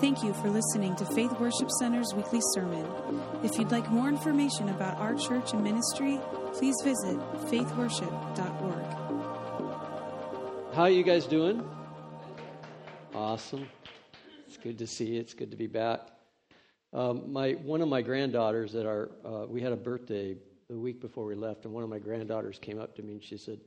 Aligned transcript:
Thank 0.00 0.22
you 0.22 0.32
for 0.34 0.48
listening 0.48 0.94
to 0.96 1.04
Faith 1.04 1.32
Worship 1.40 1.68
Center's 1.80 2.14
weekly 2.14 2.38
sermon. 2.54 2.86
If 3.42 3.58
you'd 3.58 3.72
like 3.72 3.90
more 3.90 4.08
information 4.08 4.68
about 4.68 4.96
our 4.98 5.16
church 5.16 5.52
and 5.52 5.64
ministry, 5.64 6.20
please 6.52 6.76
visit 6.84 7.18
faithworship.org. 7.50 8.84
How 10.72 10.82
are 10.82 10.90
you 10.90 11.02
guys 11.02 11.26
doing? 11.26 11.68
Awesome. 13.12 13.68
It's 14.46 14.56
good 14.56 14.78
to 14.78 14.86
see 14.86 15.06
you. 15.06 15.20
It's 15.20 15.34
good 15.34 15.50
to 15.50 15.56
be 15.56 15.66
back. 15.66 16.02
Um, 16.92 17.32
my 17.32 17.54
one 17.54 17.80
of 17.80 17.88
my 17.88 18.00
granddaughters 18.00 18.76
at 18.76 18.86
our 18.86 19.10
uh, 19.24 19.46
we 19.48 19.60
had 19.60 19.72
a 19.72 19.76
birthday 19.76 20.36
the 20.70 20.78
week 20.78 21.00
before 21.00 21.24
we 21.24 21.34
left, 21.34 21.64
and 21.64 21.74
one 21.74 21.82
of 21.82 21.90
my 21.90 21.98
granddaughters 21.98 22.60
came 22.60 22.78
up 22.78 22.94
to 22.96 23.02
me 23.02 23.14
and 23.14 23.24
she 23.24 23.36
said, 23.36 23.58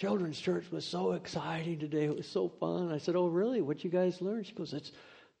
"Children's 0.00 0.40
church 0.40 0.72
was 0.72 0.84
so 0.84 1.12
exciting 1.12 1.78
today. 1.78 2.06
It 2.06 2.16
was 2.16 2.26
so 2.26 2.48
fun." 2.48 2.90
I 2.90 2.98
said, 2.98 3.14
"Oh, 3.14 3.28
really? 3.28 3.60
What 3.60 3.84
you 3.84 3.90
guys 3.90 4.20
learn?" 4.20 4.42
She 4.42 4.54
goes, 4.54 4.72
"It's 4.72 4.90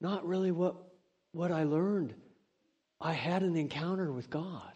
not 0.00 0.26
really 0.26 0.52
what 0.52 0.76
what 1.32 1.50
I 1.52 1.64
learned. 1.64 2.14
I 3.00 3.12
had 3.12 3.42
an 3.42 3.56
encounter 3.56 4.12
with 4.12 4.30
God." 4.30 4.72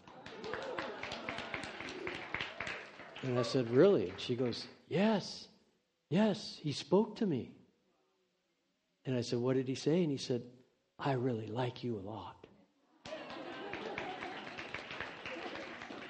And 3.21 3.39
I 3.39 3.43
said, 3.43 3.69
"Really?" 3.69 4.09
And 4.09 4.19
she 4.19 4.35
goes, 4.35 4.67
"Yes, 4.87 5.47
yes. 6.09 6.59
He 6.61 6.71
spoke 6.71 7.17
to 7.17 7.25
me." 7.25 7.51
And 9.05 9.15
I 9.15 9.21
said, 9.21 9.39
What 9.39 9.55
did 9.55 9.67
he 9.67 9.75
say? 9.75 10.01
And 10.01 10.11
he 10.11 10.17
said, 10.17 10.41
I 10.97 11.13
really 11.13 11.47
like 11.47 11.83
you 11.83 11.97
a 11.97 12.03
lot. 12.07 12.47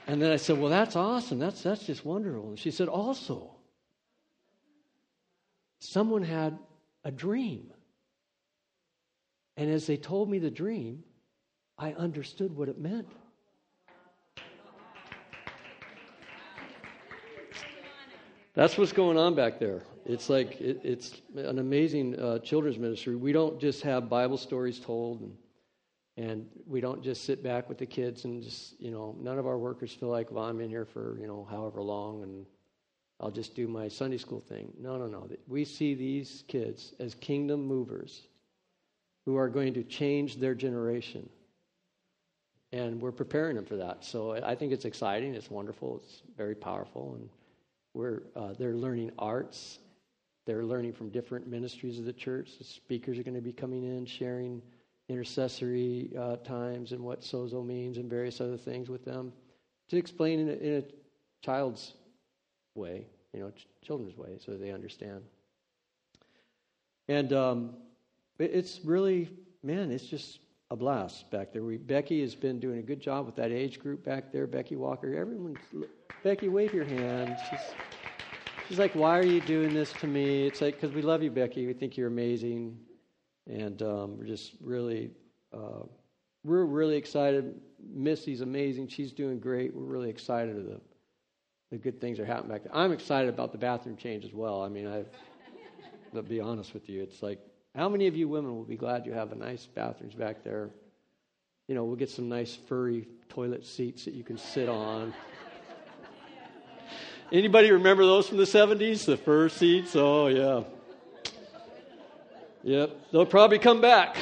And 0.06 0.22
then 0.22 0.32
I 0.32 0.36
said, 0.36 0.60
Well, 0.60 0.70
that's 0.70 0.96
awesome. 0.96 1.40
That's, 1.40 1.62
that's 1.64 1.86
just 1.86 2.06
wonderful. 2.06 2.50
And 2.50 2.60
she 2.60 2.72
said, 2.72 2.88
Also, 2.88 3.56
someone 5.80 6.24
had 6.24 6.58
a 7.04 7.12
dream. 7.12 7.72
And 9.58 9.70
as 9.70 9.86
they 9.86 9.98
told 9.98 10.30
me 10.30 10.40
the 10.40 10.52
dream, 10.52 11.04
I 11.78 11.94
understood 11.94 12.56
what 12.56 12.70
it 12.70 12.80
meant. 12.80 13.08
That's 18.56 18.78
what's 18.78 18.92
going 18.92 19.18
on 19.18 19.34
back 19.34 19.60
there. 19.60 19.82
It's 20.06 20.30
like 20.30 20.62
it, 20.62 20.80
it's 20.84 21.22
an 21.36 21.58
amazing 21.58 22.20
uh, 22.20 22.40
children's 22.40 22.78
ministry. 22.78 23.16
We 23.16 23.32
don't 23.32 23.60
just 23.60 23.82
have 23.82 24.10
Bible 24.10 24.38
stories 24.38 24.80
told, 24.80 25.22
and 25.22 25.36
and 26.18 26.48
we 26.68 26.80
don't 26.80 27.04
just 27.04 27.24
sit 27.24 27.42
back 27.42 27.68
with 27.68 27.80
the 27.80 27.86
kids 27.88 28.26
and 28.26 28.44
just 28.44 28.80
you 28.80 28.92
know. 28.92 29.16
None 29.20 29.40
of 29.40 29.48
our 29.48 29.58
workers 29.58 29.92
feel 29.92 30.10
like, 30.10 30.32
well, 30.32 30.44
I'm 30.44 30.62
in 30.62 30.70
here 30.70 30.86
for 30.86 31.18
you 31.20 31.26
know 31.26 31.48
however 31.50 31.82
long, 31.82 32.22
and 32.22 32.46
I'll 33.20 33.32
just 33.32 33.56
do 33.56 33.68
my 33.68 33.88
Sunday 33.88 34.18
school 34.18 34.42
thing. 34.42 34.72
No, 34.80 34.98
no, 34.98 35.08
no. 35.08 35.28
We 35.48 35.66
see 35.66 35.96
these 35.96 36.44
kids 36.48 36.94
as 37.00 37.16
kingdom 37.16 37.66
movers 37.66 38.28
who 39.26 39.38
are 39.38 39.50
going 39.50 39.74
to 39.76 39.84
change 39.84 40.38
their 40.38 40.56
generation. 40.56 41.30
And 42.72 43.00
we're 43.00 43.12
preparing 43.12 43.56
them 43.56 43.66
for 43.66 43.78
that. 43.78 44.04
So 44.04 44.34
I 44.34 44.56
think 44.56 44.74
it's 44.74 44.86
exciting. 44.86 45.36
It's 45.36 45.50
wonderful. 45.50 46.02
It's 46.04 46.24
very 46.36 46.56
powerful. 46.56 47.16
And 47.16 47.30
we're, 47.94 48.24
uh, 48.36 48.54
they're 48.58 48.76
learning 48.76 49.12
arts. 49.20 49.80
They're 50.46 50.64
learning 50.64 50.94
from 50.94 51.10
different 51.10 51.48
ministries 51.48 52.00
of 52.00 52.06
the 52.06 52.14
church. 52.14 52.58
The 52.58 52.64
speakers 52.64 53.20
are 53.20 53.24
going 53.24 53.36
to 53.36 53.42
be 53.42 53.54
coming 53.54 53.84
in, 53.84 54.06
sharing 54.06 54.62
intercessory 55.08 56.10
uh, 56.20 56.38
times 56.38 56.92
and 56.92 57.02
what 57.02 57.22
sozo 57.22 57.66
means 57.66 57.98
and 57.98 58.10
various 58.10 58.42
other 58.42 58.58
things 58.58 58.90
with 58.90 59.06
them 59.06 59.32
to 59.90 59.98
explain 59.98 60.40
in 60.40 60.50
a, 60.50 60.54
in 60.54 60.74
a 60.78 60.84
child's 61.46 61.94
way, 62.76 63.06
you 63.34 63.42
know, 63.42 63.52
ch- 63.52 63.68
children's 63.86 64.18
way, 64.18 64.38
so 64.44 64.58
they 64.58 64.72
understand. 64.72 65.22
And 67.08 67.34
um, 67.34 67.76
it's 68.40 68.82
really, 68.84 69.30
man, 69.64 69.92
it's 69.92 70.06
just 70.06 70.40
a 70.72 70.76
blast 70.76 71.30
back 71.30 71.54
there. 71.54 71.64
We, 71.64 71.78
Becky 71.78 72.22
has 72.22 72.36
been 72.36 72.60
doing 72.60 72.80
a 72.80 72.82
good 72.82 73.00
job 73.00 73.26
with 73.26 73.36
that 73.36 73.52
age 73.52 73.80
group 73.80 74.04
back 74.04 74.32
there. 74.32 74.48
Becky 74.48 74.76
Walker, 74.76 75.16
everyone's 75.16 75.60
Becky, 76.24 76.50
wave 76.50 76.74
your 76.74 76.86
hand. 76.86 77.38
She's, 77.50 77.60
she's 78.68 78.80
like, 78.80 78.94
why 78.96 79.20
are 79.20 79.26
you 79.26 79.42
doing 79.42 79.74
this 79.74 79.92
to 79.94 80.08
me? 80.08 80.48
It's 80.48 80.62
like, 80.62 80.80
because 80.80 80.96
we 80.96 81.02
love 81.02 81.22
you, 81.22 81.30
Becky. 81.30 81.68
We 81.68 81.74
think 81.74 81.96
you're 81.98 82.08
amazing. 82.08 82.78
And 83.46 83.82
um, 83.82 84.18
we're 84.18 84.26
just 84.26 84.54
really, 84.62 85.12
uh, 85.54 85.84
we're 86.44 86.64
really 86.64 86.96
excited. 86.96 87.60
Missy's 87.94 88.42
amazing. 88.42 88.88
She's 88.88 89.12
doing 89.12 89.40
great. 89.40 89.76
We're 89.76 89.84
really 89.84 90.10
excited 90.10 90.58
of 90.58 90.66
the, 90.66 90.82
the 91.72 91.78
good 91.78 92.00
things 92.00 92.20
are 92.20 92.26
happening 92.26 92.52
back 92.52 92.64
there. 92.64 92.76
I'm 92.76 92.94
excited 92.94 93.30
about 93.30 93.52
the 93.52 93.58
bathroom 93.58 93.98
change 93.98 94.24
as 94.24 94.34
well. 94.34 94.64
I 94.64 94.70
mean, 94.70 94.88
I've, 94.88 95.10
to 96.14 96.22
be 96.24 96.40
honest 96.40 96.74
with 96.74 96.88
you, 96.88 97.04
it's 97.04 97.22
like, 97.22 97.40
how 97.76 97.90
many 97.90 98.08
of 98.08 98.16
you 98.16 98.28
women 98.28 98.56
will 98.56 98.64
be 98.64 98.78
glad 98.78 99.06
you 99.06 99.14
have 99.14 99.32
a 99.32 99.36
nice 99.36 99.66
bathrooms 99.66 100.14
back 100.14 100.44
there? 100.44 100.70
You 101.68 101.76
know, 101.76 101.86
we'll 101.86 101.96
get 101.96 102.10
some 102.10 102.30
nice 102.30 102.56
furry 102.56 103.08
toilet 103.30 103.66
seats 103.66 104.06
that 104.06 104.14
you 104.14 104.24
can 104.24 104.38
sit 104.38 104.70
on. 104.70 105.14
Anybody 107.32 107.72
remember 107.72 108.06
those 108.06 108.28
from 108.28 108.38
the 108.38 108.44
70s? 108.44 109.06
The 109.06 109.18
fur 109.18 109.50
seats? 109.50 109.96
Oh, 109.96 110.28
yeah. 110.28 110.64
Yep. 112.64 113.12
They'll 113.12 113.26
probably 113.26 113.58
come 113.58 113.82
back. 113.82 114.18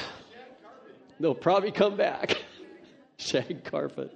They'll 1.19 1.35
probably 1.35 1.72
come 1.72 1.97
back. 1.97 2.41
Shag 3.17 3.63
carpet. 3.66 4.16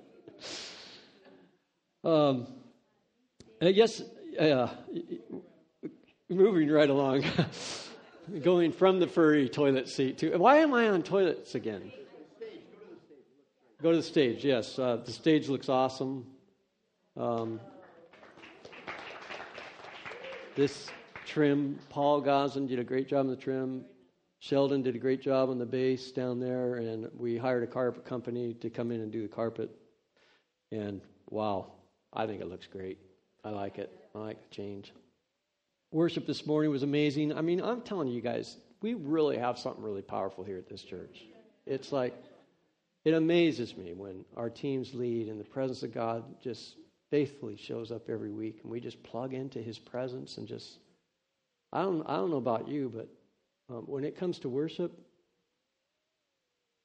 Um, 2.03 2.47
I 3.61 3.71
guess, 3.71 4.01
uh, 4.39 4.69
moving 6.29 6.69
right 6.69 6.89
along, 6.89 7.23
going 8.43 8.71
from 8.71 8.99
the 8.99 9.07
furry 9.07 9.49
toilet 9.49 9.87
seat 9.87 10.17
to. 10.19 10.37
Why 10.37 10.57
am 10.57 10.73
I 10.73 10.89
on 10.89 11.03
toilets 11.03 11.55
again? 11.55 11.91
Go 13.81 13.91
to 13.91 13.97
the 13.97 14.03
stage, 14.03 14.43
yes. 14.43 14.79
Uh, 14.79 14.97
the 14.97 15.11
stage 15.11 15.49
looks 15.49 15.69
awesome. 15.69 16.25
Um, 17.17 17.59
this 20.55 20.87
trim, 21.25 21.79
Paul 21.89 22.21
Gosden 22.21 22.67
did 22.67 22.79
a 22.79 22.83
great 22.83 23.07
job 23.07 23.25
on 23.25 23.29
the 23.29 23.35
trim. 23.35 23.85
Sheldon 24.39 24.81
did 24.81 24.95
a 24.95 24.99
great 24.99 25.21
job 25.21 25.49
on 25.49 25.57
the 25.57 25.65
bass 25.65 26.11
down 26.11 26.39
there, 26.39 26.75
and 26.75 27.09
we 27.17 27.37
hired 27.37 27.63
a 27.63 27.67
carpet 27.67 28.05
company 28.05 28.53
to 28.55 28.69
come 28.69 28.91
in 28.91 29.01
and 29.01 29.11
do 29.11 29.21
the 29.21 29.27
carpet. 29.27 29.69
And 30.71 31.01
wow, 31.29 31.73
I 32.13 32.25
think 32.25 32.41
it 32.41 32.47
looks 32.47 32.67
great. 32.67 32.99
I 33.43 33.49
like 33.49 33.77
it. 33.77 33.91
I 34.13 34.19
like 34.19 34.41
the 34.41 34.55
change. 34.55 34.93
Worship 35.95 36.27
this 36.27 36.45
morning 36.45 36.71
was 36.71 36.83
amazing. 36.83 37.37
I 37.37 37.39
mean, 37.39 37.61
I'm 37.61 37.79
telling 37.79 38.09
you 38.09 38.19
guys, 38.19 38.57
we 38.81 38.95
really 38.95 39.37
have 39.37 39.57
something 39.57 39.81
really 39.81 40.01
powerful 40.01 40.43
here 40.43 40.57
at 40.57 40.67
this 40.67 40.81
church. 40.81 41.23
It's 41.65 41.93
like, 41.93 42.13
it 43.05 43.13
amazes 43.13 43.77
me 43.77 43.93
when 43.93 44.25
our 44.35 44.49
teams 44.49 44.93
lead 44.93 45.29
and 45.29 45.39
the 45.39 45.45
presence 45.45 45.83
of 45.83 45.93
God 45.93 46.25
just 46.43 46.75
faithfully 47.11 47.55
shows 47.55 47.93
up 47.93 48.09
every 48.09 48.29
week, 48.29 48.59
and 48.61 48.69
we 48.69 48.81
just 48.81 49.01
plug 49.03 49.33
into 49.33 49.59
His 49.59 49.79
presence 49.79 50.37
and 50.37 50.49
just. 50.49 50.79
I 51.71 51.83
don't. 51.83 52.03
I 52.09 52.17
don't 52.17 52.29
know 52.29 52.35
about 52.35 52.67
you, 52.67 52.91
but 52.93 53.07
um, 53.73 53.83
when 53.85 54.03
it 54.03 54.17
comes 54.17 54.37
to 54.39 54.49
worship, 54.49 54.91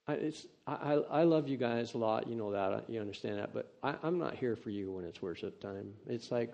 I, 0.07 0.13
it's. 0.13 0.47
I, 0.69 1.03
I 1.11 1.25
love 1.25 1.49
you 1.49 1.57
guys 1.57 1.95
a 1.95 1.99
lot. 1.99 2.29
You 2.29 2.37
know 2.37 2.53
that. 2.53 2.89
You 2.89 3.01
understand 3.01 3.41
that. 3.41 3.53
But 3.53 3.75
I, 3.83 3.97
I'm 4.05 4.21
not 4.21 4.37
here 4.37 4.55
for 4.55 4.71
you 4.71 4.93
when 4.93 5.05
it's 5.05 5.21
worship 5.21 5.61
time. 5.61 5.95
It's 6.07 6.31
like. 6.31 6.53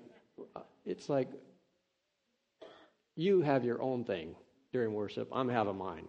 It's 0.86 1.10
like. 1.10 1.28
You 3.16 3.40
have 3.40 3.64
your 3.64 3.82
own 3.82 4.04
thing 4.04 4.36
during 4.72 4.92
worship. 4.92 5.28
I'm 5.32 5.48
having 5.48 5.76
mine. 5.76 6.06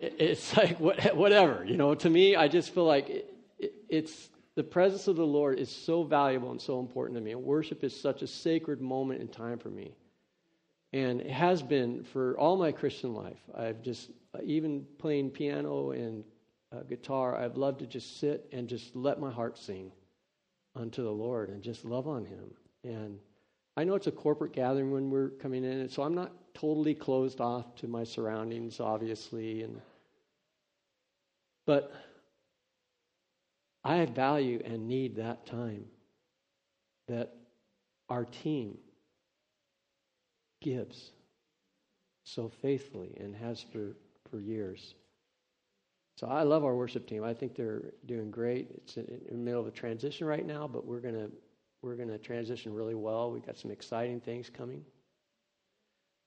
It's 0.00 0.56
like 0.56 0.78
whatever, 0.78 1.64
you 1.64 1.76
know. 1.76 1.94
To 1.94 2.10
me, 2.10 2.36
I 2.36 2.46
just 2.48 2.74
feel 2.74 2.84
like 2.84 3.08
it, 3.08 3.34
it, 3.58 3.72
it's 3.88 4.28
the 4.54 4.64
presence 4.64 5.08
of 5.08 5.16
the 5.16 5.26
Lord 5.26 5.58
is 5.58 5.70
so 5.70 6.02
valuable 6.02 6.50
and 6.50 6.60
so 6.60 6.80
important 6.80 7.16
to 7.16 7.22
me. 7.22 7.32
And 7.32 7.42
worship 7.42 7.84
is 7.84 7.98
such 7.98 8.22
a 8.22 8.26
sacred 8.26 8.80
moment 8.80 9.20
in 9.20 9.28
time 9.28 9.58
for 9.58 9.70
me. 9.70 9.94
And 10.92 11.20
it 11.20 11.30
has 11.30 11.62
been 11.62 12.02
for 12.02 12.38
all 12.38 12.56
my 12.56 12.72
Christian 12.72 13.14
life. 13.14 13.38
I've 13.56 13.82
just, 13.82 14.10
even 14.42 14.84
playing 14.98 15.30
piano 15.30 15.92
and 15.92 16.24
uh, 16.72 16.80
guitar, 16.80 17.36
I've 17.36 17.56
loved 17.56 17.78
to 17.80 17.86
just 17.86 18.18
sit 18.20 18.48
and 18.52 18.68
just 18.68 18.96
let 18.96 19.20
my 19.20 19.30
heart 19.30 19.58
sing 19.58 19.92
unto 20.74 21.02
the 21.02 21.10
Lord 21.10 21.50
and 21.50 21.62
just 21.62 21.84
love 21.84 22.08
on 22.08 22.24
Him. 22.24 22.50
And 22.84 23.18
I 23.78 23.84
know 23.84 23.94
it's 23.94 24.08
a 24.08 24.10
corporate 24.10 24.52
gathering 24.52 24.90
when 24.90 25.08
we're 25.08 25.28
coming 25.28 25.62
in, 25.62 25.88
so 25.88 26.02
I'm 26.02 26.12
not 26.12 26.32
totally 26.52 26.96
closed 26.96 27.40
off 27.40 27.76
to 27.76 27.86
my 27.86 28.02
surroundings, 28.02 28.80
obviously. 28.80 29.62
And 29.62 29.80
but 31.64 31.92
I 33.84 34.04
value 34.06 34.60
and 34.64 34.88
need 34.88 35.14
that 35.14 35.46
time 35.46 35.84
that 37.06 37.36
our 38.08 38.24
team 38.24 38.78
gives 40.60 41.12
so 42.24 42.50
faithfully 42.60 43.16
and 43.20 43.32
has 43.36 43.64
for, 43.72 43.94
for 44.28 44.40
years. 44.40 44.96
So 46.16 46.26
I 46.26 46.42
love 46.42 46.64
our 46.64 46.74
worship 46.74 47.06
team. 47.06 47.22
I 47.22 47.32
think 47.32 47.54
they're 47.54 47.92
doing 48.06 48.32
great. 48.32 48.72
It's 48.74 48.96
in 48.96 49.20
the 49.30 49.36
middle 49.36 49.60
of 49.60 49.68
a 49.68 49.70
transition 49.70 50.26
right 50.26 50.44
now, 50.44 50.66
but 50.66 50.84
we're 50.84 50.98
gonna 50.98 51.28
we're 51.82 51.96
gonna 51.96 52.18
transition 52.18 52.72
really 52.72 52.94
well. 52.94 53.30
We've 53.30 53.44
got 53.44 53.58
some 53.58 53.70
exciting 53.70 54.20
things 54.20 54.50
coming. 54.50 54.84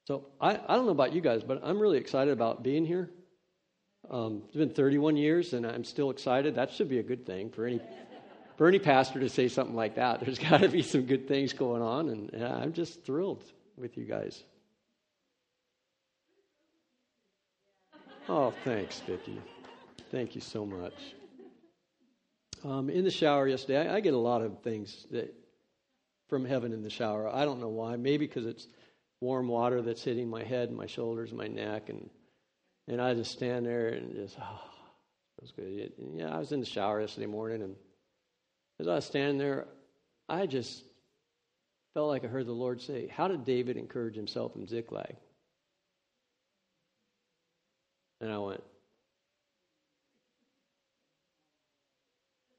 So 0.08 0.28
I, 0.40 0.60
I 0.68 0.76
don't 0.76 0.86
know 0.86 0.92
about 0.92 1.14
you 1.14 1.22
guys, 1.22 1.44
but 1.44 1.62
I'm 1.64 1.80
really 1.80 1.98
excited 1.98 2.32
about 2.32 2.64
being 2.64 2.86
here. 2.86 3.10
Um, 4.10 4.42
it's 4.48 4.58
been 4.58 4.72
31 4.72 5.16
years, 5.16 5.54
and 5.54 5.66
I'm 5.66 5.84
still 5.84 6.10
excited. 6.10 6.56
That 6.56 6.72
should 6.72 6.90
be 6.90 7.00
a 7.00 7.04
good 7.04 7.26
thing 7.26 7.50
for 7.50 7.66
any 7.66 7.80
for 8.58 8.68
any 8.68 8.80
pastor 8.80 9.20
to 9.20 9.30
say 9.30 9.48
something 9.48 9.76
like 9.76 9.96
that. 9.96 10.20
There's 10.20 10.40
got 10.50 10.62
to 10.62 10.70
be 10.70 10.82
some 10.82 11.04
good 11.04 11.28
things 11.28 11.54
going 11.54 11.82
on, 11.82 12.10
and 12.10 12.30
yeah, 12.34 12.56
I'm 12.56 12.74
just 12.74 13.04
thrilled 13.04 13.44
with 13.78 13.98
you 13.98 14.06
guys. 14.06 14.44
Oh, 18.30 18.54
thanks, 18.64 19.00
Vicki. 19.00 19.40
Thank 20.12 20.36
you 20.36 20.42
so 20.42 20.66
much. 20.66 20.94
Um, 22.64 22.90
in 22.90 23.04
the 23.04 23.12
shower 23.12 23.48
yesterday, 23.48 23.90
I, 23.90 23.96
I, 23.96 24.00
get 24.00 24.14
a 24.14 24.18
lot 24.18 24.44
of 24.44 24.62
things 24.62 25.08
that 25.10 25.34
from 26.32 26.46
heaven 26.46 26.72
in 26.72 26.82
the 26.82 26.90
shower. 26.90 27.28
I 27.28 27.44
don't 27.44 27.60
know 27.60 27.68
why. 27.68 27.98
Maybe 27.98 28.26
because 28.26 28.46
it's 28.46 28.68
warm 29.20 29.50
water 29.50 29.82
that's 29.82 30.02
hitting 30.02 30.30
my 30.30 30.44
head 30.44 30.70
and 30.70 30.78
my 30.78 30.88
shoulders 30.88 31.34
my 31.34 31.48
neck, 31.48 31.90
and 31.90 32.10
and 32.88 33.02
I 33.02 33.14
just 33.14 33.32
stand 33.32 33.66
there 33.66 33.90
and 33.90 34.16
just 34.16 34.38
ah, 34.40 34.64
oh, 34.64 34.70
it 35.38 35.42
was 35.42 35.52
good. 35.52 35.92
Yeah, 36.16 36.34
I 36.34 36.40
was 36.40 36.54
in 36.54 36.62
the 36.62 36.66
shower 36.66 37.02
yesterday 37.02 37.28
morning, 37.28 37.62
and 37.62 37.76
as 38.80 38.88
I 38.88 38.96
was 38.96 39.06
standing 39.06 39.38
there, 39.38 39.68
I 40.30 40.48
just 40.48 40.84
felt 41.94 42.08
like 42.08 42.24
I 42.24 42.30
heard 42.30 42.48
the 42.48 42.54
Lord 42.54 42.82
say, 42.82 43.08
"How 43.08 43.28
did 43.28 43.44
David 43.44 43.76
encourage 43.76 44.16
himself 44.16 44.56
in 44.56 44.66
Ziklag?" 44.66 45.18
And 48.22 48.32
I 48.32 48.38
went, 48.38 48.64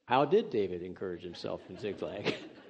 How 0.06 0.26
did 0.26 0.50
David 0.50 0.82
encourage 0.82 1.22
himself 1.22 1.62
in 1.70 1.78
Ziklag? 1.78 2.34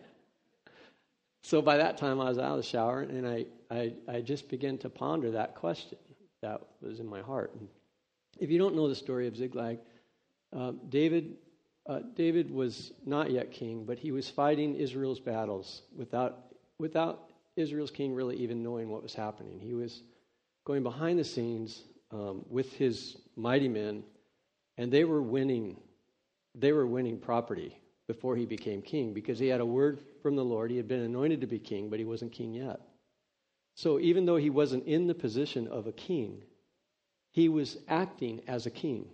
so 1.42 1.60
by 1.60 1.76
that 1.76 1.98
time, 1.98 2.20
I 2.20 2.28
was 2.28 2.38
out 2.38 2.52
of 2.52 2.56
the 2.58 2.62
shower, 2.62 3.00
and 3.00 3.26
I, 3.26 3.46
I, 3.70 3.92
I 4.08 4.20
just 4.20 4.48
began 4.48 4.78
to 4.78 4.88
ponder 4.88 5.32
that 5.32 5.56
question 5.56 5.98
that 6.40 6.60
was 6.80 7.00
in 7.00 7.06
my 7.06 7.20
heart. 7.20 7.52
And 7.58 7.68
if 8.38 8.50
you 8.50 8.58
don't 8.58 8.76
know 8.76 8.88
the 8.88 8.94
story 8.94 9.26
of 9.26 9.36
Ziklag, 9.36 9.78
uh, 10.56 10.72
David, 10.88 11.36
uh, 11.86 12.00
David 12.14 12.50
was 12.50 12.92
not 13.04 13.30
yet 13.30 13.50
king, 13.50 13.84
but 13.84 13.98
he 13.98 14.12
was 14.12 14.30
fighting 14.30 14.76
Israel's 14.76 15.18
battles 15.18 15.82
without, 15.96 16.54
without 16.78 17.30
Israel's 17.56 17.90
king 17.90 18.14
really 18.14 18.36
even 18.36 18.62
knowing 18.62 18.88
what 18.88 19.02
was 19.02 19.14
happening. 19.14 19.58
He 19.58 19.74
was 19.74 20.02
going 20.64 20.84
behind 20.84 21.18
the 21.18 21.24
scenes 21.24 21.82
um, 22.12 22.44
with 22.48 22.72
his 22.74 23.16
mighty 23.34 23.68
men, 23.68 24.04
and 24.78 24.92
they 24.92 25.04
were 25.04 25.22
winning. 25.22 25.76
They 26.54 26.72
were 26.72 26.86
winning 26.86 27.18
property 27.18 27.76
before 28.12 28.36
he 28.36 28.44
became 28.44 28.82
king 28.82 29.14
because 29.14 29.38
he 29.38 29.48
had 29.48 29.60
a 29.60 29.66
word 29.66 29.98
from 30.22 30.36
the 30.36 30.44
Lord. 30.44 30.70
He 30.70 30.76
had 30.76 30.86
been 30.86 31.00
anointed 31.00 31.40
to 31.40 31.46
be 31.46 31.58
king, 31.58 31.88
but 31.88 31.98
he 31.98 32.04
wasn't 32.04 32.32
king 32.32 32.52
yet. 32.52 32.80
So 33.74 33.98
even 34.00 34.26
though 34.26 34.36
he 34.36 34.50
wasn't 34.50 34.86
in 34.86 35.06
the 35.06 35.14
position 35.14 35.66
of 35.68 35.86
a 35.86 35.92
king, 35.92 36.42
he 37.30 37.48
was 37.48 37.78
acting 37.88 38.42
as 38.46 38.66
a 38.66 38.70
king 38.70 39.06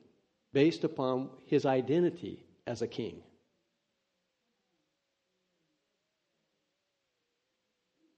based 0.52 0.82
upon 0.82 1.30
his 1.46 1.64
identity 1.64 2.44
as 2.66 2.82
a 2.82 2.88
king. 2.88 3.22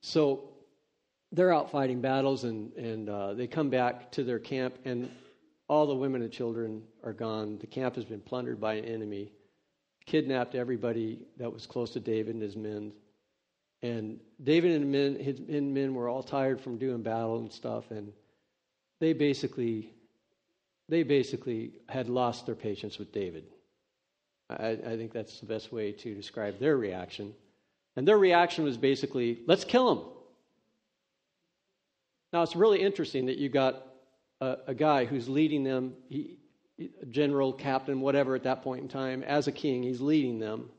So 0.00 0.48
they're 1.30 1.52
out 1.52 1.70
fighting 1.70 2.00
battles 2.00 2.44
and, 2.44 2.72
and 2.72 3.10
uh, 3.10 3.34
they 3.34 3.46
come 3.46 3.68
back 3.68 4.10
to 4.12 4.24
their 4.24 4.38
camp 4.38 4.78
and 4.86 5.10
all 5.68 5.86
the 5.86 5.94
women 5.94 6.22
and 6.22 6.32
children 6.32 6.82
are 7.04 7.12
gone. 7.12 7.58
The 7.58 7.66
camp 7.66 7.96
has 7.96 8.06
been 8.06 8.20
plundered 8.20 8.58
by 8.58 8.74
an 8.74 8.86
enemy, 8.86 9.30
kidnapped 10.06 10.54
everybody 10.54 11.20
that 11.38 11.52
was 11.52 11.66
close 11.66 11.90
to 11.90 12.00
David 12.00 12.34
and 12.34 12.42
his 12.42 12.56
men. 12.56 12.92
And 13.82 14.20
David 14.42 14.72
and 14.72 14.90
men, 14.92 15.18
his 15.18 15.40
men 15.40 15.94
were 15.94 16.08
all 16.08 16.22
tired 16.22 16.60
from 16.60 16.76
doing 16.76 17.02
battle 17.02 17.38
and 17.38 17.50
stuff, 17.50 17.90
and 17.90 18.12
they 18.98 19.12
basically, 19.12 19.92
they 20.88 21.02
basically 21.02 21.72
had 21.88 22.08
lost 22.08 22.46
their 22.46 22.54
patience 22.54 22.98
with 22.98 23.12
David. 23.12 23.44
I, 24.50 24.70
I 24.70 24.96
think 24.96 25.12
that's 25.12 25.40
the 25.40 25.46
best 25.46 25.72
way 25.72 25.92
to 25.92 26.14
describe 26.14 26.58
their 26.58 26.76
reaction. 26.76 27.32
And 27.96 28.06
their 28.06 28.18
reaction 28.18 28.64
was 28.64 28.76
basically, 28.76 29.40
let's 29.46 29.64
kill 29.64 29.92
him. 29.92 30.04
Now, 32.32 32.42
it's 32.42 32.56
really 32.56 32.82
interesting 32.82 33.26
that 33.26 33.38
you 33.38 33.48
got 33.48 33.86
a, 34.40 34.56
a 34.68 34.74
guy 34.74 35.04
who's 35.04 35.28
leading 35.28 35.64
them, 35.64 35.94
he, 36.08 36.36
general, 37.10 37.52
captain, 37.52 38.00
whatever 38.00 38.34
at 38.34 38.44
that 38.44 38.62
point 38.62 38.82
in 38.82 38.88
time, 38.88 39.22
as 39.22 39.46
a 39.46 39.52
king, 39.52 39.82
he's 39.82 40.00
leading 40.00 40.38
them. 40.38 40.70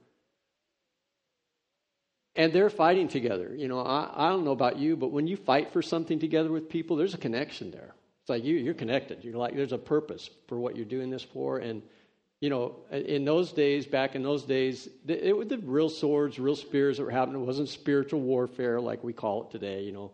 And 2.36 2.54
they're 2.54 2.70
fighting 2.70 3.08
together. 3.08 3.54
You 3.56 3.68
know, 3.68 3.80
I, 3.80 4.10
I 4.16 4.30
don't 4.30 4.46
know 4.46 4.52
about 4.52 4.78
you, 4.78 4.96
but 4.96 5.12
when 5.12 5.28
you 5.28 5.36
fight 5.36 5.74
for 5.74 5.82
something 5.82 6.20
together 6.20 6.52
with 6.52 6.70
people, 6.70 6.96
there's 6.96 7.14
a 7.14 7.18
connection 7.18 7.72
there. 7.72 7.94
It's 8.22 8.30
like 8.30 8.44
you, 8.44 8.56
you're 8.56 8.74
connected. 8.74 9.24
You're 9.24 9.36
like, 9.36 9.56
there's 9.56 9.74
a 9.74 9.78
purpose 9.78 10.30
for 10.48 10.58
what 10.58 10.76
you're 10.76 10.86
doing 10.86 11.10
this 11.10 11.24
for. 11.24 11.58
And, 11.58 11.82
you 12.40 12.50
know, 12.50 12.76
in 12.92 13.26
those 13.26 13.52
days, 13.52 13.86
back 13.86 14.16
in 14.16 14.24
those 14.24 14.44
days, 14.44 14.88
it, 15.08 15.24
it 15.24 15.38
was 15.38 15.48
the 15.48 15.58
real 15.58 15.90
swords, 15.90 16.40
real 16.40 16.56
spears 16.56 16.98
that 16.98 17.04
were 17.04 17.12
happening. 17.12 17.42
It 17.42 17.46
wasn't 17.46 17.68
spiritual 17.68 18.22
warfare 18.22 18.80
like 18.80 19.04
we 19.04 19.12
call 19.12 19.44
it 19.44 19.52
today, 19.52 19.84
you 19.84 19.92
know. 19.92 20.12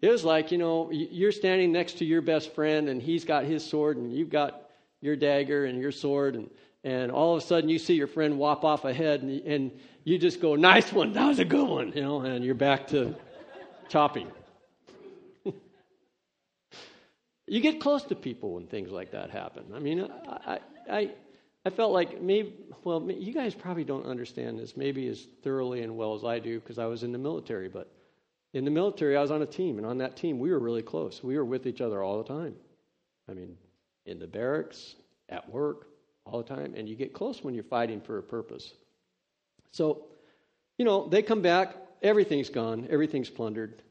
It 0.00 0.08
was 0.08 0.24
like, 0.24 0.50
you 0.50 0.56
know, 0.56 0.90
you're 0.90 1.32
standing 1.32 1.72
next 1.72 1.98
to 1.98 2.06
your 2.06 2.22
best 2.22 2.54
friend 2.54 2.88
and 2.88 3.02
he's 3.02 3.26
got 3.26 3.44
his 3.44 3.62
sword 3.62 3.98
and 3.98 4.10
you've 4.14 4.30
got 4.30 4.69
your 5.00 5.16
dagger 5.16 5.64
and 5.64 5.80
your 5.80 5.92
sword 5.92 6.36
and, 6.36 6.50
and 6.84 7.10
all 7.10 7.36
of 7.36 7.42
a 7.42 7.46
sudden 7.46 7.68
you 7.68 7.78
see 7.78 7.94
your 7.94 8.06
friend 8.06 8.38
whop 8.38 8.64
off 8.64 8.84
ahead 8.84 9.22
and, 9.22 9.40
and 9.42 9.70
you 10.04 10.18
just 10.18 10.40
go, 10.40 10.56
nice 10.56 10.92
one, 10.92 11.12
that 11.12 11.26
was 11.26 11.38
a 11.38 11.44
good 11.44 11.68
one, 11.68 11.92
you 11.94 12.02
know, 12.02 12.20
and 12.20 12.44
you're 12.44 12.54
back 12.54 12.86
to 12.88 13.14
chopping. 13.88 14.28
you 17.46 17.60
get 17.60 17.80
close 17.80 18.02
to 18.04 18.14
people 18.14 18.54
when 18.54 18.66
things 18.66 18.90
like 18.90 19.10
that 19.12 19.30
happen. 19.30 19.64
I 19.74 19.78
mean, 19.78 20.10
I, 20.28 20.58
I, 20.90 21.10
I 21.66 21.70
felt 21.70 21.92
like 21.92 22.22
maybe, 22.22 22.54
well, 22.84 23.06
you 23.10 23.34
guys 23.34 23.54
probably 23.54 23.84
don't 23.84 24.06
understand 24.06 24.58
this 24.58 24.76
maybe 24.76 25.06
as 25.08 25.26
thoroughly 25.42 25.82
and 25.82 25.96
well 25.96 26.14
as 26.14 26.24
I 26.24 26.38
do 26.38 26.60
because 26.60 26.78
I 26.78 26.86
was 26.86 27.02
in 27.02 27.12
the 27.12 27.18
military, 27.18 27.68
but 27.68 27.92
in 28.52 28.64
the 28.64 28.70
military, 28.70 29.16
I 29.16 29.22
was 29.22 29.30
on 29.30 29.42
a 29.42 29.46
team, 29.46 29.78
and 29.78 29.86
on 29.86 29.98
that 29.98 30.16
team, 30.16 30.38
we 30.38 30.50
were 30.50 30.58
really 30.58 30.82
close. 30.82 31.22
We 31.22 31.36
were 31.36 31.44
with 31.44 31.66
each 31.66 31.80
other 31.80 32.02
all 32.02 32.18
the 32.18 32.28
time. 32.28 32.56
I 33.28 33.34
mean, 33.34 33.56
in 34.06 34.18
the 34.18 34.26
barracks, 34.26 34.96
at 35.28 35.48
work, 35.50 35.86
all 36.24 36.42
the 36.42 36.54
time, 36.54 36.74
and 36.76 36.88
you 36.88 36.96
get 36.96 37.12
close 37.12 37.42
when 37.42 37.54
you're 37.54 37.64
fighting 37.64 38.00
for 38.00 38.18
a 38.18 38.22
purpose. 38.22 38.72
So, 39.72 40.06
you 40.78 40.84
know, 40.84 41.08
they 41.08 41.22
come 41.22 41.42
back, 41.42 41.74
everything's 42.02 42.50
gone, 42.50 42.88
everything's 42.90 43.30
plundered. 43.30 43.82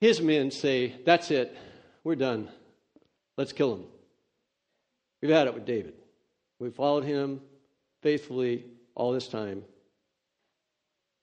His 0.00 0.20
men 0.20 0.50
say, 0.50 0.94
That's 1.04 1.30
it, 1.30 1.56
we're 2.02 2.16
done. 2.16 2.48
Let's 3.36 3.52
kill 3.52 3.74
him. 3.74 3.84
We've 5.20 5.32
had 5.32 5.46
it 5.46 5.54
with 5.54 5.64
David. 5.64 5.94
We 6.58 6.70
followed 6.70 7.04
him 7.04 7.40
faithfully 8.02 8.66
all 8.94 9.12
this 9.12 9.26
time. 9.28 9.64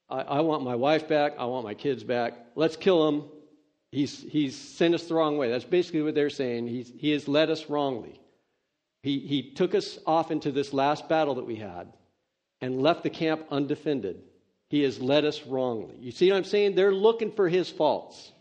I, 0.09 0.21
I 0.21 0.39
want 0.41 0.63
my 0.63 0.75
wife 0.75 1.07
back. 1.07 1.33
I 1.37 1.45
want 1.45 1.63
my 1.63 1.73
kids 1.73 2.03
back. 2.03 2.33
Let's 2.55 2.75
kill 2.75 3.07
him. 3.07 3.23
He's, 3.91 4.21
he's 4.21 4.55
sent 4.55 4.95
us 4.95 5.03
the 5.03 5.15
wrong 5.15 5.37
way. 5.37 5.49
That's 5.49 5.65
basically 5.65 6.01
what 6.01 6.15
they're 6.15 6.29
saying. 6.29 6.67
He's, 6.67 6.91
he 6.97 7.11
has 7.11 7.27
led 7.27 7.49
us 7.49 7.69
wrongly. 7.69 8.19
He, 9.03 9.19
he 9.19 9.51
took 9.51 9.75
us 9.75 9.99
off 10.05 10.31
into 10.31 10.51
this 10.51 10.73
last 10.73 11.09
battle 11.09 11.35
that 11.35 11.45
we 11.45 11.57
had 11.57 11.91
and 12.61 12.81
left 12.81 13.03
the 13.03 13.09
camp 13.09 13.45
undefended. 13.51 14.21
He 14.69 14.83
has 14.83 15.01
led 15.01 15.25
us 15.25 15.45
wrongly. 15.45 15.97
You 15.99 16.11
see 16.11 16.31
what 16.31 16.37
I'm 16.37 16.43
saying? 16.45 16.75
They're 16.75 16.93
looking 16.93 17.31
for 17.31 17.49
his 17.49 17.69
faults 17.69 18.31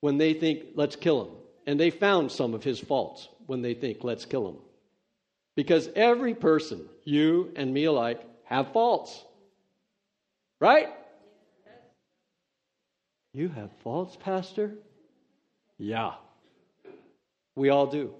when 0.00 0.16
they 0.16 0.32
think, 0.32 0.68
let's 0.74 0.96
kill 0.96 1.26
him. 1.26 1.34
And 1.66 1.78
they 1.78 1.90
found 1.90 2.32
some 2.32 2.54
of 2.54 2.64
his 2.64 2.80
faults 2.80 3.28
when 3.46 3.60
they 3.60 3.74
think, 3.74 4.02
let's 4.02 4.24
kill 4.24 4.48
him. 4.48 4.56
Because 5.56 5.88
every 5.94 6.34
person, 6.34 6.88
you 7.04 7.52
and 7.56 7.72
me 7.72 7.84
alike, 7.84 8.22
have 8.44 8.72
faults. 8.72 9.24
Right? 10.60 10.88
You 13.34 13.48
have 13.48 13.70
faults, 13.82 14.16
Pastor? 14.18 14.74
Yeah. 15.76 16.12
We 17.56 17.68
all 17.68 17.88
do. 17.88 18.14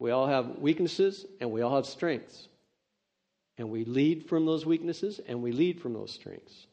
We 0.00 0.10
all 0.10 0.26
have 0.26 0.58
weaknesses 0.58 1.24
and 1.40 1.52
we 1.52 1.62
all 1.62 1.76
have 1.76 1.86
strengths. 1.86 2.48
And 3.58 3.70
we 3.70 3.84
lead 3.84 4.28
from 4.28 4.46
those 4.46 4.66
weaknesses 4.66 5.20
and 5.26 5.40
we 5.40 5.52
lead 5.52 5.80
from 5.80 5.92
those 5.92 6.10
strengths. 6.10 6.66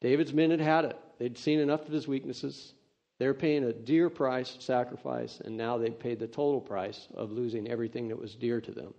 David's 0.00 0.32
men 0.32 0.50
had 0.50 0.60
had 0.60 0.84
it. 0.86 0.98
They'd 1.18 1.36
seen 1.36 1.60
enough 1.60 1.86
of 1.86 1.92
his 1.92 2.08
weaknesses. 2.08 2.72
They're 3.18 3.34
paying 3.34 3.64
a 3.64 3.72
dear 3.72 4.08
price, 4.08 4.56
sacrifice, 4.60 5.40
and 5.44 5.56
now 5.56 5.76
they've 5.76 5.98
paid 5.98 6.18
the 6.18 6.26
total 6.26 6.60
price 6.60 7.06
of 7.14 7.32
losing 7.32 7.68
everything 7.68 8.08
that 8.08 8.18
was 8.18 8.34
dear 8.34 8.60
to 8.60 8.72
them. 8.72 8.94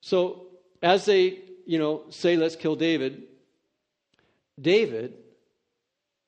So, 0.00 0.46
as 0.82 1.04
they 1.04 1.40
you 1.66 1.78
know, 1.78 2.02
say, 2.10 2.36
let's 2.36 2.56
kill 2.56 2.76
David, 2.76 3.22
David 4.60 5.14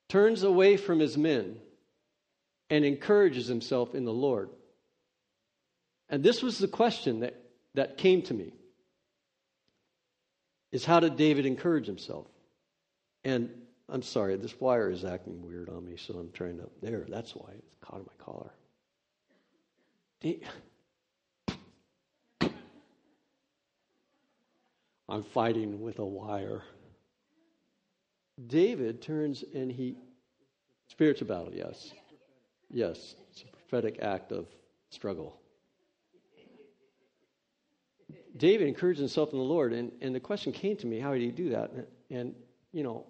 turns 0.09 0.43
away 0.43 0.77
from 0.77 0.99
his 0.99 1.17
men 1.17 1.57
and 2.69 2.85
encourages 2.85 3.47
himself 3.47 3.95
in 3.95 4.05
the 4.05 4.13
Lord. 4.13 4.49
And 6.09 6.23
this 6.23 6.41
was 6.41 6.57
the 6.57 6.67
question 6.67 7.21
that, 7.21 7.35
that 7.73 7.97
came 7.97 8.21
to 8.23 8.33
me 8.33 8.53
is 10.71 10.85
how 10.85 10.99
did 10.99 11.15
David 11.15 11.45
encourage 11.45 11.85
himself? 11.87 12.27
And 13.23 13.49
I'm 13.87 14.01
sorry, 14.01 14.35
this 14.35 14.59
wire 14.59 14.89
is 14.89 15.05
acting 15.05 15.45
weird 15.45 15.69
on 15.69 15.85
me, 15.85 15.95
so 15.97 16.15
I'm 16.15 16.31
trying 16.31 16.57
to 16.57 16.69
there, 16.81 17.05
that's 17.07 17.35
why 17.35 17.51
it's 17.57 17.75
caught 17.81 17.99
in 17.99 18.05
my 18.05 18.23
collar. 18.23 18.51
I'm 25.07 25.23
fighting 25.23 25.81
with 25.81 25.99
a 25.99 26.05
wire. 26.05 26.63
David 28.47 29.01
turns 29.01 29.43
and 29.53 29.71
he, 29.71 29.95
spiritual 30.87 31.27
battle, 31.27 31.51
yes. 31.53 31.93
Yes, 32.69 33.15
it's 33.31 33.43
a 33.43 33.45
prophetic 33.45 33.99
act 34.01 34.31
of 34.31 34.47
struggle. 34.89 35.39
David 38.37 38.67
encouraged 38.67 38.99
himself 38.99 39.31
in 39.31 39.39
the 39.39 39.45
Lord, 39.45 39.71
and, 39.71 39.91
and 40.01 40.13
the 40.13 40.19
question 40.19 40.51
came 40.51 40.75
to 40.77 40.87
me, 40.87 40.99
how 40.99 41.13
did 41.13 41.21
he 41.21 41.31
do 41.31 41.49
that? 41.49 41.71
And, 41.71 41.85
and 42.09 42.35
you 42.73 42.83
know, 42.83 43.05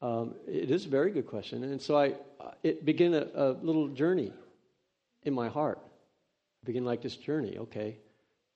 um, 0.00 0.34
it 0.46 0.70
is 0.70 0.86
a 0.86 0.88
very 0.88 1.10
good 1.10 1.26
question. 1.26 1.62
And 1.62 1.80
so 1.80 1.98
I, 1.98 2.14
it 2.62 2.86
began 2.86 3.12
a, 3.12 3.26
a 3.34 3.52
little 3.60 3.88
journey 3.88 4.32
in 5.24 5.34
my 5.34 5.48
heart. 5.48 5.78
Begin 6.64 6.84
like 6.84 7.02
this 7.02 7.16
journey, 7.16 7.58
okay. 7.58 7.98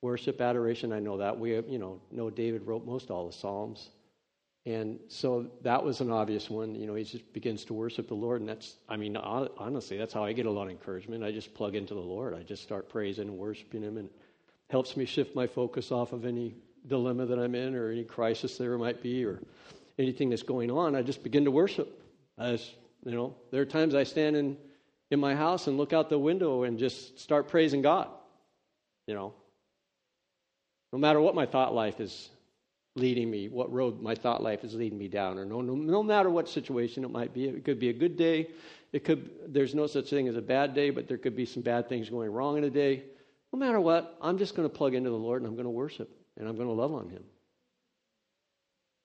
Worship, 0.01 0.41
adoration, 0.41 0.93
I 0.93 1.01
know 1.01 1.19
that. 1.19 1.39
We 1.39 1.51
have, 1.53 1.69
you 1.69 1.79
know, 1.79 2.01
know 2.11 2.31
David 2.31 2.67
wrote 2.67 2.87
most 2.87 3.11
all 3.11 3.27
the 3.27 3.33
Psalms. 3.33 3.91
And 4.67 4.99
so 5.09 5.47
that 5.63 5.85
was 5.85 6.01
an 6.01 6.11
obvious 6.11 6.49
one. 6.49 6.75
You 6.75 6.87
know, 6.87 6.95
he 6.95 7.05
just 7.05 7.31
begins 7.35 7.67
to 7.67 7.75
worship 7.75 8.09
the 8.09 8.15
Lord. 8.15 8.41
And 8.41 8.49
that's, 8.49 8.77
I 8.89 8.97
mean, 8.97 9.15
honestly, 9.17 9.99
that's 9.99 10.15
how 10.15 10.25
I 10.25 10.33
get 10.33 10.47
a 10.47 10.51
lot 10.51 10.65
of 10.65 10.71
encouragement. 10.71 11.23
I 11.23 11.33
just 11.33 11.53
plug 11.53 11.75
into 11.75 11.93
the 11.93 12.01
Lord. 12.01 12.35
I 12.35 12.43
just 12.43 12.63
start 12.63 12.89
praising 12.89 13.29
and 13.29 13.37
worshiping 13.37 13.83
Him. 13.83 13.99
And 13.99 14.09
it 14.09 14.15
helps 14.71 14.97
me 14.97 15.05
shift 15.05 15.35
my 15.35 15.47
focus 15.47 15.93
off 15.93 16.13
of 16.13 16.25
any 16.25 16.55
dilemma 16.87 17.27
that 17.27 17.39
I'm 17.39 17.55
in 17.55 17.75
or 17.75 17.91
any 17.91 18.05
crisis 18.05 18.57
there 18.57 18.79
might 18.79 19.03
be 19.03 19.25
or 19.25 19.43
anything 19.99 20.31
that's 20.31 20.43
going 20.43 20.71
on. 20.71 20.95
I 20.95 21.03
just 21.03 21.23
begin 21.23 21.45
to 21.45 21.51
worship. 21.51 22.01
As, 22.39 22.71
you 23.05 23.13
know, 23.13 23.37
there 23.51 23.61
are 23.61 23.67
times 23.67 23.95
I 23.95 24.05
stand 24.05 24.35
in, 24.35 24.57
in 25.11 25.21
my 25.21 25.35
house 25.35 25.67
and 25.67 25.77
look 25.77 25.93
out 25.93 26.09
the 26.09 26.19
window 26.19 26.63
and 26.63 26.79
just 26.79 27.21
start 27.21 27.49
praising 27.49 27.83
God. 27.83 28.09
You 29.07 29.15
know, 29.15 29.35
no 30.91 30.99
matter 30.99 31.21
what 31.21 31.35
my 31.35 31.45
thought 31.45 31.75
life 31.75 32.01
is 32.01 32.31
leading 32.97 33.31
me, 33.31 33.49
what 33.49 33.73
road 33.73 34.01
my 34.01 34.15
thought 34.15 34.43
life 34.43 34.63
is 34.63 34.75
leading 34.75 34.99
me 34.99 35.09
down, 35.09 35.39
or 35.39 35.45
no, 35.45 35.61
no, 35.61 35.75
no 35.75 36.03
matter 36.03 36.31
what 36.31 36.49
situation 36.49 37.05
it 37.05 37.11
might 37.11 37.35
be. 37.35 37.47
It 37.47 37.65
could 37.65 37.81
be 37.81 37.89
a 37.89 37.93
good 37.93 38.17
day. 38.17 38.51
It 38.93 39.05
could. 39.05 39.31
There's 39.49 39.75
no 39.75 39.87
such 39.87 40.11
thing 40.11 40.29
as 40.29 40.37
a 40.37 40.43
bad 40.43 40.75
day, 40.75 40.91
but 40.91 41.09
there 41.09 41.19
could 41.19 41.35
be 41.35 41.47
some 41.47 41.63
bad 41.63 41.89
things 41.89 42.09
going 42.09 42.31
wrong 42.31 42.57
in 42.57 42.65
a 42.65 42.71
day. 42.71 43.05
No 43.53 43.59
matter 43.59 43.81
what, 43.81 44.17
I'm 44.21 44.39
just 44.39 44.55
going 44.55 44.69
to 44.69 44.75
plug 44.75 44.95
into 44.95 45.11
the 45.11 45.17
Lord 45.17 45.43
and 45.43 45.49
I'm 45.49 45.55
going 45.55 45.65
to 45.65 45.71
worship 45.71 46.11
and 46.37 46.49
I'm 46.49 46.57
going 46.57 46.69
to 46.69 46.75
love 46.75 46.93
on 46.93 47.09
Him. 47.09 47.25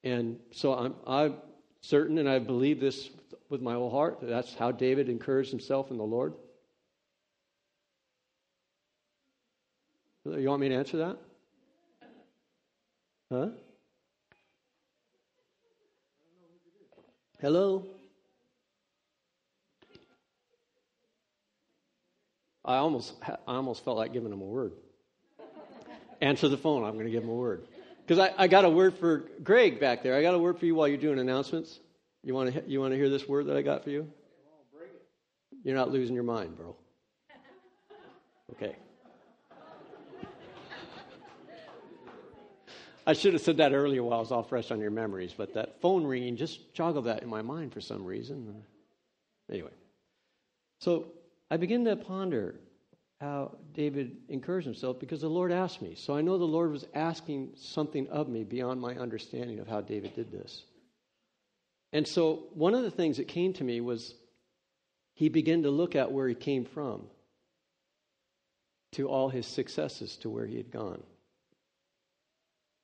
And 0.04 0.40
so 0.52 0.74
I'm, 0.74 0.96
I'm 1.06 1.36
certain, 1.82 2.18
and 2.18 2.30
I 2.30 2.40
believe 2.40 2.80
this 2.80 3.10
with 3.50 3.62
my 3.62 3.74
whole 3.74 3.90
heart, 3.90 4.22
that 4.22 4.28
that's 4.28 4.54
how 4.54 4.72
David 4.72 5.10
encouraged 5.10 5.50
himself 5.50 5.92
in 5.92 5.98
the 5.98 6.04
Lord. 6.04 6.34
You 10.26 10.50
want 10.50 10.62
me 10.62 10.70
to 10.70 10.76
answer 10.76 10.98
that? 10.98 11.18
Huh? 13.32 13.48
Hello? 17.42 17.86
I 22.66 22.78
almost, 22.78 23.14
I 23.24 23.38
almost 23.48 23.86
felt 23.86 23.98
like 23.98 24.12
giving 24.14 24.32
him 24.32 24.42
a 24.42 24.46
word. 24.46 24.74
Answer 26.22 26.50
the 26.50 26.58
phone, 26.58 26.84
I'm 26.84 26.94
going 26.94 27.06
to 27.06 27.12
give 27.12 27.24
him 27.24 27.30
a 27.30 27.36
word. 27.36 27.66
Because 28.06 28.20
I, 28.20 28.34
I 28.38 28.48
got 28.48 28.66
a 28.66 28.70
word 28.70 28.98
for 28.98 29.24
Greg 29.42 29.80
back 29.80 30.04
there. 30.04 30.16
I 30.16 30.22
got 30.22 30.34
a 30.34 30.40
word 30.40 30.60
for 30.60 30.66
you 30.66 30.76
while 30.76 30.88
you're 30.88 30.98
doing 30.98 31.20
announcements. 31.20 31.80
You 32.24 32.34
want 32.34 32.54
to, 32.54 32.64
you 32.68 32.82
want 32.82 32.92
to 32.92 32.98
hear 32.98 33.10
this 33.10 33.28
word 33.28 33.48
that 33.48 33.56
I 33.56 33.62
got 33.62 33.86
for 33.86 33.90
you? 33.90 34.12
You're 35.64 35.76
not 35.76 35.92
losing 35.92 36.16
your 36.16 36.24
mind, 36.24 36.58
bro. 36.58 36.76
Okay. 38.52 38.76
I 43.10 43.14
should 43.14 43.34
have 43.34 43.42
said 43.42 43.58
that 43.58 43.74
earlier 43.74 44.04
while 44.04 44.18
I 44.18 44.20
was 44.20 44.32
all 44.32 44.44
fresh 44.44 44.70
on 44.70 44.80
your 44.80 44.92
memories, 44.92 45.34
but 45.36 45.56
that 45.56 45.82
phone 45.82 46.06
ringing 46.06 46.36
just 46.36 46.76
joggled 46.76 47.06
that 47.06 47.24
in 47.24 47.28
my 47.28 47.42
mind 47.42 47.74
for 47.74 47.82
some 47.82 48.06
reason. 48.06 48.64
Anyway, 49.52 49.72
so 50.80 51.08
I 51.50 51.58
begin 51.58 51.86
to 51.86 51.96
ponder 51.96 52.60
how 53.20 53.58
David 53.74 54.16
encouraged 54.30 54.68
himself 54.68 55.00
because 55.00 55.22
the 55.22 55.28
Lord 55.28 55.52
asked 55.52 55.82
me. 55.82 55.96
So 55.96 56.16
I 56.16 56.22
know 56.22 56.38
the 56.38 56.44
Lord 56.44 56.72
was 56.72 56.86
asking 56.94 57.54
something 57.56 58.08
of 58.10 58.30
me 58.30 58.44
beyond 58.44 58.80
my 58.80 58.94
understanding 58.94 59.58
of 59.58 59.68
how 59.68 59.82
David 59.82 60.14
did 60.14 60.32
this. 60.32 60.62
And 61.92 62.08
so 62.08 62.44
one 62.54 62.76
of 62.76 62.84
the 62.84 62.92
things 62.92 63.18
that 63.18 63.28
came 63.28 63.54
to 63.54 63.64
me 63.64 63.82
was 63.82 64.14
he 65.16 65.30
began 65.30 65.64
to 65.64 65.72
look 65.72 65.96
at 65.96 66.12
where 66.12 66.28
he 66.28 66.36
came 66.36 66.64
from 66.64 67.08
to 68.92 69.10
all 69.10 69.30
his 69.30 69.48
successes 69.48 70.16
to 70.18 70.30
where 70.30 70.46
he 70.46 70.58
had 70.58 70.70
gone. 70.70 71.02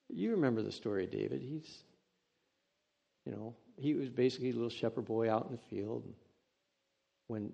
You 0.09 0.31
remember 0.31 0.61
the 0.61 0.71
story 0.71 1.05
of 1.05 1.11
David. 1.11 1.41
He's, 1.41 1.83
you 3.25 3.31
know, 3.31 3.55
he 3.77 3.93
was 3.93 4.09
basically 4.09 4.51
a 4.51 4.53
little 4.53 4.69
shepherd 4.69 5.05
boy 5.05 5.31
out 5.31 5.45
in 5.45 5.51
the 5.51 5.75
field. 5.75 6.03
When 7.27 7.51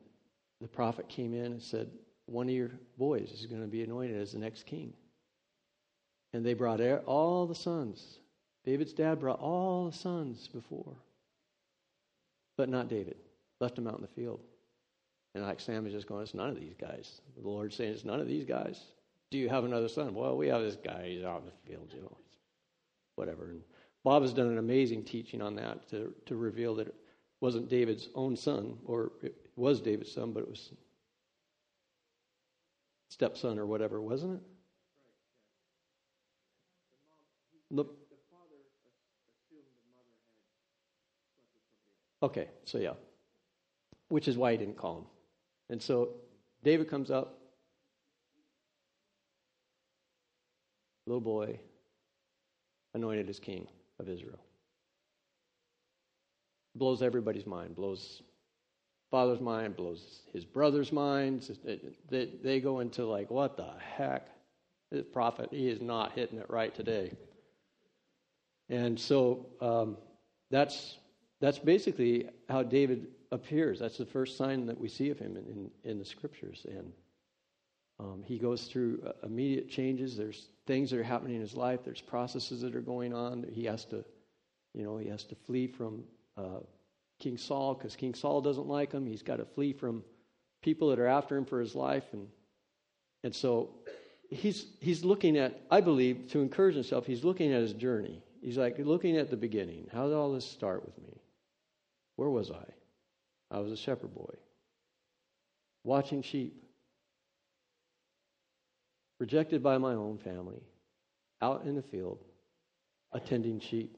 the 0.60 0.68
prophet 0.68 1.08
came 1.08 1.34
in 1.34 1.46
and 1.46 1.62
said, 1.62 1.90
One 2.26 2.48
of 2.48 2.54
your 2.54 2.72
boys 2.98 3.32
is 3.32 3.46
going 3.46 3.62
to 3.62 3.68
be 3.68 3.84
anointed 3.84 4.20
as 4.20 4.34
the 4.34 4.40
next 4.40 4.66
king. 4.66 4.94
And 6.34 6.46
they 6.46 6.54
brought 6.54 6.82
all 7.06 7.46
the 7.46 7.56
sons. 7.56 8.20
David's 8.64 8.94
dad 8.94 9.20
brought 9.20 9.40
all 9.40 9.86
the 9.86 9.98
sons 9.98 10.48
before, 10.48 10.96
but 12.58 12.70
not 12.70 12.90
David. 12.90 13.16
Left 13.60 13.78
him 13.78 13.88
out 13.88 13.96
in 13.96 14.02
the 14.02 14.08
field. 14.08 14.40
And 15.34 15.44
like 15.44 15.60
Sam 15.60 15.88
is 15.88 15.94
just 15.94 16.08
going, 16.08 16.22
It's 16.22 16.34
none 16.34 16.50
of 16.50 16.60
these 16.60 16.76
guys. 16.80 17.22
The 17.42 17.48
Lord's 17.48 17.76
saying, 17.76 17.94
It's 17.94 18.06
none 18.06 18.20
of 18.20 18.28
these 18.28 18.46
guys. 18.46 18.82
Do 19.32 19.38
you 19.38 19.48
have 19.48 19.64
another 19.64 19.88
son? 19.88 20.14
Well, 20.14 20.36
we 20.36 20.50
have 20.50 20.62
this 20.62 20.76
guy. 20.76 21.08
He's 21.08 21.24
out 21.24 21.40
in 21.40 21.46
the 21.46 21.72
field, 21.72 21.90
you 21.96 22.02
know 22.02 22.18
whatever. 23.22 23.52
And 23.52 23.62
Bob 24.04 24.24
has 24.24 24.34
done 24.34 24.48
an 24.48 24.58
amazing 24.58 25.04
teaching 25.04 25.44
on 25.44 25.56
that 25.58 25.88
to, 25.92 26.12
to 26.26 26.36
reveal 26.36 26.74
that 26.76 26.88
it 26.88 26.96
wasn't 27.40 27.70
David's 27.70 28.10
own 28.16 28.36
son, 28.36 28.80
or 28.84 29.12
it 29.22 29.36
was 29.56 29.80
David's 29.80 30.12
son, 30.12 30.32
but 30.34 30.42
it 30.42 30.50
was 30.50 30.74
stepson 33.10 33.60
or 33.60 33.68
whatever, 33.68 34.02
wasn't 34.02 34.34
it? 34.34 34.42
The, 37.70 37.86
okay, 42.24 42.48
so 42.66 42.80
yeah. 42.80 42.94
Which 44.10 44.28
is 44.28 44.36
why 44.36 44.54
he 44.54 44.58
didn't 44.58 44.78
call 44.78 44.98
him. 44.98 45.06
And 45.70 45.82
so 45.82 46.16
David 46.64 46.90
comes 46.90 47.12
up, 47.12 47.38
little 51.06 51.22
boy, 51.22 51.60
anointed 52.94 53.30
as 53.30 53.40
king 53.40 53.68
of 54.00 54.10
Israel. 54.10 54.40
Blows 56.76 57.02
everybody's 57.02 57.46
mind, 57.46 57.76
blows 57.76 58.22
father's 59.10 59.42
mind, 59.42 59.76
blows 59.76 60.22
his 60.34 60.46
brother's 60.46 60.92
minds. 60.92 61.52
They, 62.10 62.30
they 62.42 62.60
go 62.60 62.80
into 62.80 63.06
like, 63.06 63.30
what 63.30 63.58
the 63.58 63.74
heck? 63.98 64.28
This 64.90 65.06
prophet, 65.06 65.50
he 65.52 65.70
is 65.70 65.82
not 65.82 66.14
hitting 66.14 66.40
it 66.40 66.50
right 66.50 66.74
today. 66.74 67.14
And 68.70 69.00
so 69.00 69.46
um, 69.62 69.98
that's, 70.50 70.98
that's 71.40 71.60
basically 71.60 72.30
how 72.50 72.64
David 72.64 73.08
appears. 73.32 73.80
That's 73.80 73.98
the 73.98 74.06
first 74.06 74.38
sign 74.38 74.66
that 74.66 74.80
we 74.80 74.90
see 74.90 75.10
of 75.10 75.20
him 75.20 75.38
in, 75.38 75.46
in, 75.46 75.72
in 75.92 76.00
the 76.00 76.06
scriptures. 76.06 76.66
And 76.70 76.92
um, 78.02 78.24
he 78.26 78.40
goes 78.40 78.64
through 78.64 79.04
uh, 79.06 79.12
immediate 79.26 79.70
changes. 79.70 80.18
There's 80.18 80.48
things 80.66 80.90
that 80.90 81.00
are 81.00 81.04
happening 81.04 81.36
in 81.36 81.42
his 81.42 81.56
life. 81.56 81.82
There's 81.86 82.02
processes 82.02 82.62
that 82.62 82.76
are 82.76 82.82
going 82.82 83.14
on. 83.14 83.46
He 83.52 83.64
has 83.66 83.86
to, 83.86 84.04
you 84.74 84.84
know, 84.84 84.98
he 84.98 85.08
has 85.08 85.24
to 85.26 85.36
flee 85.36 85.68
from 85.68 86.04
uh, 86.36 86.62
King 87.20 87.38
Saul 87.38 87.76
because 87.76 87.96
King 87.96 88.16
Saul 88.16 88.42
doesn't 88.42 88.68
like 88.68 88.92
him. 88.92 89.06
He's 89.06 89.22
got 89.22 89.38
to 89.38 89.46
flee 89.46 89.72
from 89.72 90.04
people 90.64 90.90
that 90.90 91.00
are 91.00 91.08
after 91.08 91.38
him 91.38 91.46
for 91.46 91.60
his 91.60 91.76
life, 91.76 92.06
and 92.14 92.28
and 93.24 93.36
so 93.36 93.70
he's 94.30 94.66
he's 94.80 95.06
looking 95.06 95.38
at. 95.38 95.62
I 95.70 95.82
believe 95.82 96.30
to 96.32 96.40
encourage 96.40 96.74
himself, 96.74 97.06
he's 97.06 97.24
looking 97.24 97.54
at 97.54 97.62
his 97.62 97.74
journey. 97.74 98.24
He's 98.42 98.58
like 98.58 98.80
looking 98.80 99.18
at 99.18 99.30
the 99.30 99.38
beginning. 99.38 99.88
How 99.94 100.08
did 100.08 100.16
all 100.16 100.32
this 100.32 100.46
start 100.46 100.84
with 100.84 100.98
me? 100.98 101.22
Where 102.16 102.30
was 102.30 102.50
I? 102.50 102.66
I 103.56 103.60
was 103.60 103.72
a 103.72 103.78
shepherd 103.78 104.16
boy, 104.16 104.34
watching 105.84 106.24
sheep 106.24 106.62
rejected 109.22 109.62
by 109.62 109.78
my 109.78 109.94
own 109.94 110.18
family, 110.18 110.64
out 111.44 111.64
in 111.66 111.76
the 111.76 111.82
field, 111.84 112.18
attending 113.14 113.60
sheep. 113.60 113.96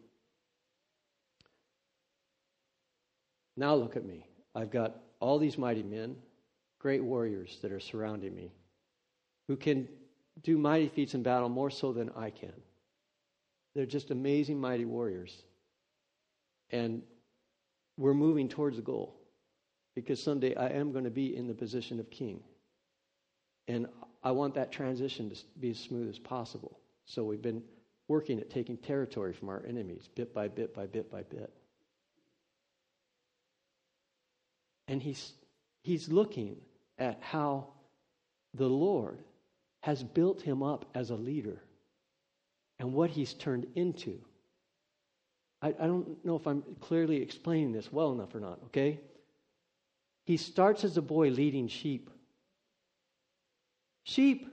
Now 3.56 3.74
look 3.74 3.96
at 3.96 4.04
me. 4.04 4.28
I've 4.54 4.70
got 4.70 4.98
all 5.22 5.40
these 5.40 5.58
mighty 5.58 5.82
men, 5.82 6.18
great 6.78 7.02
warriors 7.02 7.58
that 7.62 7.72
are 7.72 7.80
surrounding 7.80 8.36
me, 8.36 8.52
who 9.48 9.56
can 9.56 9.88
do 10.44 10.58
mighty 10.58 10.90
feats 10.90 11.14
in 11.14 11.24
battle 11.24 11.48
more 11.48 11.70
so 11.70 11.94
than 11.94 12.10
I 12.18 12.30
can. 12.30 12.52
They're 13.76 13.86
just 13.86 14.12
amazing, 14.12 14.60
mighty 14.60 14.84
warriors. 14.84 15.44
And 16.70 17.02
we're 17.98 18.14
moving 18.14 18.50
towards 18.50 18.76
the 18.76 18.84
goal 18.84 19.16
because 19.96 20.22
someday 20.22 20.54
I 20.56 20.68
am 20.68 20.92
going 20.92 21.06
to 21.06 21.10
be 21.10 21.34
in 21.34 21.48
the 21.48 21.54
position 21.54 22.02
of 22.02 22.10
king. 22.10 22.42
And 23.70 23.88
I 24.24 24.32
want 24.32 24.56
that 24.56 24.72
transition 24.72 25.30
to 25.30 25.36
be 25.60 25.72
as 25.72 25.80
smooth 25.80 26.10
as 26.10 26.20
possible. 26.20 26.80
So 27.06 27.24
we've 27.24 27.42
been 27.42 27.62
working 28.08 28.40
at 28.40 28.50
taking 28.50 28.78
territory 28.78 29.34
from 29.34 29.50
our 29.50 29.64
enemies, 29.68 30.10
bit 30.16 30.34
by 30.34 30.48
bit 30.48 30.74
by 30.74 30.86
bit 30.86 31.12
by 31.12 31.24
bit. 31.24 31.52
And 34.88 35.02
he's, 35.02 35.34
he's 35.84 36.10
looking 36.10 36.58
at 36.98 37.20
how 37.22 37.68
the 38.54 38.68
Lord 38.68 39.20
has 39.82 40.04
built 40.04 40.42
him 40.42 40.64
up 40.64 40.86
as 40.96 41.10
a 41.10 41.16
leader 41.16 41.62
and 42.80 42.94
what 42.94 43.10
he's 43.10 43.34
turned 43.34 43.68
into. 43.76 44.20
I, 45.62 45.70
I 45.70 45.88
don't 45.88 46.24
know 46.26 46.36
if 46.36 46.46
I'm 46.48 46.64
clearly 46.82 47.22
explaining 47.22 47.72
this 47.72 47.92
well 47.92 48.12
enough 48.12 48.36
or 48.36 48.40
not, 48.40 48.60
okay? 48.66 49.00
He 50.26 50.38
starts 50.38 50.84
as 50.84 50.98
a 50.98 51.02
boy 51.02 51.30
leading 51.30 51.68
sheep. 51.68 52.10
Sheep. 54.04 54.48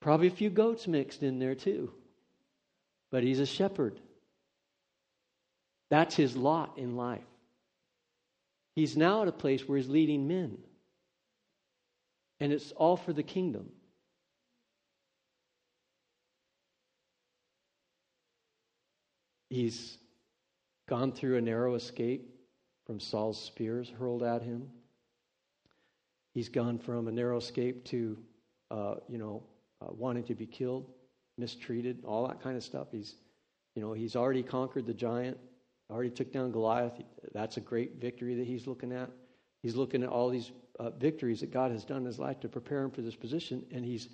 Probably 0.00 0.26
a 0.26 0.32
few 0.32 0.50
goats 0.50 0.86
mixed 0.86 1.22
in 1.22 1.38
there 1.38 1.54
too. 1.54 1.92
But 3.10 3.22
he's 3.22 3.40
a 3.40 3.46
shepherd. 3.46 4.00
That's 5.90 6.16
his 6.16 6.36
lot 6.36 6.78
in 6.78 6.96
life. 6.96 7.20
He's 8.74 8.96
now 8.96 9.22
at 9.22 9.28
a 9.28 9.32
place 9.32 9.68
where 9.68 9.76
he's 9.76 9.88
leading 9.88 10.26
men. 10.26 10.58
And 12.40 12.52
it's 12.52 12.72
all 12.72 12.96
for 12.96 13.12
the 13.12 13.22
kingdom. 13.22 13.68
He's 19.50 19.98
gone 20.88 21.12
through 21.12 21.36
a 21.36 21.42
narrow 21.42 21.74
escape 21.74 22.34
from 22.86 22.98
Saul's 22.98 23.40
spears 23.40 23.92
hurled 23.98 24.22
at 24.22 24.42
him. 24.42 24.70
He's 26.34 26.48
gone 26.48 26.78
from 26.78 27.08
a 27.08 27.12
narrow 27.12 27.36
escape 27.36 27.84
to, 27.86 28.18
uh, 28.70 28.94
you 29.08 29.18
know, 29.18 29.42
uh, 29.80 29.88
wanting 29.90 30.24
to 30.24 30.34
be 30.34 30.46
killed, 30.46 30.90
mistreated, 31.38 32.04
all 32.04 32.26
that 32.28 32.40
kind 32.42 32.56
of 32.56 32.62
stuff. 32.62 32.88
He's, 32.90 33.16
you 33.74 33.82
know, 33.82 33.92
he's 33.92 34.16
already 34.16 34.42
conquered 34.42 34.86
the 34.86 34.94
giant, 34.94 35.38
already 35.90 36.10
took 36.10 36.32
down 36.32 36.52
Goliath. 36.52 36.94
That's 37.32 37.56
a 37.58 37.60
great 37.60 38.00
victory 38.00 38.34
that 38.36 38.46
he's 38.46 38.66
looking 38.66 38.92
at. 38.92 39.10
He's 39.62 39.76
looking 39.76 40.02
at 40.02 40.08
all 40.08 40.30
these 40.30 40.50
uh, 40.80 40.90
victories 40.90 41.40
that 41.40 41.52
God 41.52 41.70
has 41.70 41.84
done 41.84 41.98
in 41.98 42.06
his 42.06 42.18
life 42.18 42.40
to 42.40 42.48
prepare 42.48 42.82
him 42.82 42.90
for 42.90 43.02
this 43.02 43.14
position, 43.14 43.64
and 43.70 43.84
he's 43.84 44.08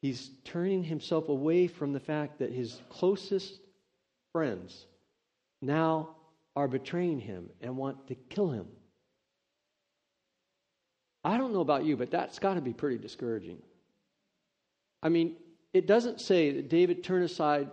he's 0.00 0.30
turning 0.44 0.82
himself 0.82 1.28
away 1.28 1.66
from 1.66 1.92
the 1.92 2.00
fact 2.00 2.38
that 2.38 2.52
his 2.52 2.80
closest 2.88 3.60
friends 4.32 4.86
now 5.60 6.16
are 6.56 6.68
betraying 6.68 7.20
him 7.20 7.50
and 7.60 7.76
want 7.76 8.08
to 8.08 8.14
kill 8.14 8.50
him. 8.50 8.66
I 11.28 11.36
don't 11.36 11.52
know 11.52 11.60
about 11.60 11.84
you, 11.84 11.94
but 11.94 12.10
that's 12.10 12.38
got 12.38 12.54
to 12.54 12.62
be 12.62 12.72
pretty 12.72 12.96
discouraging. 12.96 13.58
I 15.02 15.10
mean, 15.10 15.36
it 15.74 15.86
doesn't 15.86 16.22
say 16.22 16.52
that 16.52 16.70
David 16.70 17.04
turned 17.04 17.22
aside 17.22 17.68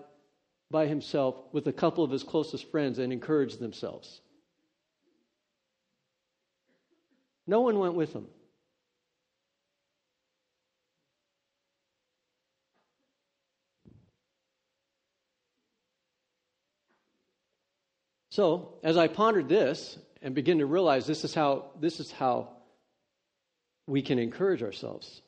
by 0.70 0.88
himself 0.88 1.38
with 1.54 1.66
a 1.68 1.72
couple 1.72 2.04
of 2.04 2.12
his 2.12 2.22
closest 2.22 2.70
friends 2.70 3.00
and 3.00 3.14
encouraged 3.14 3.62
themselves. 3.62 4.20
No 7.48 7.62
one 7.62 7.80
went 7.80 7.94
with 7.94 8.12
him. 8.12 8.28
So, 18.32 18.74
as 18.84 18.98
I 18.98 19.08
pondered 19.08 19.48
this 19.48 19.98
and 20.22 20.36
begin 20.36 20.58
to 20.58 20.66
realize 20.66 21.08
this 21.08 21.24
is 21.24 21.34
how 21.34 21.68
this 21.80 22.02
is 22.02 22.12
how 22.12 22.55
we 23.88 24.02
can 24.02 24.20
encourage 24.20 24.64
ourselves. 24.64 25.22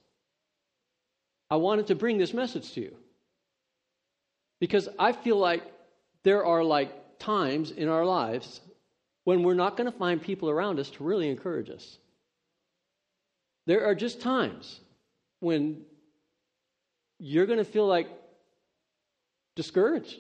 I 1.50 1.58
wanted 1.58 1.88
to 1.88 1.96
bring 1.96 2.18
this 2.18 2.34
message 2.34 2.74
to 2.74 2.82
you. 2.82 2.96
Because 4.60 4.90
I 4.98 5.12
feel 5.12 5.38
like 5.38 5.64
there 6.24 6.46
are 6.46 6.64
like 6.64 7.20
times 7.20 7.72
in 7.72 7.88
our 7.88 8.06
lives 8.06 8.60
when 9.24 9.44
we're 9.44 9.54
not 9.54 9.78
going 9.78 9.92
to 9.92 9.98
find 9.98 10.22
people 10.22 10.50
around 10.50 10.80
us 10.80 10.90
to 10.92 11.04
really 11.04 11.30
encourage 11.30 11.70
us. 11.70 11.98
There 13.66 13.86
are 13.86 13.96
just 13.96 14.22
times 14.22 14.80
when 15.40 15.84
you're 17.20 17.46
going 17.46 17.60
to 17.60 17.66
feel 17.66 17.86
like 17.86 18.08
discouraged. 19.56 20.20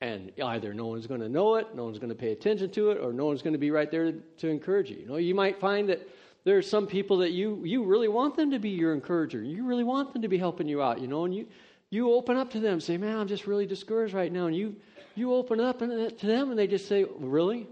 And 0.00 0.30
either 0.44 0.74
no 0.74 0.86
one's 0.86 1.06
going 1.06 1.20
to 1.20 1.28
know 1.28 1.54
it, 1.54 1.74
no 1.74 1.84
one's 1.84 1.98
going 1.98 2.10
to 2.10 2.14
pay 2.14 2.32
attention 2.32 2.70
to 2.70 2.90
it, 2.90 2.98
or 2.98 3.12
no 3.12 3.26
one's 3.26 3.40
going 3.40 3.54
to 3.54 3.58
be 3.58 3.70
right 3.70 3.90
there 3.90 4.12
to, 4.12 4.48
encourage 4.48 4.90
you. 4.90 4.98
You 4.98 5.06
know, 5.06 5.16
you 5.16 5.34
might 5.34 5.58
find 5.58 5.88
that 5.88 6.06
there 6.44 6.58
are 6.58 6.62
some 6.62 6.86
people 6.86 7.16
that 7.18 7.32
you 7.32 7.62
you 7.64 7.82
really 7.82 8.08
want 8.08 8.36
them 8.36 8.50
to 8.50 8.58
be 8.58 8.68
your 8.68 8.92
encourager. 8.92 9.42
You 9.42 9.64
really 9.64 9.84
want 9.84 10.12
them 10.12 10.22
to 10.22 10.28
be 10.28 10.36
helping 10.36 10.68
you 10.68 10.82
out, 10.82 11.00
you 11.00 11.08
know, 11.08 11.24
and 11.24 11.34
you 11.34 11.46
you 11.90 12.12
open 12.12 12.36
up 12.36 12.50
to 12.50 12.60
them, 12.60 12.78
say, 12.78 12.98
"Man, 12.98 13.16
I'm 13.16 13.26
just 13.26 13.46
really 13.46 13.66
discouraged 13.66 14.12
right 14.12 14.30
now." 14.30 14.46
And 14.46 14.54
you 14.54 14.76
you 15.14 15.32
open 15.32 15.60
up 15.60 15.80
uh, 15.80 15.86
to 15.86 16.26
them 16.26 16.50
and 16.50 16.58
they 16.58 16.66
just 16.66 16.88
say, 16.88 17.06
"Really?" 17.18 17.66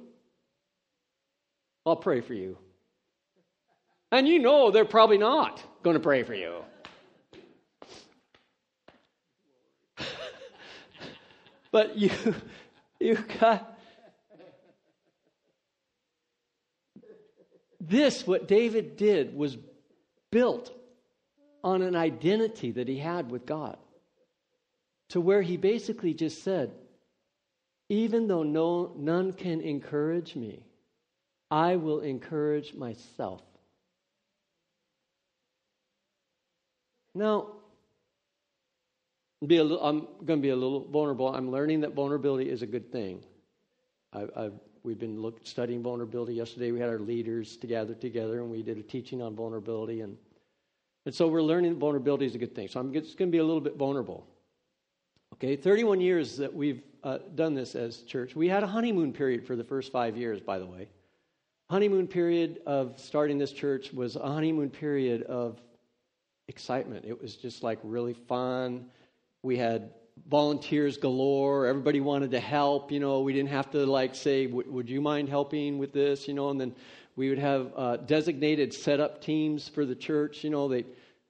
I'll 1.87 1.97
pray 1.97 2.23
for 2.23 2.33
you. 2.33 2.57
And 4.11 4.27
you 4.27 4.39
know 4.39 4.71
they're 4.71 4.85
probably 4.85 5.19
not 5.19 5.63
going 5.83 5.95
to 5.95 6.01
pray 6.01 6.23
for 6.23 6.35
you. 6.35 6.65
But 11.75 11.99
you, 11.99 12.11
you 13.01 13.19
got 13.41 13.77
this, 17.81 18.25
what 18.25 18.47
David 18.47 18.97
did 18.97 19.35
was 19.37 19.59
built 20.31 20.73
on 21.65 21.83
an 21.83 21.97
identity 21.97 22.71
that 22.71 22.87
he 22.87 22.99
had 22.99 23.29
with 23.29 23.45
God. 23.45 23.77
To 25.09 25.21
where 25.21 25.43
he 25.43 25.57
basically 25.57 26.15
just 26.15 26.45
said, 26.45 26.71
even 27.89 28.29
though 28.29 28.45
no, 28.45 28.93
none 28.97 29.33
can 29.33 29.61
encourage 29.61 30.37
me, 30.37 30.63
I 31.51 31.75
will 31.75 32.03
encourage 32.03 32.73
myself. 32.75 33.43
Now, 37.17 37.49
be 39.49 39.57
a 39.59 39.65
I'm 39.65 40.07
going 40.25 40.41
to 40.41 40.43
be 40.43 40.51
a 40.51 40.57
little 40.57 40.87
vulnerable. 40.89 41.29
I'm 41.29 41.51
learning 41.51 41.81
that 41.81 41.95
vulnerability 41.95 42.51
is 42.51 42.63
a 42.63 42.67
good 42.67 42.91
thing. 42.93 43.23
I, 44.13 44.27
I've, 44.37 44.53
we've 44.83 44.99
been 44.99 45.21
look, 45.21 45.41
studying 45.45 45.83
vulnerability. 45.83 46.35
Yesterday, 46.35 46.73
we 46.73 46.81
had 46.81 46.89
our 46.89 46.99
leaders 46.99 47.57
together 47.57 47.95
together, 47.95 48.41
and 48.41 48.51
we 48.51 48.63
did 48.63 48.79
a 48.79 48.83
teaching 48.83 49.23
on 49.23 49.35
vulnerability, 49.35 50.03
and 50.03 50.17
and 51.07 51.15
so 51.15 51.29
we're 51.29 51.43
learning 51.43 51.75
that 51.75 51.79
vulnerability 51.79 52.27
is 52.27 52.35
a 52.35 52.39
good 52.39 52.55
thing. 52.55 52.69
So 52.69 52.81
I'm 52.81 52.93
just 52.93 53.19
going 53.19 53.31
to 53.31 53.33
be 53.33 53.39
a 53.39 53.45
little 53.45 53.61
bit 53.61 53.77
vulnerable. 53.77 54.27
Okay, 55.35 55.57
31 55.57 56.01
years 56.01 56.37
that 56.37 56.55
we've 56.55 56.83
uh, 57.03 57.19
done 57.35 57.55
this 57.55 57.75
as 57.75 58.03
church. 58.03 58.35
We 58.35 58.49
had 58.49 58.63
a 58.63 58.67
honeymoon 58.67 59.13
period 59.13 59.47
for 59.47 59.57
the 59.57 59.65
first 59.65 59.93
five 59.93 60.17
years, 60.17 60.41
by 60.41 60.59
the 60.59 60.67
way. 60.67 60.89
Honeymoon 61.69 62.07
period 62.07 62.61
of 62.67 62.99
starting 62.99 63.37
this 63.37 63.53
church 63.53 63.93
was 63.93 64.17
a 64.17 64.21
honeymoon 64.21 64.71
period 64.71 65.23
of 65.23 65.61
excitement. 66.49 67.05
It 67.07 67.21
was 67.21 67.37
just 67.37 67.63
like 67.63 67.79
really 67.83 68.15
fun 68.15 68.87
we 69.45 69.59
had 69.59 69.91
volunteers 70.29 70.97
galore. 70.97 71.67
Everybody 71.67 72.01
wanted 72.01 72.31
to 72.33 72.41
help. 72.41 72.91
You 72.91 73.01
know, 73.01 73.21
we 73.21 73.33
didn't 73.33 73.51
have 73.51 73.71
to 73.73 73.85
like 73.87 74.15
say, 74.15 74.47
"Would 74.47 74.89
you 74.89 75.01
mind 75.01 75.29
helping 75.29 75.79
with 75.79 75.93
this?" 75.93 76.27
You 76.27 76.35
know, 76.35 76.51
and 76.51 76.61
then 76.61 76.75
we 77.17 77.29
would 77.29 77.39
have 77.39 77.73
uh, 77.77 77.97
designated 77.99 78.73
setup 78.73 79.21
teams 79.21 79.69
for 79.69 79.85
the 79.85 79.95
church. 79.95 80.43
You 80.43 80.51
know, 80.51 80.69
they 80.69 80.85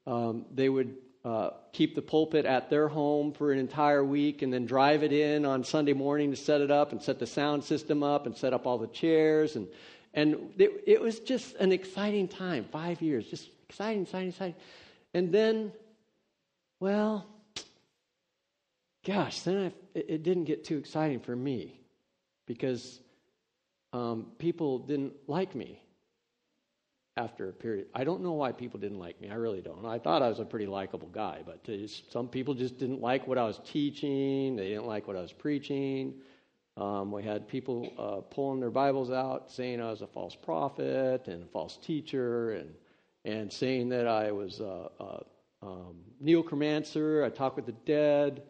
um, 0.07 0.47
they 0.55 0.69
would 0.69 0.95
uh, 1.25 1.51
keep 1.73 1.95
the 1.95 2.03
pulpit 2.03 2.47
at 2.47 2.71
their 2.71 2.89
home 2.89 3.33
for 3.33 3.53
an 3.53 3.59
entire 3.59 4.05
week, 4.05 4.43
and 4.43 4.53
then 4.53 4.65
drive 4.65 5.03
it 5.03 5.13
in 5.13 5.45
on 5.45 5.65
Sunday 5.65 5.93
morning 5.93 6.31
to 6.31 6.37
set 6.37 6.61
it 6.61 6.71
up 6.71 6.93
and 6.93 7.03
set 7.03 7.19
the 7.19 7.27
sound 7.27 7.65
system 7.65 8.03
up 8.03 8.27
and 8.27 8.37
set 8.37 8.53
up 8.53 8.67
all 8.67 8.79
the 8.79 8.87
chairs 8.89 9.57
and 9.57 9.67
and 10.15 10.53
it, 10.59 10.85
it 10.87 11.01
was 11.01 11.19
just 11.19 11.57
an 11.57 11.73
exciting 11.73 12.29
time. 12.29 12.65
Five 12.71 13.03
years, 13.03 13.27
just 13.27 13.49
exciting, 13.69 14.03
exciting, 14.03 14.29
exciting. 14.29 14.55
And 15.13 15.33
then, 15.33 15.73
well, 16.79 17.27
gosh, 19.05 19.41
then 19.41 19.73
I, 19.95 19.99
it, 19.99 20.23
didn't 20.23 20.45
get 20.45 20.65
too 20.65 20.79
exciting 20.79 21.21
for 21.21 21.37
me 21.37 21.81
because 22.47 23.01
um, 23.93 24.27
people 24.39 24.79
didn't 24.79 25.13
like 25.27 25.55
me 25.55 25.81
after 27.17 27.49
a 27.49 27.53
period. 27.53 27.87
I 27.95 28.05
don't 28.05 28.23
know 28.23 28.33
why 28.33 28.53
people 28.53 28.81
didn't 28.81 28.99
like 28.99 29.21
me. 29.21 29.31
I 29.31 29.35
really 29.35 29.61
don't. 29.61 29.85
I 29.87 29.99
thought 29.99 30.23
I 30.23 30.29
was 30.29 30.41
a 30.41 30.45
pretty 30.45 30.67
likable 30.67 31.09
guy, 31.09 31.43
but 31.47 31.63
just, 31.65 32.11
some 32.13 32.29
people 32.29 32.55
just 32.55 32.79
didn't 32.79 33.01
like 33.01 33.29
what 33.29 33.39
I 33.39 33.45
was 33.45 33.61
teaching. 33.65 34.57
They 34.57 34.69
didn't 34.69 34.87
like 34.87 35.07
what 35.07 35.17
I 35.17 35.21
was 35.21 35.33
preaching. 35.33 36.15
Um, 36.77 37.13
we 37.13 37.23
had 37.23 37.47
people 37.47 37.93
uh, 37.97 38.35
pulling 38.35 38.59
their 38.59 38.71
Bibles 38.71 39.13
out, 39.13 39.53
saying 39.53 39.81
I 39.81 39.91
was 39.91 40.03
a 40.03 40.09
false 40.09 40.35
prophet 40.35 41.29
and 41.29 41.45
a 41.45 41.47
false 41.47 41.77
teacher, 41.77 42.55
and 42.55 42.75
and 43.25 43.53
saying 43.53 43.91
that 43.91 44.09
I 44.09 44.33
was 44.33 44.61
a, 44.61 44.91
a 44.99 45.23
um. 45.63 45.95
I 46.27 47.31
talk 47.31 47.57
with 47.57 47.67
the 47.67 47.77
dead 47.87 48.43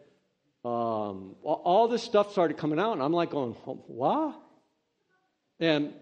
um, 0.65 1.35
all 1.43 1.87
this 1.87 2.01
stuff 2.01 2.31
started 2.31 2.57
coming 2.57 2.79
out, 2.79 2.93
and 2.93 3.03
I'm 3.03 3.13
like 3.13 3.29
going, 3.29 3.51
what? 3.51 4.41
And 5.59 5.93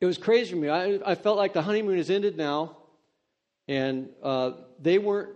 it 0.00 0.06
was 0.06 0.18
crazy 0.18 0.50
for 0.50 0.56
me. 0.56 0.68
I, 0.68 0.98
I 1.04 1.14
felt 1.14 1.38
like 1.38 1.54
the 1.54 1.62
honeymoon 1.62 1.96
has 1.96 2.10
ended 2.10 2.36
now, 2.36 2.76
and 3.68 4.10
uh, 4.22 4.52
they 4.80 4.98
weren't 4.98 5.30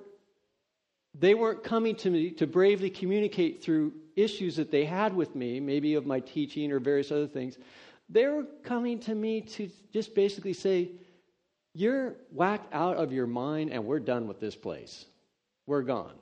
they 1.16 1.34
weren't 1.34 1.62
coming 1.62 1.94
to 1.94 2.10
me 2.10 2.30
to 2.32 2.46
bravely 2.46 2.90
communicate 2.90 3.62
through 3.62 3.92
issues 4.16 4.56
that 4.56 4.70
they 4.70 4.84
had 4.84 5.14
with 5.14 5.34
me, 5.36 5.60
maybe 5.60 5.94
of 5.94 6.06
my 6.06 6.18
teaching 6.20 6.72
or 6.72 6.80
various 6.80 7.12
other 7.12 7.28
things. 7.28 7.56
They 8.08 8.26
were 8.26 8.44
coming 8.64 8.98
to 9.00 9.14
me 9.14 9.42
to 9.42 9.70
just 9.92 10.14
basically 10.14 10.52
say, 10.52 10.90
You're 11.72 12.16
whacked 12.30 12.74
out 12.74 12.96
of 12.96 13.12
your 13.12 13.26
mind, 13.26 13.70
and 13.70 13.86
we're 13.86 14.00
done 14.00 14.26
with 14.28 14.40
this 14.40 14.56
place. 14.56 15.06
We're 15.66 15.82
gone. 15.82 16.14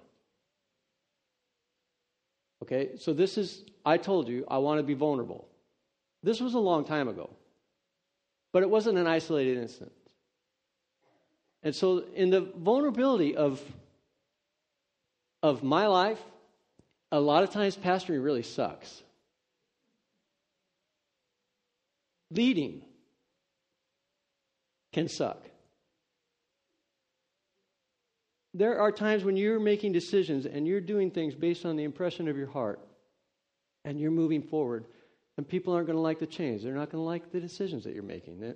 Okay, 2.63 2.91
so 2.97 3.13
this 3.13 3.39
is, 3.39 3.65
I 3.85 3.97
told 3.97 4.29
you, 4.29 4.47
I 4.49 4.59
want 4.59 4.79
to 4.79 4.85
be 4.85 4.95
vulnerable. 4.95 5.49
This 6.23 6.41
was 6.41 6.55
a 6.55 6.61
long 6.61 6.85
time 6.85 7.09
ago, 7.09 7.29
but 8.53 8.63
it 8.63 8.71
wasn't 8.71 8.99
an 8.99 9.09
isolated 9.09 9.59
incident. 9.59 9.91
And 11.65 11.75
so, 11.75 12.05
in 12.15 12.31
the 12.31 12.41
vulnerability 12.41 13.35
of, 13.37 13.61
of 15.43 15.65
my 15.65 15.89
life, 15.89 16.21
a 17.11 17.19
lot 17.19 17.43
of 17.43 17.51
times 17.51 17.77
pastoring 17.77 18.23
really 18.23 18.43
sucks. 18.45 19.03
Leading 22.31 22.83
can 24.93 25.09
suck. 25.09 25.43
There 28.55 28.81
are 28.81 28.93
times 28.93 29.25
when 29.25 29.37
you're 29.37 29.59
making 29.59 29.93
decisions 29.93 30.47
and 30.47 30.67
you're 30.67 30.81
doing 30.81 31.11
things 31.11 31.35
based 31.35 31.65
on 31.65 31.77
the 31.77 31.85
impression 31.85 32.29
of 32.29 32.37
your 32.37 32.51
heart 32.51 32.81
and 33.85 33.99
you're 33.99 34.11
moving 34.11 34.43
forward, 34.43 34.85
and 35.37 35.49
people 35.49 35.75
aren't 35.75 35.87
going 35.87 35.97
to 35.97 36.03
like 36.03 36.19
the 36.19 36.27
change. 36.27 36.63
They're 36.63 36.75
not 36.75 36.91
going 36.91 37.03
to 37.03 37.07
like 37.07 37.33
the 37.33 37.41
decisions 37.41 37.85
that 37.85 37.95
you're 37.95 38.03
making. 38.03 38.55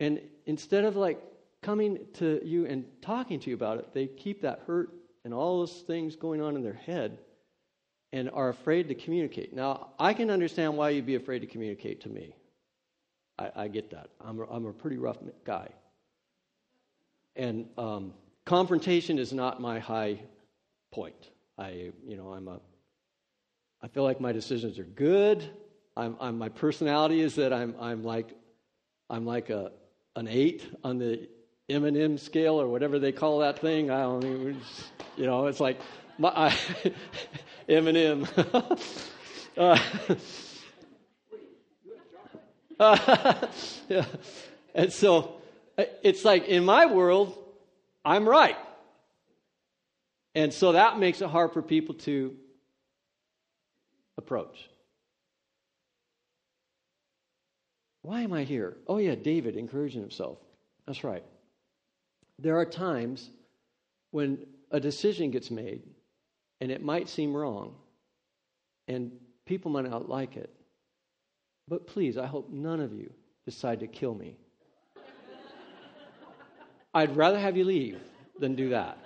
And 0.00 0.20
instead 0.46 0.84
of 0.84 0.96
like 0.96 1.22
coming 1.62 1.98
to 2.14 2.40
you 2.44 2.66
and 2.66 2.84
talking 3.00 3.40
to 3.40 3.50
you 3.50 3.56
about 3.56 3.78
it, 3.78 3.94
they 3.94 4.06
keep 4.06 4.42
that 4.42 4.62
hurt 4.66 4.90
and 5.24 5.32
all 5.32 5.60
those 5.60 5.80
things 5.82 6.16
going 6.16 6.42
on 6.42 6.56
in 6.56 6.62
their 6.62 6.74
head 6.74 7.18
and 8.12 8.30
are 8.30 8.48
afraid 8.48 8.88
to 8.88 8.94
communicate. 8.94 9.54
Now, 9.54 9.90
I 9.98 10.14
can 10.14 10.30
understand 10.30 10.76
why 10.76 10.90
you'd 10.90 11.06
be 11.06 11.14
afraid 11.14 11.40
to 11.40 11.46
communicate 11.46 12.02
to 12.02 12.08
me. 12.08 12.34
I, 13.38 13.50
I 13.54 13.68
get 13.68 13.90
that. 13.90 14.08
I'm 14.20 14.40
a, 14.40 14.44
I'm 14.50 14.66
a 14.66 14.72
pretty 14.72 14.96
rough 14.96 15.18
guy. 15.44 15.68
And 17.36 17.66
um, 17.78 18.14
confrontation 18.48 19.18
is 19.18 19.30
not 19.30 19.60
my 19.60 19.78
high 19.78 20.18
point. 20.90 21.28
I, 21.58 21.92
you 22.06 22.16
know, 22.16 22.32
I'm 22.32 22.48
a, 22.48 22.58
I 23.82 23.88
feel 23.88 24.04
like 24.04 24.22
my 24.22 24.32
decisions 24.32 24.78
are 24.78 24.84
good. 24.84 25.50
I'm, 25.94 26.16
I'm 26.18 26.38
my 26.38 26.48
personality 26.48 27.20
is 27.20 27.34
that 27.34 27.52
I'm, 27.52 27.74
I'm 27.78 28.02
like, 28.02 28.34
I'm 29.10 29.26
like 29.26 29.50
a, 29.50 29.72
an 30.16 30.28
eight 30.28 30.64
on 30.82 30.96
the 30.98 31.28
M&M 31.68 32.16
scale 32.16 32.58
or 32.58 32.68
whatever 32.68 32.98
they 32.98 33.12
call 33.12 33.40
that 33.40 33.58
thing. 33.58 33.90
I 33.90 34.00
don't 34.00 34.22
know, 34.22 34.56
you 35.18 35.26
know, 35.26 35.46
it's 35.46 35.60
like 35.60 35.78
my, 36.16 36.30
I, 36.34 36.56
M&M. 37.68 38.26
uh, 39.58 39.78
uh, 42.80 43.46
yeah. 43.90 44.06
And 44.74 44.90
so 44.90 45.42
it's 46.02 46.24
like 46.24 46.46
in 46.46 46.64
my 46.64 46.86
world, 46.86 47.44
I'm 48.04 48.28
right. 48.28 48.56
And 50.34 50.52
so 50.52 50.72
that 50.72 50.98
makes 50.98 51.20
it 51.20 51.28
hard 51.28 51.52
for 51.52 51.62
people 51.62 51.94
to 51.96 52.34
approach. 54.16 54.68
Why 58.02 58.22
am 58.22 58.32
I 58.32 58.44
here? 58.44 58.76
Oh, 58.86 58.98
yeah, 58.98 59.14
David 59.14 59.56
encouraging 59.56 60.00
himself. 60.00 60.38
That's 60.86 61.04
right. 61.04 61.24
There 62.38 62.56
are 62.56 62.64
times 62.64 63.30
when 64.12 64.38
a 64.70 64.80
decision 64.80 65.30
gets 65.30 65.50
made 65.50 65.82
and 66.60 66.70
it 66.70 66.82
might 66.82 67.08
seem 67.08 67.36
wrong 67.36 67.74
and 68.86 69.12
people 69.44 69.70
might 69.70 69.90
not 69.90 70.08
like 70.08 70.36
it. 70.36 70.54
But 71.66 71.86
please, 71.86 72.16
I 72.16 72.26
hope 72.26 72.50
none 72.50 72.80
of 72.80 72.92
you 72.92 73.12
decide 73.44 73.80
to 73.80 73.86
kill 73.86 74.14
me 74.14 74.36
I'd 76.94 77.16
rather 77.16 77.38
have 77.38 77.56
you 77.56 77.64
leave 77.64 78.00
than 78.38 78.54
do 78.54 78.70
that. 78.70 78.98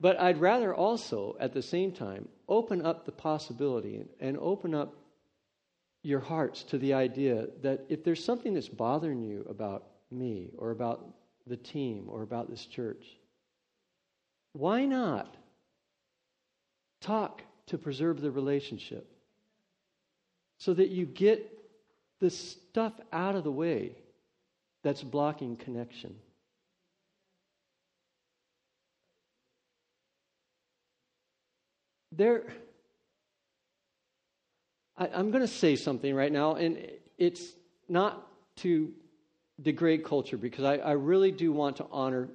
But 0.00 0.18
I'd 0.18 0.40
rather 0.40 0.74
also, 0.74 1.36
at 1.38 1.52
the 1.52 1.60
same 1.60 1.92
time, 1.92 2.28
open 2.48 2.84
up 2.84 3.04
the 3.04 3.12
possibility 3.12 4.02
and 4.18 4.38
open 4.38 4.74
up 4.74 4.94
your 6.02 6.20
hearts 6.20 6.62
to 6.64 6.78
the 6.78 6.94
idea 6.94 7.48
that 7.60 7.84
if 7.90 8.02
there's 8.02 8.24
something 8.24 8.54
that's 8.54 8.68
bothering 8.68 9.22
you 9.22 9.44
about 9.48 9.84
me 10.10 10.52
or 10.56 10.70
about 10.70 11.06
the 11.46 11.58
team 11.58 12.06
or 12.08 12.22
about 12.22 12.48
this 12.48 12.64
church, 12.64 13.04
why 14.52 14.86
not 14.86 15.36
talk 17.02 17.42
to 17.66 17.76
preserve 17.76 18.22
the 18.22 18.30
relationship 18.30 19.06
so 20.58 20.72
that 20.72 20.88
you 20.88 21.04
get 21.04 21.58
the 22.20 22.30
stuff 22.30 22.94
out 23.12 23.36
of 23.36 23.44
the 23.44 23.52
way 23.52 23.92
that's 24.82 25.02
blocking 25.02 25.56
connection. 25.56 26.14
There, 32.12 32.44
I, 34.96 35.06
am 35.06 35.30
going 35.30 35.42
to 35.42 35.48
say 35.48 35.76
something 35.76 36.14
right 36.14 36.32
now, 36.32 36.56
and 36.56 36.78
it's 37.18 37.52
not 37.88 38.26
to 38.56 38.92
degrade 39.62 40.04
culture 40.04 40.36
because 40.36 40.64
I, 40.64 40.76
I 40.76 40.92
really 40.92 41.30
do 41.30 41.52
want 41.52 41.76
to 41.76 41.86
honor 41.92 42.28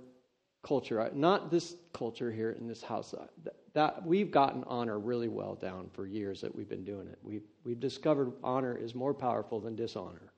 culture. 0.63 1.10
Not 1.13 1.51
this 1.51 1.75
culture 1.93 2.31
here 2.31 2.51
in 2.51 2.67
this 2.67 2.81
house. 2.81 3.13
That, 3.43 3.55
that 3.73 4.05
we've 4.05 4.31
gotten 4.31 4.63
honor 4.65 4.97
really 4.97 5.27
well 5.27 5.55
down 5.55 5.89
for 5.93 6.08
years 6.08 6.41
that 6.41 6.55
we've 6.55 6.69
been 6.69 6.86
doing 6.86 7.08
it. 7.08 7.19
We've, 7.21 7.43
we've 7.63 7.79
discovered 7.79 8.31
honor 8.43 8.75
is 8.75 8.95
more 8.95 9.13
powerful 9.13 9.60
than 9.60 9.75
dishonor. 9.75 10.31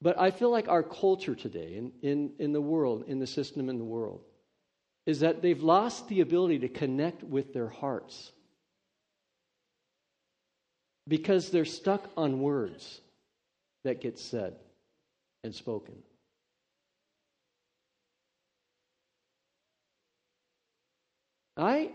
But 0.00 0.18
I 0.18 0.30
feel 0.30 0.50
like 0.50 0.68
our 0.68 0.82
culture 0.82 1.34
today, 1.34 1.74
in, 1.76 1.92
in, 2.02 2.32
in 2.38 2.52
the 2.52 2.60
world, 2.60 3.04
in 3.08 3.18
the 3.18 3.26
system 3.26 3.68
in 3.68 3.78
the 3.78 3.84
world, 3.84 4.22
is 5.06 5.20
that 5.20 5.42
they've 5.42 5.62
lost 5.62 6.08
the 6.08 6.20
ability 6.20 6.60
to 6.60 6.68
connect 6.68 7.24
with 7.24 7.52
their 7.52 7.68
hearts 7.68 8.30
because 11.08 11.50
they're 11.50 11.64
stuck 11.64 12.08
on 12.16 12.40
words 12.40 13.00
that 13.84 14.00
get 14.00 14.18
said 14.18 14.54
and 15.42 15.54
spoken. 15.54 15.94
I, 21.56 21.90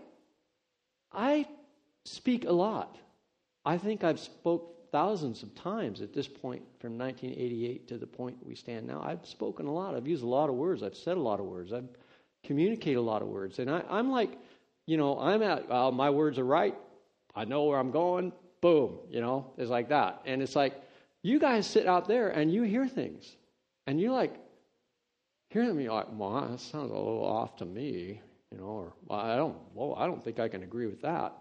I 1.13 1.47
speak 2.03 2.43
a 2.43 2.51
lot. 2.51 2.97
I 3.63 3.77
think 3.77 4.03
I've 4.03 4.19
spoke 4.19 4.72
thousands 4.93 5.41
of 5.41 5.53
times 5.55 6.01
at 6.01 6.13
this 6.13 6.27
point 6.27 6.61
from 6.79 6.99
1988 6.99 7.87
to 7.87 7.97
the 7.97 8.05
point 8.05 8.37
we 8.45 8.53
stand 8.53 8.85
now. 8.85 9.01
I've 9.03 9.25
spoken 9.25 9.65
a 9.65 9.73
lot. 9.73 9.95
I've 9.95 10.07
used 10.07 10.23
a 10.23 10.27
lot 10.27 10.49
of 10.49 10.55
words. 10.55 10.83
I've 10.83 10.95
said 10.95 11.17
a 11.17 11.19
lot 11.19 11.39
of 11.39 11.47
words. 11.47 11.73
I've 11.73 11.89
communicated 12.45 12.99
a 12.99 13.01
lot 13.01 13.23
of 13.23 13.27
words. 13.27 13.57
And 13.57 13.71
I, 13.71 13.83
am 13.89 14.11
like, 14.11 14.37
you 14.85 14.97
know, 14.97 15.19
I'm 15.19 15.41
at, 15.41 15.67
well, 15.67 15.91
my 15.91 16.11
words 16.11 16.37
are 16.37 16.45
right. 16.45 16.75
I 17.35 17.45
know 17.45 17.63
where 17.63 17.79
I'm 17.79 17.89
going. 17.89 18.33
Boom. 18.61 18.99
You 19.09 19.19
know, 19.19 19.51
it's 19.57 19.71
like 19.71 19.89
that. 19.89 20.21
And 20.27 20.43
it's 20.43 20.55
like, 20.55 20.79
you 21.23 21.39
guys 21.39 21.65
sit 21.65 21.87
out 21.87 22.07
there 22.07 22.29
and 22.29 22.53
you 22.53 22.61
hear 22.61 22.87
things. 22.87 23.35
And 23.87 23.99
you're 23.99 24.13
like, 24.13 24.35
hearing 25.49 25.79
you're 25.79 25.91
like, 25.91 26.07
well, 26.11 26.39
that 26.39 26.59
sounds 26.59 26.91
a 26.91 26.95
little 26.95 27.25
off 27.25 27.57
to 27.57 27.65
me. 27.65 28.21
You 28.51 28.59
know, 28.59 28.65
or 28.65 28.93
well, 29.07 29.19
I 29.19 29.35
don't, 29.37 29.57
well, 29.73 29.95
I 29.97 30.05
don't 30.05 30.23
think 30.23 30.39
I 30.39 30.49
can 30.49 30.61
agree 30.61 30.85
with 30.85 31.01
that. 31.01 31.33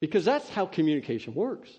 Because 0.00 0.24
that's 0.24 0.48
how 0.48 0.66
communication 0.66 1.32
works. 1.32 1.70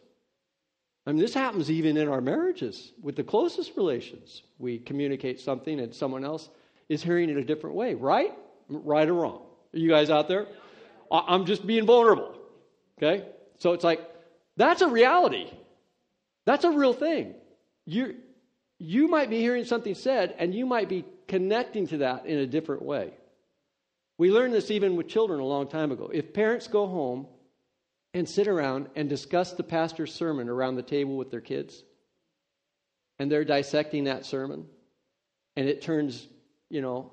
I 1.10 1.12
mean, 1.12 1.22
this 1.22 1.34
happens 1.34 1.72
even 1.72 1.98
in 1.98 2.08
our 2.08 2.22
marriages 2.22 2.92
with 3.02 3.16
the 3.16 3.24
closest 3.24 3.76
relations. 3.76 4.44
We 4.60 4.78
communicate 4.78 5.40
something 5.40 5.80
and 5.80 5.92
someone 5.92 6.24
else 6.24 6.50
is 6.88 7.02
hearing 7.02 7.32
it 7.32 7.38
a 7.38 7.44
different 7.44 7.76
way, 7.76 7.96
right? 7.96 8.32
Right 8.68 9.10
or 9.10 9.16
wrong? 9.16 9.42
Are 9.74 9.80
you 9.80 9.90
guys 9.90 10.12
out 10.12 10.28
there? 10.28 10.46
I'm 11.12 11.48
just 11.48 11.66
being 11.66 11.88
vulnerable. 11.88 12.36
Okay? 13.00 13.26
So 13.58 13.74
it's 13.74 13.84
like, 13.84 14.08
that's 14.56 14.84
a 14.84 14.88
reality. 14.88 15.50
That's 16.46 16.64
a 16.64 16.70
real 16.70 16.94
thing. 16.94 17.34
You, 17.88 18.18
you 18.78 19.08
might 19.08 19.32
be 19.32 19.40
hearing 19.40 19.66
something 19.66 19.96
said, 19.96 20.36
and 20.38 20.54
you 20.54 20.68
might 20.68 20.90
be 20.90 21.06
connecting 21.28 21.88
to 21.88 21.98
that 21.98 22.28
in 22.28 22.38
a 22.38 22.46
different 22.46 22.84
way. 22.84 23.16
We 24.20 24.30
learned 24.30 24.54
this 24.54 24.70
even 24.70 24.96
with 24.96 25.08
children 25.08 25.40
a 25.40 25.46
long 25.46 25.70
time 25.70 25.92
ago. 25.92 26.12
If 26.14 26.36
parents 26.36 26.68
go 26.68 26.86
home 26.86 27.26
and 28.14 28.28
sit 28.28 28.48
around 28.48 28.88
and 28.96 29.08
discuss 29.08 29.54
the 29.54 29.64
pastor's 29.64 30.14
sermon 30.14 30.50
around 30.50 30.76
the 30.76 30.84
table 30.84 31.16
with 31.16 31.32
their 31.32 31.42
kids. 31.42 31.84
And 33.20 33.32
they're 33.32 33.46
dissecting 33.46 34.06
that 34.06 34.26
sermon. 34.26 34.66
And 35.56 35.68
it 35.68 35.82
turns, 35.82 36.28
you 36.70 36.82
know, 36.82 37.12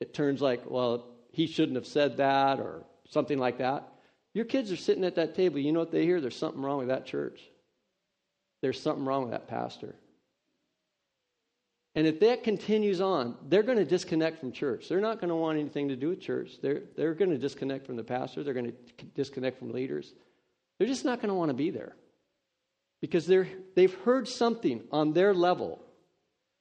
it 0.00 0.14
turns 0.14 0.40
like, 0.40 0.70
well, 0.70 1.06
he 1.32 1.46
shouldn't 1.46 1.76
have 1.76 1.86
said 1.86 2.16
that 2.18 2.60
or 2.60 2.84
something 3.08 3.38
like 3.38 3.58
that. 3.58 3.88
Your 4.34 4.44
kids 4.44 4.70
are 4.70 4.76
sitting 4.76 5.04
at 5.04 5.16
that 5.16 5.34
table. 5.34 5.58
You 5.58 5.72
know 5.72 5.80
what 5.80 5.90
they 5.90 6.04
hear? 6.04 6.20
There's 6.20 6.36
something 6.36 6.62
wrong 6.62 6.78
with 6.78 6.88
that 6.88 7.06
church. 7.06 7.40
There's 8.62 8.80
something 8.80 9.04
wrong 9.04 9.22
with 9.22 9.32
that 9.32 9.48
pastor. 9.48 9.94
And 11.94 12.06
if 12.06 12.20
that 12.20 12.44
continues 12.44 13.00
on, 13.00 13.36
they're 13.48 13.62
going 13.64 13.78
to 13.78 13.84
disconnect 13.84 14.38
from 14.38 14.52
church. 14.52 14.88
They're 14.88 15.00
not 15.00 15.20
going 15.20 15.30
to 15.30 15.34
want 15.34 15.58
anything 15.58 15.88
to 15.88 15.96
do 15.96 16.10
with 16.10 16.20
church. 16.20 16.60
They're, 16.62 16.82
they're 16.96 17.14
going 17.14 17.30
to 17.30 17.38
disconnect 17.38 17.86
from 17.86 17.96
the 17.96 18.04
pastor. 18.04 18.44
They're 18.44 18.54
going 18.54 18.72
to 18.72 19.04
disconnect 19.16 19.58
from 19.58 19.72
leaders. 19.72 20.14
They're 20.78 20.88
just 20.88 21.04
not 21.04 21.20
going 21.20 21.28
to 21.28 21.34
want 21.34 21.50
to 21.50 21.54
be 21.54 21.70
there 21.70 21.96
because 23.00 23.26
they're, 23.26 23.48
they've 23.74 23.94
heard 23.94 24.28
something 24.28 24.84
on 24.90 25.12
their 25.12 25.34
level. 25.34 25.84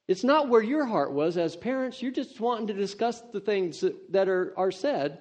It's 0.08 0.24
not 0.24 0.50
where 0.50 0.62
your 0.62 0.86
heart 0.86 1.12
was 1.12 1.38
as 1.38 1.56
parents. 1.56 2.02
You're 2.02 2.12
just 2.12 2.40
wanting 2.40 2.68
to 2.68 2.74
discuss 2.74 3.22
the 3.34 3.40
things 3.40 3.82
that, 3.82 4.12
that 4.14 4.30
are, 4.30 4.54
are 4.58 4.72
said. 4.72 5.20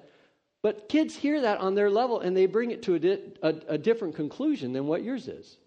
But 0.63 0.89
kids 0.89 1.15
hear 1.15 1.41
that 1.41 1.59
on 1.59 1.75
their 1.75 1.89
level 1.89 2.19
and 2.19 2.35
they 2.35 2.45
bring 2.45 2.71
it 2.71 2.83
to 2.83 2.95
a, 2.95 2.99
di- 2.99 3.33
a, 3.41 3.55
a 3.69 3.77
different 3.77 4.15
conclusion 4.15 4.73
than 4.73 4.87
what 4.87 5.03
yours 5.03 5.27
is. 5.27 5.57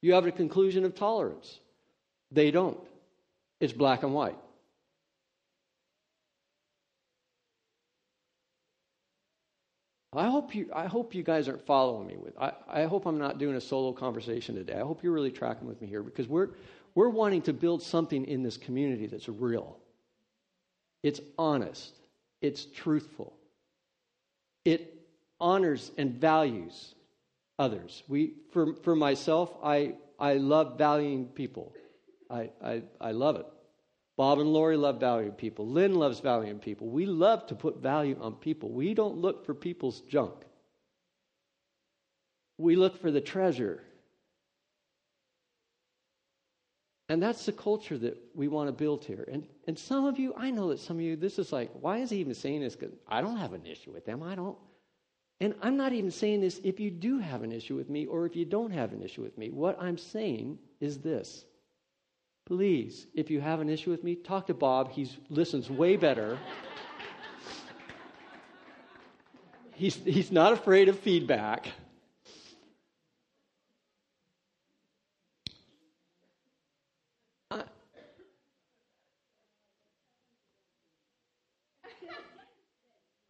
You 0.00 0.14
have 0.14 0.26
a 0.26 0.32
conclusion 0.32 0.84
of 0.84 0.94
tolerance. 0.94 1.60
They 2.30 2.50
don't. 2.50 2.80
It's 3.60 3.72
black 3.72 4.02
and 4.02 4.14
white. 4.14 4.38
I 10.14 10.28
hope 10.28 10.54
you 10.54 10.70
I 10.74 10.86
hope 10.86 11.14
you 11.14 11.22
guys 11.22 11.48
aren't 11.48 11.64
following 11.64 12.06
me 12.06 12.16
with 12.16 12.36
I, 12.38 12.52
I 12.68 12.84
hope 12.84 13.06
I'm 13.06 13.18
not 13.18 13.38
doing 13.38 13.56
a 13.56 13.60
solo 13.60 13.92
conversation 13.92 14.54
today. 14.54 14.74
I 14.74 14.80
hope 14.80 15.02
you're 15.02 15.12
really 15.12 15.30
tracking 15.30 15.66
with 15.66 15.80
me 15.80 15.88
here 15.88 16.02
because 16.02 16.28
we're 16.28 16.50
we're 16.94 17.08
wanting 17.08 17.42
to 17.42 17.52
build 17.52 17.82
something 17.82 18.26
in 18.26 18.42
this 18.42 18.58
community 18.58 19.06
that's 19.06 19.28
real. 19.28 19.78
It's 21.02 21.20
honest. 21.38 21.94
It's 22.42 22.66
truthful. 22.66 23.32
It 24.64 25.02
honors 25.40 25.90
and 25.96 26.12
values 26.12 26.94
others. 27.58 28.02
We 28.08 28.34
for 28.50 28.74
for 28.76 28.94
myself, 28.94 29.54
I 29.64 29.94
I 30.18 30.34
love 30.34 30.76
valuing 30.76 31.26
people. 31.26 31.72
I 32.30 32.50
I, 32.62 32.82
I 33.00 33.12
love 33.12 33.36
it. 33.36 33.46
Bob 34.16 34.38
and 34.38 34.52
Lori 34.52 34.76
love 34.76 35.00
valuing 35.00 35.32
people. 35.32 35.66
Lynn 35.66 35.94
loves 35.94 36.20
valuing 36.20 36.58
people. 36.58 36.88
We 36.88 37.06
love 37.06 37.46
to 37.46 37.54
put 37.54 37.78
value 37.78 38.16
on 38.20 38.34
people. 38.34 38.70
We 38.70 38.94
don't 38.94 39.16
look 39.16 39.46
for 39.46 39.54
people's 39.54 40.00
junk. 40.02 40.34
We 42.58 42.76
look 42.76 43.00
for 43.00 43.10
the 43.10 43.20
treasure. 43.20 43.82
And 47.08 47.22
that's 47.22 47.46
the 47.46 47.52
culture 47.52 47.98
that 47.98 48.16
we 48.34 48.48
want 48.48 48.68
to 48.68 48.72
build 48.72 49.04
here. 49.04 49.26
And, 49.30 49.46
and 49.66 49.78
some 49.78 50.04
of 50.04 50.18
you, 50.18 50.34
I 50.36 50.50
know 50.50 50.68
that 50.68 50.78
some 50.78 50.96
of 50.96 51.02
you, 51.02 51.16
this 51.16 51.38
is 51.38 51.52
like, 51.52 51.70
why 51.80 51.98
is 51.98 52.10
he 52.10 52.18
even 52.18 52.34
saying 52.34 52.60
this? 52.60 52.76
Because 52.76 52.94
I 53.08 53.20
don't 53.20 53.36
have 53.36 53.52
an 53.54 53.66
issue 53.66 53.92
with 53.92 54.04
them. 54.04 54.22
I 54.22 54.34
don't. 54.34 54.56
And 55.40 55.54
I'm 55.60 55.76
not 55.76 55.92
even 55.92 56.10
saying 56.10 56.40
this 56.40 56.60
if 56.62 56.78
you 56.78 56.90
do 56.90 57.18
have 57.18 57.42
an 57.42 57.50
issue 57.50 57.74
with 57.74 57.90
me 57.90 58.06
or 58.06 58.26
if 58.26 58.36
you 58.36 58.44
don't 58.44 58.70
have 58.70 58.92
an 58.92 59.02
issue 59.02 59.22
with 59.22 59.36
me. 59.36 59.50
What 59.50 59.76
I'm 59.80 59.98
saying 59.98 60.58
is 60.80 60.98
this 60.98 61.44
Please, 62.46 63.06
if 63.14 63.30
you 63.30 63.40
have 63.40 63.60
an 63.60 63.68
issue 63.68 63.90
with 63.90 64.02
me, 64.02 64.16
talk 64.16 64.46
to 64.48 64.54
Bob. 64.54 64.90
He 64.90 65.08
listens 65.30 65.70
way 65.70 65.96
better. 65.96 66.38
he's, 69.74 69.96
he's 69.96 70.32
not 70.32 70.52
afraid 70.52 70.88
of 70.88 70.98
feedback. 70.98 71.68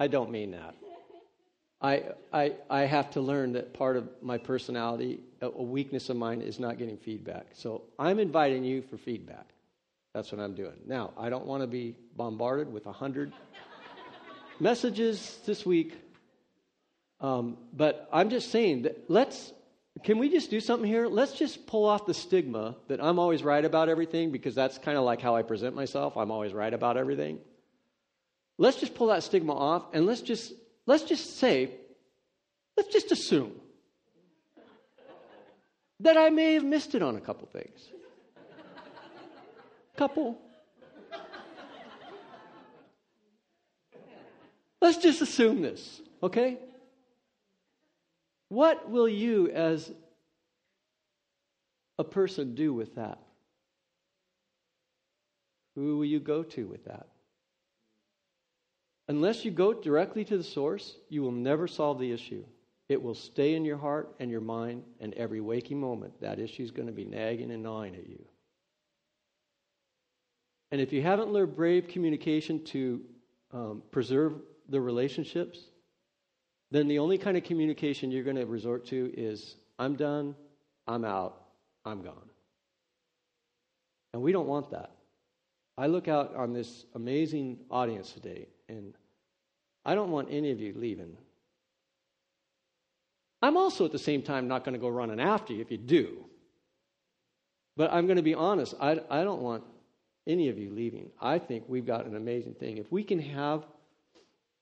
I 0.02 0.08
don't 0.08 0.32
mean 0.32 0.50
that. 0.50 0.74
I, 1.82 2.04
I, 2.32 2.52
I 2.70 2.80
have 2.82 3.10
to 3.12 3.20
learn 3.20 3.52
that 3.54 3.74
part 3.74 3.96
of 3.96 4.08
my 4.22 4.38
personality, 4.38 5.20
a, 5.40 5.50
weakness 5.50 6.08
of 6.10 6.16
mine, 6.16 6.40
is 6.40 6.60
not 6.60 6.78
getting 6.78 6.96
feedback. 6.96 7.46
So 7.54 7.82
I'm 7.98 8.20
inviting 8.20 8.62
you 8.62 8.82
for 8.82 8.96
feedback. 8.96 9.48
That's 10.14 10.30
what 10.30 10.40
I'm 10.40 10.54
doing. 10.54 10.76
Now, 10.86 11.12
I 11.18 11.28
don't 11.28 11.44
want 11.44 11.62
to 11.62 11.66
be 11.66 11.96
bombarded 12.16 12.72
with 12.72 12.86
a 12.86 12.92
hundred 12.92 13.32
messages 14.60 15.40
this 15.44 15.66
week, 15.66 15.98
um, 17.20 17.56
but 17.72 18.08
I'm 18.12 18.30
just 18.30 18.50
saying 18.50 18.82
that 18.82 19.10
let's. 19.10 19.52
Can 20.04 20.18
we 20.18 20.30
just 20.30 20.50
do 20.50 20.58
something 20.58 20.88
here? 20.88 21.06
Let's 21.06 21.32
just 21.32 21.66
pull 21.66 21.84
off 21.84 22.06
the 22.06 22.14
stigma 22.14 22.76
that 22.88 23.02
I'm 23.02 23.18
always 23.18 23.42
right 23.42 23.62
about 23.62 23.90
everything 23.90 24.30
because 24.32 24.54
that's 24.54 24.78
kind 24.78 24.96
of 24.96 25.04
like 25.04 25.20
how 25.20 25.36
I 25.36 25.42
present 25.42 25.76
myself. 25.76 26.16
I'm 26.16 26.30
always 26.30 26.54
right 26.54 26.72
about 26.72 26.96
everything. 26.96 27.38
Let's 28.56 28.78
just 28.78 28.94
pull 28.94 29.08
that 29.08 29.22
stigma 29.22 29.54
off 29.54 29.84
and 29.92 30.06
let's 30.06 30.22
just 30.22 30.54
let's 30.86 31.04
just 31.04 31.38
say, 31.38 31.70
let's 32.76 32.92
just 32.92 33.12
assume 33.12 33.52
that 36.00 36.16
I 36.16 36.30
may 36.30 36.54
have 36.54 36.64
missed 36.64 36.94
it 36.94 37.02
on 37.02 37.16
a 37.16 37.20
couple 37.20 37.46
things. 37.46 37.80
Couple. 39.96 40.38
Let's 44.80 44.98
just 44.98 45.22
assume 45.22 45.62
this, 45.62 46.00
okay? 46.22 46.58
What 48.48 48.90
will 48.90 49.08
you, 49.08 49.48
as 49.48 49.92
a 52.00 52.04
person, 52.04 52.56
do 52.56 52.74
with 52.74 52.96
that? 52.96 53.18
Who 55.76 55.98
will 55.98 56.04
you 56.04 56.18
go 56.18 56.42
to 56.42 56.66
with 56.66 56.84
that? 56.86 57.06
Unless 59.12 59.44
you 59.44 59.50
go 59.50 59.74
directly 59.74 60.24
to 60.24 60.38
the 60.38 60.42
source, 60.42 60.96
you 61.10 61.20
will 61.20 61.32
never 61.32 61.68
solve 61.68 61.98
the 61.98 62.10
issue. 62.10 62.42
It 62.88 63.02
will 63.02 63.14
stay 63.14 63.54
in 63.56 63.62
your 63.62 63.76
heart 63.76 64.14
and 64.20 64.30
your 64.30 64.40
mind, 64.40 64.84
and 65.00 65.12
every 65.12 65.42
waking 65.42 65.78
moment, 65.78 66.18
that 66.22 66.38
issue 66.38 66.62
is 66.62 66.70
going 66.70 66.86
to 66.86 66.94
be 66.94 67.04
nagging 67.04 67.50
and 67.50 67.62
gnawing 67.62 67.94
at 67.94 68.08
you. 68.08 68.24
And 70.70 70.80
if 70.80 70.94
you 70.94 71.02
haven't 71.02 71.30
learned 71.30 71.54
brave 71.54 71.88
communication 71.88 72.64
to 72.64 73.02
um, 73.52 73.82
preserve 73.90 74.40
the 74.70 74.80
relationships, 74.80 75.58
then 76.70 76.88
the 76.88 76.98
only 76.98 77.18
kind 77.18 77.36
of 77.36 77.44
communication 77.44 78.10
you're 78.10 78.24
going 78.24 78.36
to 78.36 78.46
resort 78.46 78.86
to 78.86 79.12
is 79.14 79.56
I'm 79.78 79.94
done, 79.94 80.34
I'm 80.88 81.04
out, 81.04 81.38
I'm 81.84 82.00
gone. 82.00 82.30
And 84.14 84.22
we 84.22 84.32
don't 84.32 84.48
want 84.48 84.70
that. 84.70 84.92
I 85.76 85.86
look 85.86 86.08
out 86.08 86.34
on 86.34 86.54
this 86.54 86.86
amazing 86.94 87.58
audience 87.70 88.12
today, 88.12 88.48
and 88.70 88.94
I 89.84 89.94
don't 89.94 90.10
want 90.10 90.28
any 90.30 90.50
of 90.50 90.60
you 90.60 90.74
leaving. 90.76 91.16
I'm 93.42 93.56
also 93.56 93.84
at 93.84 93.92
the 93.92 93.98
same 93.98 94.22
time 94.22 94.46
not 94.46 94.64
going 94.64 94.74
to 94.74 94.78
go 94.78 94.88
running 94.88 95.20
after 95.20 95.52
you 95.52 95.60
if 95.60 95.70
you 95.70 95.78
do. 95.78 96.24
But 97.76 97.92
I'm 97.92 98.06
going 98.06 98.16
to 98.16 98.22
be 98.22 98.34
honest, 98.34 98.74
I, 98.80 99.00
I 99.10 99.24
don't 99.24 99.42
want 99.42 99.64
any 100.26 100.48
of 100.48 100.58
you 100.58 100.70
leaving. 100.70 101.10
I 101.20 101.38
think 101.38 101.64
we've 101.66 101.86
got 101.86 102.06
an 102.06 102.14
amazing 102.14 102.54
thing. 102.54 102.78
If 102.78 102.92
we 102.92 103.02
can 103.02 103.18
have 103.18 103.64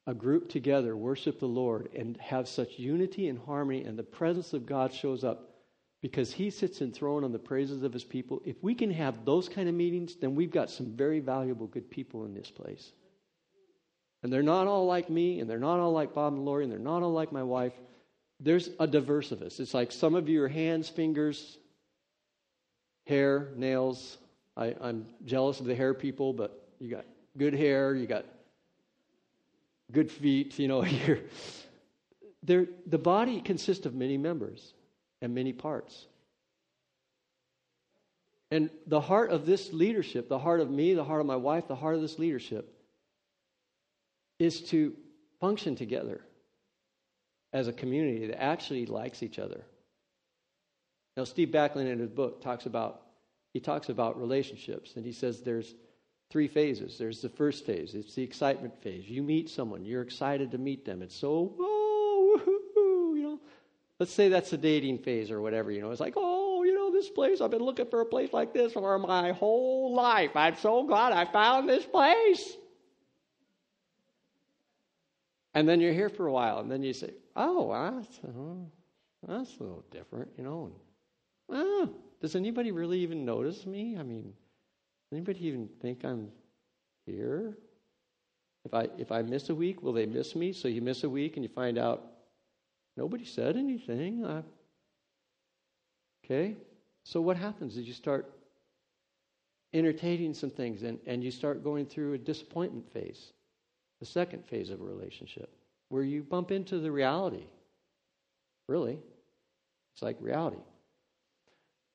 a 0.06 0.14
group 0.14 0.48
together, 0.48 0.96
worship 0.96 1.38
the 1.38 1.46
Lord, 1.46 1.90
and 1.94 2.16
have 2.18 2.48
such 2.48 2.78
unity 2.78 3.28
and 3.28 3.38
harmony, 3.38 3.84
and 3.84 3.98
the 3.98 4.02
presence 4.02 4.54
of 4.54 4.64
God 4.64 4.92
shows 4.94 5.24
up 5.24 5.50
because 6.00 6.32
He 6.32 6.48
sits 6.48 6.80
enthroned 6.80 7.24
on 7.24 7.32
the 7.32 7.38
praises 7.38 7.82
of 7.82 7.92
His 7.92 8.04
people, 8.04 8.40
if 8.44 8.56
we 8.62 8.74
can 8.74 8.90
have 8.90 9.24
those 9.26 9.48
kind 9.48 9.68
of 9.68 9.74
meetings, 9.74 10.16
then 10.16 10.34
we've 10.34 10.50
got 10.50 10.70
some 10.70 10.86
very 10.96 11.20
valuable, 11.20 11.66
good 11.66 11.90
people 11.90 12.24
in 12.24 12.32
this 12.32 12.50
place. 12.50 12.92
And 14.22 14.32
they're 14.32 14.42
not 14.42 14.66
all 14.66 14.86
like 14.86 15.08
me, 15.08 15.40
and 15.40 15.48
they're 15.48 15.58
not 15.58 15.78
all 15.78 15.92
like 15.92 16.14
Bob 16.14 16.34
and 16.34 16.44
Lori, 16.44 16.64
and 16.64 16.72
they're 16.72 16.78
not 16.78 17.02
all 17.02 17.12
like 17.12 17.32
my 17.32 17.42
wife. 17.42 17.72
There's 18.38 18.70
a 18.78 18.86
diverse 18.86 19.32
of 19.32 19.42
us. 19.42 19.60
It's 19.60 19.74
like 19.74 19.92
some 19.92 20.14
of 20.14 20.28
you 20.28 20.42
are 20.42 20.48
hands, 20.48 20.88
fingers, 20.88 21.58
hair, 23.06 23.48
nails. 23.56 24.18
I, 24.56 24.74
I'm 24.80 25.06
jealous 25.24 25.60
of 25.60 25.66
the 25.66 25.74
hair 25.74 25.94
people, 25.94 26.32
but 26.32 26.68
you 26.78 26.90
got 26.90 27.06
good 27.38 27.54
hair, 27.54 27.94
you 27.94 28.06
got 28.06 28.26
good 29.90 30.10
feet, 30.10 30.58
you 30.58 30.68
know, 30.68 30.84
you're, 31.06 31.18
the 32.42 32.98
body 32.98 33.40
consists 33.40 33.86
of 33.86 33.94
many 33.94 34.18
members 34.18 34.74
and 35.22 35.34
many 35.34 35.52
parts. 35.52 36.06
And 38.50 38.68
the 38.86 39.00
heart 39.00 39.30
of 39.30 39.46
this 39.46 39.72
leadership, 39.72 40.28
the 40.28 40.38
heart 40.38 40.60
of 40.60 40.70
me, 40.70 40.94
the 40.94 41.04
heart 41.04 41.20
of 41.20 41.26
my 41.26 41.36
wife, 41.36 41.68
the 41.68 41.76
heart 41.76 41.94
of 41.94 42.00
this 42.00 42.18
leadership 42.18 42.74
is 44.40 44.62
to 44.62 44.94
function 45.38 45.76
together 45.76 46.22
as 47.52 47.68
a 47.68 47.72
community 47.72 48.26
that 48.26 48.42
actually 48.42 48.86
likes 48.86 49.22
each 49.22 49.38
other. 49.38 49.60
Now, 51.16 51.24
Steve 51.24 51.48
Backlund 51.48 51.86
in 51.86 51.98
his 51.98 52.08
book 52.08 52.42
talks 52.42 52.66
about 52.66 53.02
he 53.52 53.60
talks 53.60 53.88
about 53.88 54.18
relationships, 54.18 54.94
and 54.94 55.04
he 55.04 55.12
says 55.12 55.40
there's 55.40 55.74
three 56.30 56.46
phases. 56.46 56.96
There's 56.96 57.20
the 57.20 57.28
first 57.28 57.66
phase, 57.66 57.94
it's 57.94 58.14
the 58.14 58.22
excitement 58.22 58.80
phase. 58.80 59.08
You 59.08 59.22
meet 59.22 59.50
someone, 59.50 59.84
you're 59.84 60.02
excited 60.02 60.52
to 60.52 60.58
meet 60.58 60.84
them. 60.84 61.02
It's 61.02 61.16
so 61.16 61.54
oh, 61.58 63.12
you 63.16 63.22
know. 63.22 63.40
Let's 63.98 64.12
say 64.12 64.28
that's 64.28 64.50
the 64.50 64.56
dating 64.56 64.98
phase 64.98 65.30
or 65.30 65.42
whatever. 65.42 65.70
You 65.70 65.82
know, 65.82 65.90
it's 65.90 66.00
like 66.00 66.14
oh, 66.16 66.62
you 66.62 66.74
know, 66.74 66.90
this 66.90 67.10
place. 67.10 67.42
I've 67.42 67.50
been 67.50 67.62
looking 67.62 67.86
for 67.86 68.00
a 68.00 68.06
place 68.06 68.32
like 68.32 68.54
this 68.54 68.72
for 68.72 68.98
my 68.98 69.32
whole 69.32 69.94
life. 69.94 70.30
I'm 70.34 70.56
so 70.56 70.84
glad 70.84 71.12
I 71.12 71.30
found 71.30 71.68
this 71.68 71.84
place. 71.84 72.56
And 75.54 75.68
then 75.68 75.80
you're 75.80 75.92
here 75.92 76.08
for 76.08 76.26
a 76.26 76.32
while, 76.32 76.60
and 76.60 76.70
then 76.70 76.82
you 76.82 76.92
say, 76.92 77.12
"Oh, 77.34 77.72
that's, 77.72 78.18
uh, 78.24 79.26
that's 79.26 79.56
a 79.56 79.62
little 79.62 79.84
different," 79.90 80.30
you 80.38 80.44
know. 80.44 80.70
Oh, 81.48 81.90
does 82.20 82.36
anybody 82.36 82.70
really 82.70 83.00
even 83.00 83.24
notice 83.24 83.66
me? 83.66 83.96
I 83.98 84.04
mean, 84.04 84.32
Anybody 85.12 85.46
even 85.46 85.68
think 85.80 86.04
I'm 86.04 86.30
here? 87.06 87.56
If 88.64 88.74
I 88.74 88.88
if 88.98 89.10
I 89.10 89.22
miss 89.22 89.48
a 89.48 89.54
week, 89.54 89.82
will 89.82 89.92
they 89.92 90.06
miss 90.06 90.36
me? 90.36 90.52
So 90.52 90.68
you 90.68 90.82
miss 90.82 91.02
a 91.04 91.10
week 91.10 91.36
and 91.36 91.44
you 91.44 91.48
find 91.48 91.78
out 91.78 92.04
nobody 92.96 93.24
said 93.24 93.56
anything. 93.56 94.24
I, 94.24 94.42
okay, 96.24 96.56
so 97.02 97.20
what 97.20 97.36
happens 97.36 97.76
is 97.76 97.86
you 97.86 97.94
start 97.94 98.32
entertaining 99.72 100.34
some 100.34 100.50
things 100.50 100.82
and, 100.82 100.98
and 101.06 101.24
you 101.24 101.30
start 101.30 101.64
going 101.64 101.86
through 101.86 102.12
a 102.12 102.18
disappointment 102.18 102.92
phase, 102.92 103.32
the 104.00 104.06
second 104.06 104.44
phase 104.46 104.70
of 104.70 104.80
a 104.80 104.84
relationship, 104.84 105.50
where 105.88 106.02
you 106.02 106.22
bump 106.22 106.50
into 106.50 106.78
the 106.78 106.90
reality. 106.90 107.44
Really, 108.66 108.98
it's 109.92 110.02
like 110.02 110.16
reality. 110.20 110.60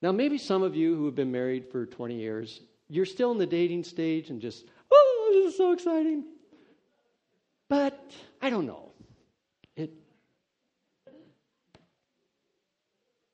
Now, 0.02 0.12
maybe 0.12 0.38
some 0.38 0.62
of 0.62 0.76
you 0.76 0.94
who 0.94 1.06
have 1.06 1.14
been 1.14 1.32
married 1.32 1.66
for 1.70 1.86
20 1.86 2.14
years, 2.14 2.60
you're 2.88 3.06
still 3.06 3.32
in 3.32 3.38
the 3.38 3.46
dating 3.46 3.84
stage 3.84 4.30
and 4.30 4.40
just, 4.40 4.64
oh, 4.90 5.30
this 5.32 5.52
is 5.52 5.56
so 5.56 5.72
exciting. 5.72 6.24
But 7.68 7.98
I 8.40 8.50
don't 8.50 8.66
know. 8.66 8.92
It, 9.74 9.90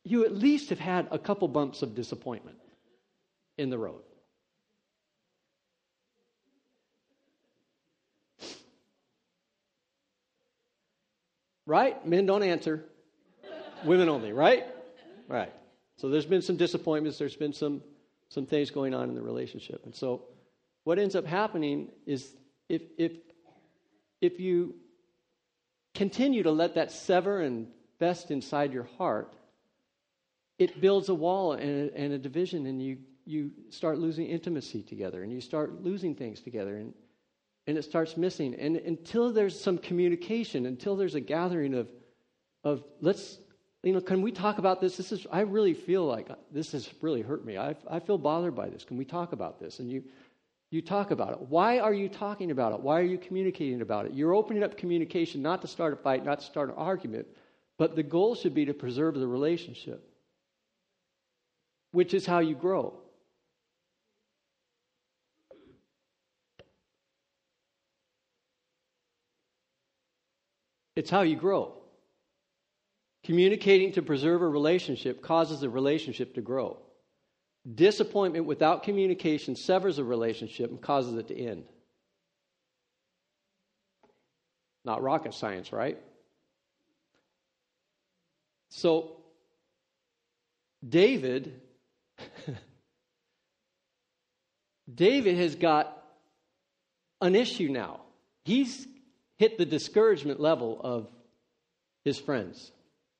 you 0.04 0.24
at 0.24 0.32
least 0.32 0.70
have 0.70 0.78
had 0.78 1.08
a 1.10 1.18
couple 1.18 1.48
bumps 1.48 1.82
of 1.82 1.94
disappointment 1.94 2.58
in 3.58 3.68
the 3.68 3.78
road. 3.78 4.02
Right? 11.72 12.06
Men 12.06 12.26
don't 12.26 12.42
answer. 12.42 12.84
Women 13.86 14.10
only, 14.10 14.34
right? 14.34 14.66
Right. 15.26 15.50
So 15.96 16.10
there's 16.10 16.26
been 16.26 16.42
some 16.42 16.58
disappointments, 16.58 17.16
there's 17.18 17.34
been 17.34 17.54
some 17.54 17.80
some 18.28 18.44
things 18.44 18.70
going 18.70 18.92
on 18.92 19.08
in 19.08 19.14
the 19.14 19.22
relationship. 19.22 19.86
And 19.86 19.94
so 19.94 20.24
what 20.84 20.98
ends 20.98 21.16
up 21.16 21.24
happening 21.24 21.88
is 22.04 22.36
if 22.68 22.82
if 22.98 23.12
if 24.20 24.38
you 24.38 24.74
continue 25.94 26.42
to 26.42 26.50
let 26.50 26.74
that 26.74 26.92
sever 26.92 27.40
and 27.40 27.68
fest 27.98 28.30
inside 28.30 28.74
your 28.74 28.88
heart, 28.98 29.32
it 30.58 30.78
builds 30.78 31.08
a 31.08 31.14
wall 31.14 31.54
and 31.54 31.90
a, 31.90 31.96
and 31.96 32.12
a 32.12 32.18
division, 32.18 32.66
and 32.66 32.82
you, 32.82 32.98
you 33.24 33.50
start 33.70 33.96
losing 33.96 34.26
intimacy 34.26 34.82
together, 34.82 35.22
and 35.22 35.32
you 35.32 35.40
start 35.40 35.82
losing 35.82 36.14
things 36.14 36.42
together, 36.42 36.76
and, 36.76 36.92
and 37.66 37.78
it 37.78 37.82
starts 37.82 38.16
missing. 38.16 38.54
And 38.54 38.76
until 38.76 39.32
there's 39.32 39.58
some 39.58 39.78
communication, 39.78 40.66
until 40.66 40.96
there's 40.96 41.14
a 41.14 41.20
gathering 41.20 41.74
of, 41.74 41.88
of 42.64 42.82
let's, 43.00 43.38
you 43.82 43.92
know, 43.92 44.00
can 44.00 44.22
we 44.22 44.32
talk 44.32 44.58
about 44.58 44.80
this? 44.80 44.96
This 44.96 45.12
is, 45.12 45.26
I 45.30 45.40
really 45.40 45.74
feel 45.74 46.06
like 46.06 46.28
this 46.50 46.72
has 46.72 46.90
really 47.00 47.22
hurt 47.22 47.44
me. 47.44 47.58
I, 47.58 47.76
I 47.88 48.00
feel 48.00 48.18
bothered 48.18 48.54
by 48.54 48.68
this. 48.68 48.84
Can 48.84 48.96
we 48.96 49.04
talk 49.04 49.32
about 49.32 49.60
this? 49.60 49.78
And 49.78 49.90
you, 49.90 50.02
you 50.70 50.82
talk 50.82 51.10
about 51.10 51.32
it. 51.32 51.40
Why 51.48 51.78
are 51.78 51.94
you 51.94 52.08
talking 52.08 52.50
about 52.50 52.72
it? 52.72 52.80
Why 52.80 52.98
are 52.98 53.04
you 53.04 53.18
communicating 53.18 53.82
about 53.82 54.06
it? 54.06 54.14
You're 54.14 54.34
opening 54.34 54.62
up 54.62 54.76
communication 54.76 55.42
not 55.42 55.60
to 55.62 55.68
start 55.68 55.92
a 55.92 55.96
fight, 55.96 56.24
not 56.24 56.40
to 56.40 56.44
start 56.44 56.70
an 56.70 56.76
argument, 56.76 57.26
but 57.78 57.94
the 57.94 58.02
goal 58.02 58.34
should 58.34 58.54
be 58.54 58.64
to 58.64 58.74
preserve 58.74 59.14
the 59.14 59.26
relationship, 59.26 60.08
which 61.92 62.14
is 62.14 62.26
how 62.26 62.38
you 62.38 62.54
grow. 62.54 63.01
It's 71.02 71.10
how 71.10 71.22
you 71.22 71.34
grow. 71.34 71.72
Communicating 73.24 73.90
to 73.94 74.02
preserve 74.02 74.40
a 74.40 74.46
relationship 74.46 75.20
causes 75.20 75.58
the 75.58 75.68
relationship 75.68 76.36
to 76.36 76.40
grow. 76.40 76.78
Disappointment 77.74 78.46
without 78.46 78.84
communication 78.84 79.56
severs 79.56 79.98
a 79.98 80.04
relationship 80.04 80.70
and 80.70 80.80
causes 80.80 81.16
it 81.16 81.26
to 81.26 81.36
end. 81.36 81.64
Not 84.84 85.02
rocket 85.02 85.34
science, 85.34 85.72
right? 85.72 85.98
So, 88.70 89.16
David, 90.88 91.60
David 94.94 95.36
has 95.36 95.56
got 95.56 96.00
an 97.20 97.34
issue 97.34 97.70
now. 97.70 98.02
He's 98.44 98.86
hit 99.42 99.58
the 99.58 99.66
discouragement 99.66 100.38
level 100.38 100.80
of 100.84 101.08
his 102.04 102.16
friends. 102.16 102.70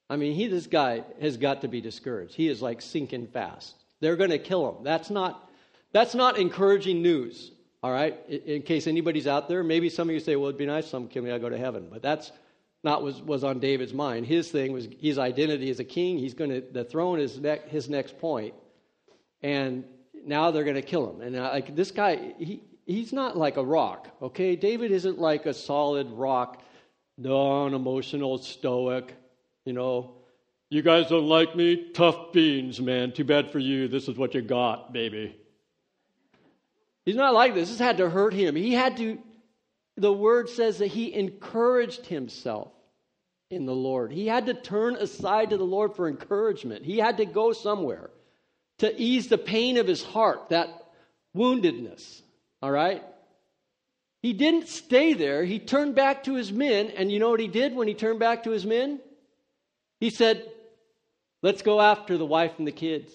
I 0.09 0.15
mean, 0.15 0.37
he, 0.37 0.47
this 0.47 0.69
guy 0.69 1.03
has 1.21 1.37
got 1.37 1.63
to 1.63 1.69
be 1.69 1.81
discouraged. 1.81 2.37
He 2.37 2.47
is 2.47 2.63
like 2.63 2.81
sinking 2.81 3.27
fast. 3.27 3.75
They're 4.01 4.15
going 4.15 4.31
to 4.31 4.39
kill 4.39 4.69
him. 4.69 4.85
That's 4.85 5.11
not, 5.11 5.51
that's 5.91 6.15
not 6.15 6.39
encouraging 6.39 7.03
news, 7.03 7.51
all 7.83 7.91
right? 7.91 8.17
In, 8.29 8.41
in, 8.43 8.63
case 8.63 8.87
anybody's 8.87 9.27
out 9.27 9.49
there, 9.49 9.65
maybe 9.65 9.89
some 9.89 10.09
of 10.09 10.15
you 10.15 10.21
say, 10.21 10.37
well, 10.37 10.47
it'd 10.47 10.59
be 10.59 10.65
nice 10.67 10.87
some 10.87 11.09
kill 11.09 11.25
me, 11.25 11.33
I'll 11.33 11.41
go 11.41 11.49
to 11.49 11.59
heaven. 11.59 11.89
But 11.91 12.03
that's 12.03 12.31
not 12.85 13.03
was, 13.03 13.21
was 13.21 13.43
on 13.43 13.59
David's 13.59 13.93
mind. 13.93 14.25
His 14.25 14.49
thing 14.49 14.73
was 14.73 14.87
his 15.01 15.19
identity 15.19 15.71
as 15.71 15.81
a 15.81 15.85
king. 15.85 16.19
He's 16.19 16.35
going 16.35 16.51
to, 16.51 16.61
the 16.61 16.85
throne 16.85 17.19
is 17.19 17.41
ne- 17.41 17.63
his 17.67 17.89
next 17.89 18.21
point. 18.21 18.55
And 19.43 19.83
now 20.25 20.53
they're 20.53 20.63
going 20.63 20.77
to 20.77 20.83
kill 20.83 21.11
him. 21.11 21.21
And 21.21 21.35
uh, 21.35 21.51
like 21.53 21.75
this 21.75 21.91
guy, 21.91 22.35
he, 22.39 22.63
he's 22.87 23.13
not 23.13 23.37
like 23.37 23.57
a 23.57 23.65
rock, 23.65 24.09
okay? 24.21 24.57
David 24.57 24.91
isn't 24.91 25.19
like 25.19 25.47
a 25.47 25.55
solid 25.55 26.11
rock, 26.11 26.63
non 27.19 27.75
emotional, 27.75 28.39
stoic, 28.39 29.15
you 29.65 29.73
know, 29.73 30.15
you 30.73 30.81
guys 30.81 31.11
don't 31.11 31.29
like 31.29 31.55
me? 31.55 31.91
Tough 31.93 32.33
beans, 32.33 32.81
man. 32.81 33.13
Too 33.13 33.25
bad 33.25 33.51
for 33.51 33.59
you. 33.59 33.89
This 33.89 34.09
is 34.09 34.17
what 34.17 34.33
you 34.35 34.41
got, 34.41 34.91
baby. 34.91 35.37
He's 37.05 37.15
not 37.15 37.35
like 37.35 37.53
this. 37.53 37.69
This 37.69 37.79
had 37.79 37.99
to 37.99 38.09
hurt 38.09 38.33
him. 38.33 38.57
He 38.57 38.73
had 38.73 38.97
to, 38.97 39.19
the 39.99 40.11
word 40.11 40.49
says 40.49 40.79
that 40.79 40.87
he 40.87 41.13
encouraged 41.13 42.07
himself 42.07 42.73
in 43.51 43.67
the 43.67 43.75
Lord. 43.75 44.13
He 44.13 44.27
had 44.27 44.47
to 44.47 44.55
turn 44.55 44.97
aside 44.97 45.51
to 45.51 45.59
the 45.59 45.65
Lord 45.65 45.95
for 45.95 46.09
encouragement. 46.09 46.87
He 46.87 46.97
had 46.97 47.19
to 47.19 47.27
go 47.27 47.53
somewhere 47.53 48.09
to 48.79 48.99
ease 48.99 49.29
the 49.29 49.37
pain 49.37 49.77
of 49.77 49.87
his 49.87 50.03
heart, 50.03 50.49
that 50.49 50.71
woundedness. 51.37 52.23
All 52.63 52.71
right? 52.71 53.03
He 54.23 54.33
didn't 54.33 54.69
stay 54.69 55.15
there. 55.15 55.45
He 55.45 55.59
turned 55.59 55.97
back 55.97 56.25
to 56.25 56.35
his 56.35 56.53
men. 56.53 56.93
And 56.97 57.11
you 57.11 57.19
know 57.19 57.31
what 57.31 57.41
he 57.41 57.49
did 57.49 57.75
when 57.75 57.89
he 57.89 57.95
turned 57.95 58.21
back 58.21 58.45
to 58.45 58.51
his 58.51 58.65
men? 58.65 59.01
He 59.99 60.11
said, 60.11 60.49
Let's 61.43 61.63
go 61.63 61.81
after 61.81 62.17
the 62.17 62.25
wife 62.25 62.53
and 62.59 62.67
the 62.67 62.73
kids. 62.73 63.13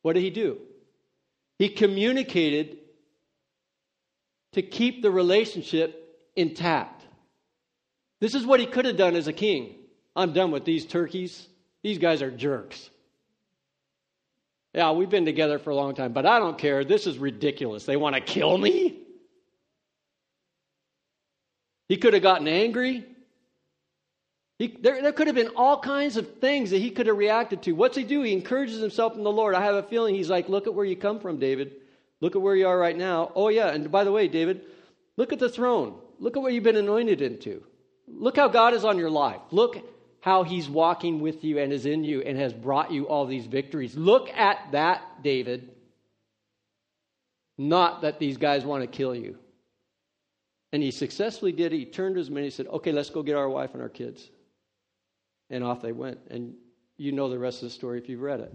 What 0.00 0.14
did 0.14 0.22
he 0.22 0.30
do? 0.30 0.58
He 1.58 1.68
communicated 1.68 2.78
to 4.52 4.62
keep 4.62 5.02
the 5.02 5.10
relationship 5.10 6.18
intact. 6.34 7.04
This 8.20 8.34
is 8.34 8.46
what 8.46 8.60
he 8.60 8.66
could 8.66 8.86
have 8.86 8.96
done 8.96 9.14
as 9.14 9.28
a 9.28 9.32
king. 9.34 9.74
I'm 10.16 10.32
done 10.32 10.50
with 10.50 10.64
these 10.64 10.86
turkeys. 10.86 11.46
These 11.88 11.96
guys 11.96 12.20
are 12.20 12.30
jerks. 12.30 12.90
Yeah, 14.74 14.90
we've 14.90 15.08
been 15.08 15.24
together 15.24 15.58
for 15.58 15.70
a 15.70 15.74
long 15.74 15.94
time, 15.94 16.12
but 16.12 16.26
I 16.26 16.38
don't 16.38 16.58
care. 16.58 16.84
This 16.84 17.06
is 17.06 17.16
ridiculous. 17.16 17.86
They 17.86 17.96
want 17.96 18.14
to 18.14 18.20
kill 18.20 18.58
me? 18.58 18.98
He 21.88 21.96
could 21.96 22.12
have 22.12 22.22
gotten 22.22 22.46
angry. 22.46 23.06
He, 24.58 24.76
there, 24.82 25.00
there 25.00 25.12
could 25.12 25.28
have 25.28 25.36
been 25.36 25.52
all 25.56 25.80
kinds 25.80 26.18
of 26.18 26.40
things 26.40 26.68
that 26.72 26.78
he 26.78 26.90
could 26.90 27.06
have 27.06 27.16
reacted 27.16 27.62
to. 27.62 27.72
What's 27.72 27.96
he 27.96 28.04
do? 28.04 28.20
He 28.20 28.34
encourages 28.34 28.82
himself 28.82 29.16
in 29.16 29.24
the 29.24 29.32
Lord. 29.32 29.54
I 29.54 29.62
have 29.62 29.76
a 29.76 29.82
feeling 29.82 30.14
he's 30.14 30.28
like, 30.28 30.50
look 30.50 30.66
at 30.66 30.74
where 30.74 30.84
you 30.84 30.94
come 30.94 31.18
from, 31.18 31.38
David. 31.38 31.76
Look 32.20 32.36
at 32.36 32.42
where 32.42 32.54
you 32.54 32.68
are 32.68 32.78
right 32.78 32.98
now. 32.98 33.32
Oh, 33.34 33.48
yeah. 33.48 33.68
And 33.68 33.90
by 33.90 34.04
the 34.04 34.12
way, 34.12 34.28
David, 34.28 34.60
look 35.16 35.32
at 35.32 35.38
the 35.38 35.48
throne. 35.48 35.98
Look 36.18 36.36
at 36.36 36.42
what 36.42 36.52
you've 36.52 36.64
been 36.64 36.76
anointed 36.76 37.22
into. 37.22 37.64
Look 38.06 38.36
how 38.36 38.48
God 38.48 38.74
is 38.74 38.84
on 38.84 38.98
your 38.98 39.08
life. 39.08 39.40
Look 39.50 39.82
how 40.20 40.42
he's 40.42 40.68
walking 40.68 41.20
with 41.20 41.44
you 41.44 41.58
and 41.58 41.72
is 41.72 41.86
in 41.86 42.04
you 42.04 42.22
and 42.22 42.36
has 42.38 42.52
brought 42.52 42.90
you 42.90 43.08
all 43.08 43.26
these 43.26 43.46
victories. 43.46 43.96
Look 43.96 44.28
at 44.30 44.72
that, 44.72 45.22
David. 45.22 45.70
Not 47.56 48.02
that 48.02 48.18
these 48.18 48.36
guys 48.36 48.64
want 48.64 48.82
to 48.82 48.86
kill 48.86 49.14
you. 49.14 49.36
And 50.72 50.82
he 50.82 50.90
successfully 50.90 51.52
did 51.52 51.72
it. 51.72 51.78
He 51.78 51.84
turned 51.86 52.16
to 52.16 52.18
his 52.18 52.30
men 52.30 52.38
and 52.38 52.44
he 52.44 52.50
said, 52.50 52.66
Okay, 52.66 52.92
let's 52.92 53.10
go 53.10 53.22
get 53.22 53.36
our 53.36 53.48
wife 53.48 53.72
and 53.72 53.82
our 53.82 53.88
kids. 53.88 54.28
And 55.50 55.64
off 55.64 55.80
they 55.80 55.92
went. 55.92 56.18
And 56.30 56.54
you 56.98 57.12
know 57.12 57.30
the 57.30 57.38
rest 57.38 57.62
of 57.62 57.68
the 57.68 57.74
story 57.74 57.98
if 57.98 58.08
you've 58.08 58.20
read 58.20 58.40
it. 58.40 58.52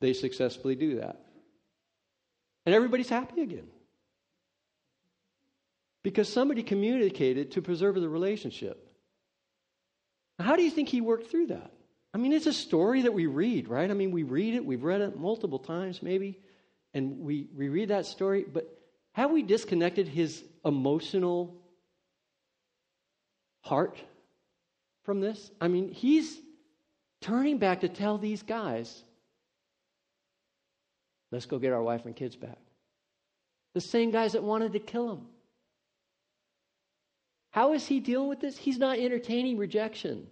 They 0.00 0.12
successfully 0.12 0.76
do 0.76 0.96
that. 1.00 1.20
And 2.64 2.74
everybody's 2.74 3.08
happy 3.08 3.42
again. 3.42 3.66
Because 6.02 6.32
somebody 6.32 6.62
communicated 6.62 7.52
to 7.52 7.62
preserve 7.62 7.96
the 7.96 8.08
relationship. 8.08 8.89
How 10.40 10.56
do 10.56 10.62
you 10.62 10.70
think 10.70 10.88
he 10.88 11.00
worked 11.00 11.30
through 11.30 11.48
that? 11.48 11.72
I 12.12 12.18
mean, 12.18 12.32
it's 12.32 12.46
a 12.46 12.52
story 12.52 13.02
that 13.02 13.12
we 13.12 13.26
read, 13.26 13.68
right? 13.68 13.90
I 13.90 13.94
mean, 13.94 14.10
we 14.10 14.24
read 14.24 14.54
it, 14.54 14.64
we've 14.64 14.82
read 14.82 15.00
it 15.00 15.18
multiple 15.18 15.58
times 15.58 16.02
maybe, 16.02 16.38
and 16.92 17.20
we, 17.20 17.48
we 17.54 17.68
read 17.68 17.88
that 17.88 18.06
story, 18.06 18.44
but 18.50 18.76
have 19.12 19.30
we 19.30 19.42
disconnected 19.42 20.08
his 20.08 20.42
emotional 20.64 21.56
heart 23.62 23.98
from 25.04 25.20
this? 25.20 25.50
I 25.60 25.68
mean, 25.68 25.90
he's 25.90 26.38
turning 27.20 27.58
back 27.58 27.80
to 27.80 27.88
tell 27.88 28.18
these 28.18 28.42
guys, 28.42 29.02
let's 31.30 31.46
go 31.46 31.58
get 31.58 31.72
our 31.72 31.82
wife 31.82 32.06
and 32.06 32.16
kids 32.16 32.34
back. 32.34 32.58
The 33.74 33.80
same 33.80 34.10
guys 34.10 34.32
that 34.32 34.42
wanted 34.42 34.72
to 34.72 34.80
kill 34.80 35.12
him. 35.12 35.26
How 37.50 37.72
is 37.72 37.86
he 37.86 38.00
dealing 38.00 38.28
with 38.28 38.40
this? 38.40 38.56
He's 38.56 38.78
not 38.78 38.98
entertaining 38.98 39.58
rejection. 39.58 40.26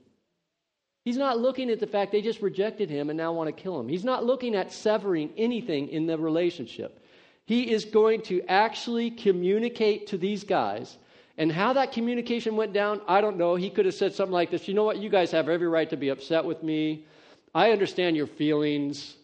He's 1.05 1.16
not 1.16 1.39
looking 1.39 1.71
at 1.71 1.81
the 1.81 1.87
fact 1.87 2.12
they 2.12 2.23
just 2.23 2.43
rejected 2.43 2.91
him 2.91 3.11
and 3.11 3.16
now 3.16 3.33
want 3.33 3.49
to 3.49 3.62
kill 3.62 3.81
him. 3.81 3.89
He's 3.89 4.05
not 4.05 4.25
looking 4.25 4.55
at 4.55 4.73
severing 4.73 5.31
anything 5.37 5.89
in 5.89 6.07
the 6.07 6.19
relationship. 6.19 7.03
He 7.47 7.71
is 7.71 7.87
going 7.87 8.23
to 8.23 8.43
actually 8.47 9.11
communicate 9.11 10.09
to 10.09 10.19
these 10.19 10.45
guys. 10.45 10.99
And 11.39 11.51
how 11.51 11.73
that 11.73 11.93
communication 11.93 12.57
went 12.57 12.73
down, 12.73 13.01
I 13.09 13.21
don't 13.21 13.39
know. 13.39 13.55
He 13.55 13.71
could 13.71 13.87
have 13.87 13.95
said 13.95 14.14
something 14.14 14.33
like 14.33 14.51
this 14.51 14.69
You 14.69 14.75
know 14.75 14.85
what? 14.85 14.99
You 14.99 15.09
guys 15.09 15.31
have 15.31 15.49
every 15.49 15.69
right 15.69 15.89
to 15.89 15.97
be 15.97 16.11
upset 16.11 16.45
with 16.45 16.62
me. 16.62 17.07
I 17.55 17.71
understand 17.71 18.16
your 18.16 18.27
feelings. 18.27 19.16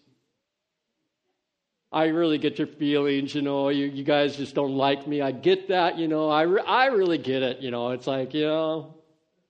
I 1.95 2.07
really 2.07 2.39
get 2.39 2.59
your 2.59 2.67
feelings, 2.67 3.37
you 3.37 3.43
know, 3.43 3.69
you, 3.69 3.87
you 3.87 4.03
guys 4.03 4.37
just 4.37 4.53
don't 4.57 4.77
like 4.77 5.07
me. 5.07 5.23
I 5.23 5.31
get 5.31 5.69
that, 5.69 5.97
you 5.97 6.09
know, 6.09 6.29
I, 6.29 6.43
re- 6.43 6.65
I 6.67 6.87
really 6.87 7.19
get 7.19 7.45
it, 7.45 7.61
you 7.61 7.71
know. 7.71 7.91
It's 7.91 8.09
like, 8.09 8.35
you 8.35 8.47
know, 8.47 8.97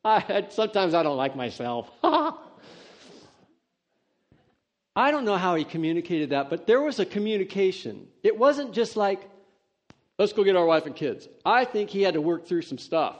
I, 0.05 0.45
sometimes 0.51 0.92
I 0.92 1.03
don't 1.03 1.16
like 1.16 1.34
myself. 1.36 1.90
I 2.03 2.34
don't 5.11 5.24
know 5.24 5.38
how 5.38 5.55
he 5.55 5.64
communicated 5.64 6.30
that, 6.30 6.51
but 6.51 6.66
there 6.66 6.82
was 6.82 7.01
a 7.01 7.07
communication. 7.07 8.09
It 8.22 8.38
wasn't 8.38 8.74
just 8.74 8.95
like, 8.95 9.22
let's 10.18 10.34
go 10.34 10.45
get 10.45 10.55
our 10.55 10.66
wife 10.66 10.84
and 10.84 10.95
kids. 10.95 11.26
I 11.47 11.64
think 11.64 11.88
he 11.88 12.03
had 12.03 12.12
to 12.12 12.20
work 12.20 12.47
through 12.47 12.61
some 12.62 12.76
stuff. 12.76 13.16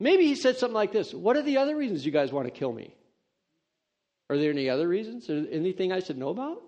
Maybe 0.00 0.26
he 0.26 0.34
said 0.34 0.56
something 0.56 0.74
like 0.74 0.90
this 0.90 1.14
What 1.14 1.36
are 1.36 1.42
the 1.42 1.58
other 1.58 1.76
reasons 1.76 2.04
you 2.04 2.10
guys 2.10 2.32
want 2.32 2.48
to 2.48 2.50
kill 2.50 2.72
me? 2.72 2.92
Are 4.28 4.36
there 4.36 4.50
any 4.50 4.68
other 4.68 4.88
reasons? 4.88 5.30
Anything 5.30 5.92
I 5.92 6.00
should 6.00 6.18
know 6.18 6.30
about? 6.30 6.62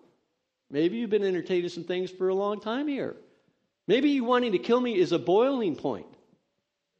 Maybe 0.70 0.98
you've 0.98 1.11
been 1.11 1.24
entertaining 1.24 1.70
some 1.70 1.84
things 1.84 2.11
for 2.11 2.28
a 2.28 2.34
long 2.34 2.61
time 2.61 2.86
here. 2.88 3.16
Maybe 3.86 4.11
you 4.11 4.24
wanting 4.24 4.52
to 4.52 4.59
kill 4.59 4.80
me 4.80 4.98
is 4.98 5.12
a 5.12 5.18
boiling 5.18 5.74
point 5.74 6.06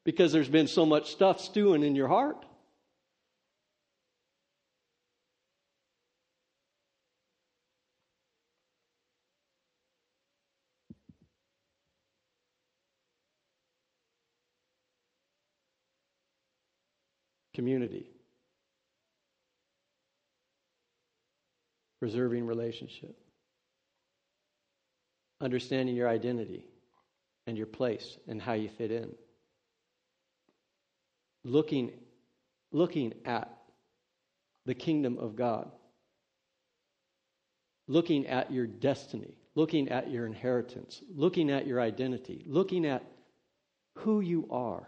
because 0.05 0.33
there's 0.33 0.49
been 0.49 0.67
so 0.67 0.87
much 0.87 1.13
stuff 1.13 1.41
stewing 1.41 1.83
in 1.83 1.95
your 1.95 2.09
heart. 2.09 2.45
Community. 17.55 18.09
Preserving 22.01 22.47
relationship, 22.47 23.17
understanding 25.41 25.95
your 25.95 26.09
identity 26.09 26.65
and 27.47 27.57
your 27.57 27.67
place 27.67 28.19
and 28.29 28.41
how 28.41 28.53
you 28.53 28.69
fit 28.69 28.91
in, 28.91 29.13
looking, 31.45 31.93
looking 32.73 33.15
at 33.25 33.51
the 34.67 34.75
kingdom 34.75 35.19
of 35.19 35.35
God, 35.35 35.71
looking 37.87 38.27
at 38.27 38.53
your 38.53 38.67
destiny, 38.67 39.35
looking 39.55 39.89
at 39.89 40.11
your 40.11 40.27
inheritance, 40.27 41.03
looking 41.15 41.51
at 41.51 41.67
your 41.67 41.81
identity, 41.81 42.45
looking 42.47 42.87
at 42.87 43.03
who 43.97 44.21
you 44.21 44.47
are, 44.51 44.87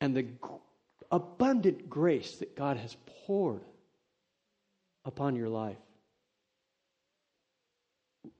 and 0.00 0.14
the 0.14 0.26
abundant 1.10 1.88
grace 1.88 2.36
that 2.36 2.54
God 2.54 2.76
has 2.76 2.96
poured 3.26 3.62
upon 5.08 5.34
your 5.34 5.48
life. 5.48 5.78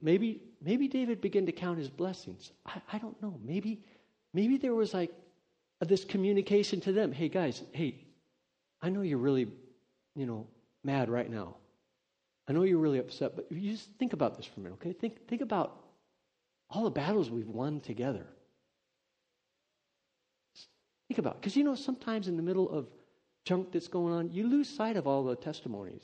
Maybe, 0.01 0.43
maybe 0.63 0.87
David 0.87 1.21
began 1.21 1.47
to 1.47 1.53
count 1.53 1.79
his 1.79 1.89
blessings. 1.89 2.53
I, 2.67 2.81
I 2.93 2.99
don't 2.99 3.21
know. 3.23 3.41
Maybe, 3.43 3.81
maybe 4.35 4.59
there 4.59 4.75
was 4.75 4.93
like 4.93 5.11
this 5.81 6.05
communication 6.05 6.81
to 6.83 6.93
them. 6.93 7.11
Hey 7.11 7.29
guys, 7.29 7.63
hey, 7.73 7.97
I 8.83 8.91
know 8.91 9.01
you're 9.01 9.19
really, 9.19 9.49
you 10.15 10.27
know, 10.27 10.47
mad 10.85 11.09
right 11.09 11.31
now. 11.31 11.57
I 12.47 12.53
know 12.53 12.63
you're 12.63 12.79
really 12.79 12.99
upset, 12.99 13.35
but 13.35 13.51
you 13.51 13.73
just 13.73 13.89
think 13.99 14.13
about 14.13 14.37
this 14.37 14.47
for 14.47 14.61
a 14.61 14.63
minute, 14.63 14.77
okay? 14.81 14.93
Think, 14.93 15.27
think 15.27 15.41
about 15.41 15.81
all 16.71 16.85
the 16.85 16.91
battles 16.91 17.31
we've 17.31 17.49
won 17.49 17.81
together. 17.81 18.27
Think 21.09 21.19
about 21.19 21.41
because 21.41 21.57
you 21.57 21.65
know 21.65 21.75
sometimes 21.75 22.29
in 22.29 22.37
the 22.37 22.43
middle 22.43 22.69
of 22.69 22.87
junk 23.47 23.73
that's 23.73 23.89
going 23.89 24.13
on, 24.13 24.31
you 24.31 24.47
lose 24.47 24.69
sight 24.69 24.99
of 24.99 25.07
all 25.07 25.25
the 25.25 25.35
testimonies. 25.35 26.03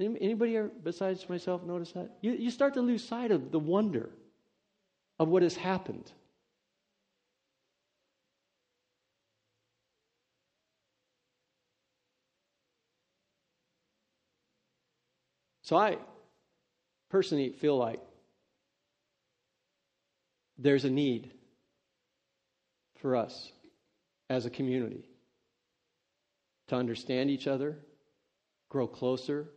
Anybody 0.00 0.58
besides 0.82 1.28
myself 1.28 1.62
notice 1.62 1.92
that? 1.92 2.16
You, 2.22 2.32
you 2.32 2.50
start 2.50 2.74
to 2.74 2.80
lose 2.80 3.06
sight 3.06 3.30
of 3.30 3.52
the 3.52 3.58
wonder 3.58 4.10
of 5.18 5.28
what 5.28 5.42
has 5.42 5.54
happened. 5.54 6.10
So 15.62 15.76
I 15.76 15.98
personally 17.10 17.50
feel 17.50 17.76
like 17.76 18.00
there's 20.58 20.84
a 20.84 20.90
need 20.90 21.30
for 22.96 23.14
us 23.14 23.52
as 24.28 24.46
a 24.46 24.50
community 24.50 25.04
to 26.68 26.76
understand 26.76 27.30
each 27.30 27.46
other, 27.46 27.78
grow 28.68 28.86
closer, 28.86 29.48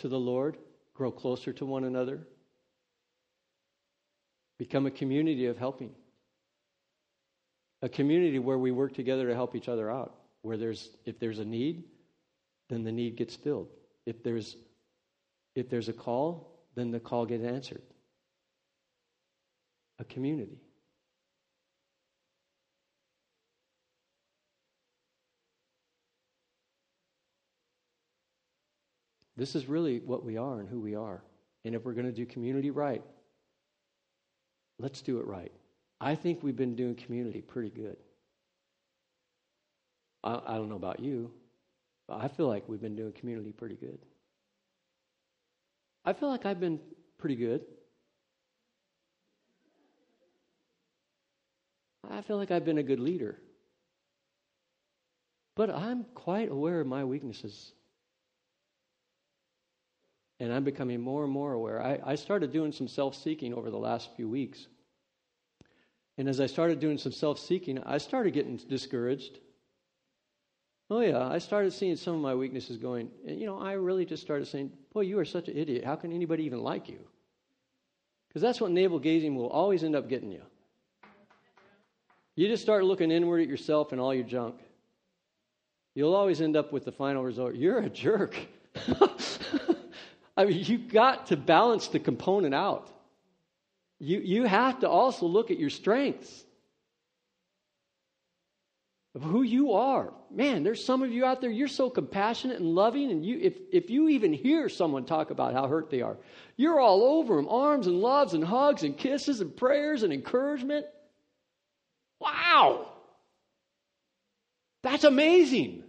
to 0.00 0.08
the 0.08 0.18
Lord, 0.18 0.56
grow 0.94 1.10
closer 1.10 1.52
to 1.54 1.64
one 1.64 1.84
another, 1.84 2.20
become 4.58 4.86
a 4.86 4.90
community 4.90 5.46
of 5.46 5.56
helping. 5.56 5.92
A 7.82 7.88
community 7.88 8.38
where 8.38 8.58
we 8.58 8.70
work 8.70 8.92
together 8.92 9.26
to 9.28 9.34
help 9.34 9.54
each 9.54 9.68
other 9.68 9.90
out. 9.90 10.14
Where 10.42 10.56
there's 10.56 10.90
if 11.04 11.18
there's 11.18 11.38
a 11.38 11.44
need, 11.44 11.84
then 12.68 12.84
the 12.84 12.92
need 12.92 13.16
gets 13.16 13.34
filled. 13.34 13.68
If 14.06 14.22
there's 14.22 14.56
if 15.54 15.68
there's 15.68 15.88
a 15.88 15.92
call, 15.92 16.60
then 16.74 16.90
the 16.90 17.00
call 17.00 17.26
gets 17.26 17.44
answered. 17.44 17.82
A 19.98 20.04
community. 20.04 20.60
This 29.40 29.54
is 29.54 29.70
really 29.70 30.00
what 30.00 30.22
we 30.22 30.36
are 30.36 30.60
and 30.60 30.68
who 30.68 30.78
we 30.78 30.94
are. 30.94 31.22
And 31.64 31.74
if 31.74 31.86
we're 31.86 31.94
going 31.94 32.04
to 32.04 32.12
do 32.12 32.26
community 32.26 32.70
right, 32.70 33.02
let's 34.78 35.00
do 35.00 35.18
it 35.18 35.26
right. 35.26 35.50
I 35.98 36.14
think 36.14 36.42
we've 36.42 36.58
been 36.58 36.76
doing 36.76 36.94
community 36.94 37.40
pretty 37.40 37.70
good. 37.70 37.96
I, 40.22 40.42
I 40.46 40.54
don't 40.56 40.68
know 40.68 40.76
about 40.76 41.00
you, 41.00 41.30
but 42.06 42.20
I 42.20 42.28
feel 42.28 42.48
like 42.48 42.68
we've 42.68 42.82
been 42.82 42.96
doing 42.96 43.12
community 43.12 43.50
pretty 43.50 43.76
good. 43.76 43.98
I 46.04 46.12
feel 46.12 46.28
like 46.28 46.44
I've 46.44 46.60
been 46.60 46.78
pretty 47.16 47.36
good. 47.36 47.62
I 52.10 52.20
feel 52.20 52.36
like 52.36 52.50
I've 52.50 52.66
been 52.66 52.76
a 52.76 52.82
good 52.82 53.00
leader. 53.00 53.38
But 55.56 55.70
I'm 55.70 56.04
quite 56.14 56.50
aware 56.50 56.82
of 56.82 56.86
my 56.86 57.04
weaknesses 57.04 57.72
and 60.40 60.52
I'm 60.52 60.64
becoming 60.64 61.00
more 61.00 61.22
and 61.22 61.32
more 61.32 61.52
aware. 61.52 61.82
I, 61.82 62.00
I 62.04 62.14
started 62.14 62.50
doing 62.50 62.72
some 62.72 62.88
self 62.88 63.14
seeking 63.14 63.52
over 63.52 63.70
the 63.70 63.78
last 63.78 64.08
few 64.16 64.28
weeks. 64.28 64.66
And 66.16 66.28
as 66.28 66.40
I 66.40 66.46
started 66.46 66.80
doing 66.80 66.98
some 66.98 67.12
self 67.12 67.38
seeking, 67.38 67.78
I 67.84 67.98
started 67.98 68.32
getting 68.32 68.56
discouraged. 68.56 69.38
Oh, 70.88 71.00
yeah, 71.00 71.28
I 71.28 71.38
started 71.38 71.72
seeing 71.72 71.94
some 71.94 72.16
of 72.16 72.20
my 72.20 72.34
weaknesses 72.34 72.76
going, 72.78 73.10
and, 73.24 73.38
you 73.38 73.46
know, 73.46 73.60
I 73.60 73.74
really 73.74 74.04
just 74.04 74.24
started 74.24 74.48
saying, 74.48 74.72
Boy, 74.92 75.02
you 75.02 75.20
are 75.20 75.24
such 75.24 75.46
an 75.46 75.56
idiot. 75.56 75.84
How 75.84 75.94
can 75.94 76.12
anybody 76.12 76.44
even 76.44 76.62
like 76.62 76.88
you? 76.88 76.98
Because 78.28 78.42
that's 78.42 78.60
what 78.60 78.72
navel 78.72 78.98
gazing 78.98 79.36
will 79.36 79.48
always 79.48 79.84
end 79.84 79.94
up 79.94 80.08
getting 80.08 80.32
you. 80.32 80.42
You 82.34 82.48
just 82.48 82.62
start 82.62 82.84
looking 82.84 83.10
inward 83.10 83.42
at 83.42 83.48
yourself 83.48 83.92
and 83.92 84.00
all 84.00 84.14
your 84.14 84.24
junk. 84.24 84.56
You'll 85.94 86.14
always 86.14 86.40
end 86.40 86.56
up 86.56 86.72
with 86.72 86.84
the 86.84 86.92
final 86.92 87.22
result 87.22 87.54
you're 87.54 87.80
a 87.80 87.90
jerk. 87.90 88.36
I 90.40 90.46
mean, 90.46 90.64
you've 90.64 90.88
got 90.88 91.26
to 91.26 91.36
balance 91.36 91.88
the 91.88 91.98
component 91.98 92.54
out. 92.54 92.90
You, 93.98 94.20
you 94.20 94.44
have 94.44 94.80
to 94.80 94.88
also 94.88 95.26
look 95.26 95.50
at 95.50 95.58
your 95.58 95.68
strengths 95.68 96.44
of 99.14 99.22
who 99.22 99.42
you 99.42 99.72
are. 99.72 100.14
Man, 100.30 100.62
there's 100.62 100.82
some 100.82 101.02
of 101.02 101.12
you 101.12 101.26
out 101.26 101.42
there, 101.42 101.50
you're 101.50 101.68
so 101.68 101.90
compassionate 101.90 102.58
and 102.58 102.74
loving, 102.74 103.10
and 103.10 103.22
you, 103.22 103.38
if, 103.38 103.58
if 103.70 103.90
you 103.90 104.08
even 104.08 104.32
hear 104.32 104.70
someone 104.70 105.04
talk 105.04 105.30
about 105.30 105.52
how 105.52 105.66
hurt 105.66 105.90
they 105.90 106.00
are, 106.00 106.16
you're 106.56 106.80
all 106.80 107.02
over 107.02 107.36
them 107.36 107.46
arms 107.46 107.86
and 107.86 108.00
loves 108.00 108.32
and 108.32 108.42
hugs 108.42 108.82
and 108.82 108.96
kisses 108.96 109.42
and 109.42 109.54
prayers 109.54 110.04
and 110.04 110.10
encouragement. 110.10 110.86
Wow! 112.18 112.86
That's 114.82 115.04
amazing. 115.04 115.84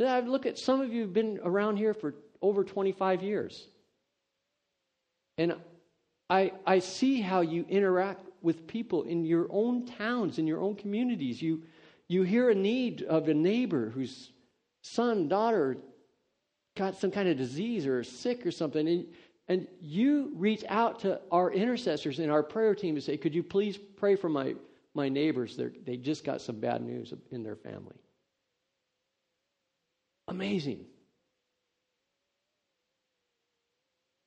I 0.00 0.18
look 0.18 0.46
at 0.46 0.58
some 0.58 0.80
of 0.80 0.92
you 0.92 1.02
who've 1.02 1.12
been 1.12 1.38
around 1.44 1.76
here 1.76 1.94
for 1.94 2.14
over 2.42 2.64
25 2.64 3.22
years. 3.22 3.66
And 5.38 5.54
I, 6.28 6.52
I 6.66 6.78
see 6.78 7.20
how 7.20 7.40
you 7.40 7.64
interact 7.68 8.24
with 8.42 8.66
people 8.66 9.02
in 9.02 9.24
your 9.24 9.46
own 9.50 9.86
towns, 9.86 10.38
in 10.38 10.46
your 10.46 10.60
own 10.60 10.74
communities. 10.74 11.42
You, 11.42 11.62
you 12.08 12.22
hear 12.22 12.50
a 12.50 12.54
need 12.54 13.02
of 13.02 13.28
a 13.28 13.34
neighbor 13.34 13.90
whose 13.90 14.30
son, 14.82 15.28
daughter 15.28 15.76
got 16.76 16.96
some 16.98 17.10
kind 17.10 17.28
of 17.28 17.36
disease 17.36 17.86
or 17.86 18.02
sick 18.04 18.46
or 18.46 18.50
something, 18.50 18.86
and, 18.88 19.06
and 19.48 19.66
you 19.80 20.32
reach 20.36 20.64
out 20.68 21.00
to 21.00 21.20
our 21.30 21.52
intercessors 21.52 22.18
and 22.18 22.30
our 22.30 22.42
prayer 22.42 22.74
team 22.74 22.94
and 22.94 23.04
say, 23.04 23.16
Could 23.16 23.34
you 23.34 23.42
please 23.42 23.76
pray 23.76 24.16
for 24.16 24.28
my, 24.28 24.54
my 24.94 25.08
neighbors? 25.08 25.56
They're, 25.56 25.72
they 25.84 25.96
just 25.96 26.24
got 26.24 26.40
some 26.40 26.60
bad 26.60 26.82
news 26.82 27.12
in 27.30 27.42
their 27.42 27.56
family. 27.56 27.96
Amazing. 30.28 30.86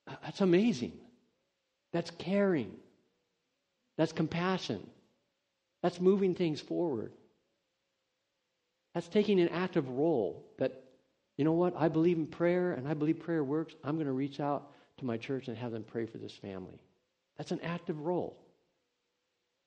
Uh, 0.06 0.14
that's 0.24 0.40
amazing. 0.40 0.92
That's 1.92 2.10
caring. 2.10 2.72
That's 3.96 4.12
compassion. 4.12 4.86
That's 5.82 6.00
moving 6.00 6.34
things 6.34 6.60
forward. 6.60 7.12
That's 8.94 9.08
taking 9.08 9.40
an 9.40 9.48
active 9.48 9.88
role 9.88 10.44
that, 10.58 10.82
you 11.36 11.44
know 11.44 11.52
what, 11.52 11.74
I 11.76 11.88
believe 11.88 12.16
in 12.16 12.26
prayer 12.26 12.72
and 12.72 12.88
I 12.88 12.94
believe 12.94 13.20
prayer 13.20 13.42
works. 13.42 13.74
I'm 13.82 13.96
going 13.96 14.06
to 14.06 14.12
reach 14.12 14.40
out 14.40 14.70
to 14.98 15.04
my 15.04 15.16
church 15.16 15.48
and 15.48 15.56
have 15.56 15.72
them 15.72 15.84
pray 15.84 16.06
for 16.06 16.18
this 16.18 16.32
family. 16.32 16.80
That's 17.36 17.50
an 17.50 17.60
active 17.62 18.00
role. 18.00 18.36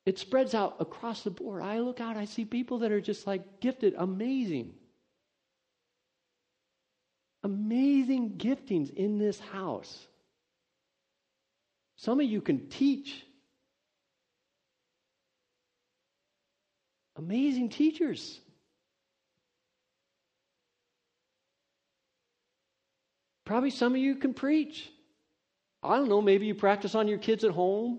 It 0.06 0.18
spreads 0.18 0.54
out 0.54 0.76
across 0.80 1.22
the 1.22 1.30
board. 1.30 1.62
I 1.62 1.80
look 1.80 2.00
out, 2.00 2.16
I 2.16 2.24
see 2.24 2.46
people 2.46 2.78
that 2.78 2.92
are 2.92 3.00
just 3.00 3.26
like 3.26 3.60
gifted, 3.60 3.94
amazing. 3.98 4.72
Amazing 7.44 8.38
giftings 8.38 8.92
in 8.94 9.18
this 9.18 9.38
house. 9.38 10.06
Some 11.98 12.20
of 12.20 12.26
you 12.26 12.40
can 12.40 12.68
teach. 12.68 13.24
Amazing 17.16 17.70
teachers. 17.70 18.40
Probably 23.44 23.70
some 23.70 23.94
of 23.94 24.00
you 24.00 24.14
can 24.14 24.32
preach. 24.32 24.88
I 25.82 25.96
don't 25.96 26.08
know, 26.08 26.22
maybe 26.22 26.46
you 26.46 26.54
practice 26.54 26.94
on 26.94 27.08
your 27.08 27.18
kids 27.18 27.42
at 27.42 27.50
home, 27.50 27.98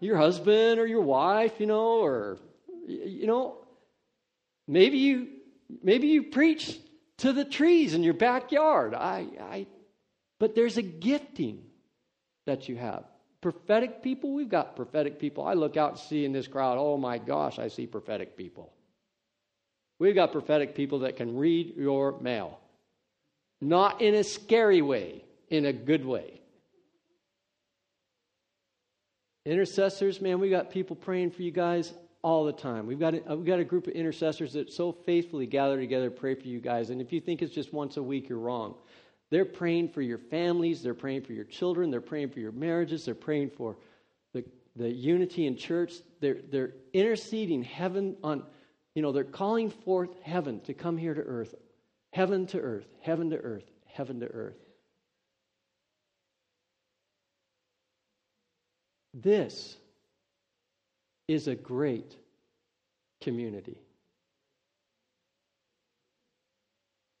your 0.00 0.16
husband 0.16 0.80
or 0.80 0.86
your 0.86 1.02
wife, 1.02 1.60
you 1.60 1.66
know, 1.66 2.00
or, 2.00 2.38
you 2.88 3.28
know, 3.28 3.58
maybe 4.66 4.98
you, 4.98 5.28
maybe 5.82 6.08
you 6.08 6.24
preach 6.24 6.78
to 7.18 7.32
the 7.32 7.44
trees 7.44 7.94
in 7.94 8.02
your 8.02 8.14
backyard. 8.14 8.94
I, 8.94 9.26
I, 9.40 9.66
but 10.40 10.56
there's 10.56 10.78
a 10.78 10.82
gifting 10.82 11.67
that 12.48 12.68
you 12.68 12.76
have. 12.76 13.04
Prophetic 13.40 14.02
people, 14.02 14.34
we've 14.34 14.48
got 14.48 14.74
prophetic 14.74 15.20
people. 15.20 15.44
I 15.44 15.54
look 15.54 15.76
out 15.76 15.92
and 15.92 16.00
see 16.00 16.24
in 16.24 16.32
this 16.32 16.48
crowd, 16.48 16.76
oh 16.78 16.96
my 16.96 17.18
gosh, 17.18 17.58
I 17.58 17.68
see 17.68 17.86
prophetic 17.86 18.36
people. 18.36 18.72
We've 20.00 20.14
got 20.14 20.32
prophetic 20.32 20.74
people 20.74 21.00
that 21.00 21.16
can 21.16 21.36
read 21.36 21.76
your 21.76 22.18
mail. 22.20 22.58
Not 23.60 24.00
in 24.00 24.14
a 24.14 24.24
scary 24.24 24.82
way, 24.82 25.24
in 25.48 25.66
a 25.66 25.72
good 25.72 26.04
way. 26.04 26.40
Intercessors, 29.44 30.20
man, 30.20 30.40
we 30.40 30.50
got 30.50 30.70
people 30.70 30.96
praying 30.96 31.30
for 31.30 31.42
you 31.42 31.50
guys 31.50 31.92
all 32.22 32.44
the 32.44 32.52
time. 32.52 32.86
We've 32.86 32.98
got, 32.98 33.14
a, 33.14 33.36
we've 33.36 33.46
got 33.46 33.60
a 33.60 33.64
group 33.64 33.86
of 33.86 33.92
intercessors 33.94 34.52
that 34.54 34.72
so 34.72 34.92
faithfully 34.92 35.46
gather 35.46 35.78
together 35.78 36.10
pray 36.10 36.34
for 36.34 36.46
you 36.46 36.60
guys. 36.60 36.90
And 36.90 37.00
if 37.00 37.12
you 37.12 37.20
think 37.20 37.42
it's 37.42 37.54
just 37.54 37.72
once 37.72 37.96
a 37.96 38.02
week, 38.02 38.28
you're 38.28 38.38
wrong. 38.38 38.74
They're 39.30 39.44
praying 39.44 39.90
for 39.90 40.00
your 40.00 40.18
families, 40.18 40.82
they're 40.82 40.94
praying 40.94 41.22
for 41.22 41.32
your 41.32 41.44
children, 41.44 41.90
they're 41.90 42.00
praying 42.00 42.30
for 42.30 42.40
your 42.40 42.52
marriages, 42.52 43.04
they're 43.04 43.14
praying 43.14 43.50
for 43.50 43.76
the, 44.32 44.44
the 44.74 44.88
unity 44.88 45.46
in 45.46 45.56
church. 45.56 45.94
They're, 46.20 46.38
they're 46.50 46.72
interceding 46.92 47.62
heaven 47.62 48.16
on, 48.22 48.44
you 48.94 49.02
know, 49.02 49.12
they're 49.12 49.24
calling 49.24 49.70
forth 49.70 50.10
heaven 50.22 50.60
to 50.62 50.74
come 50.74 50.96
here 50.96 51.14
to 51.14 51.20
earth. 51.20 51.54
Heaven 52.12 52.46
to 52.48 52.58
earth, 52.58 52.88
heaven 53.02 53.30
to 53.30 53.36
earth, 53.36 53.70
heaven 53.86 54.20
to 54.20 54.26
earth. 54.26 54.56
This 59.12 59.76
is 61.26 61.48
a 61.48 61.54
great 61.54 62.16
community. 63.20 63.78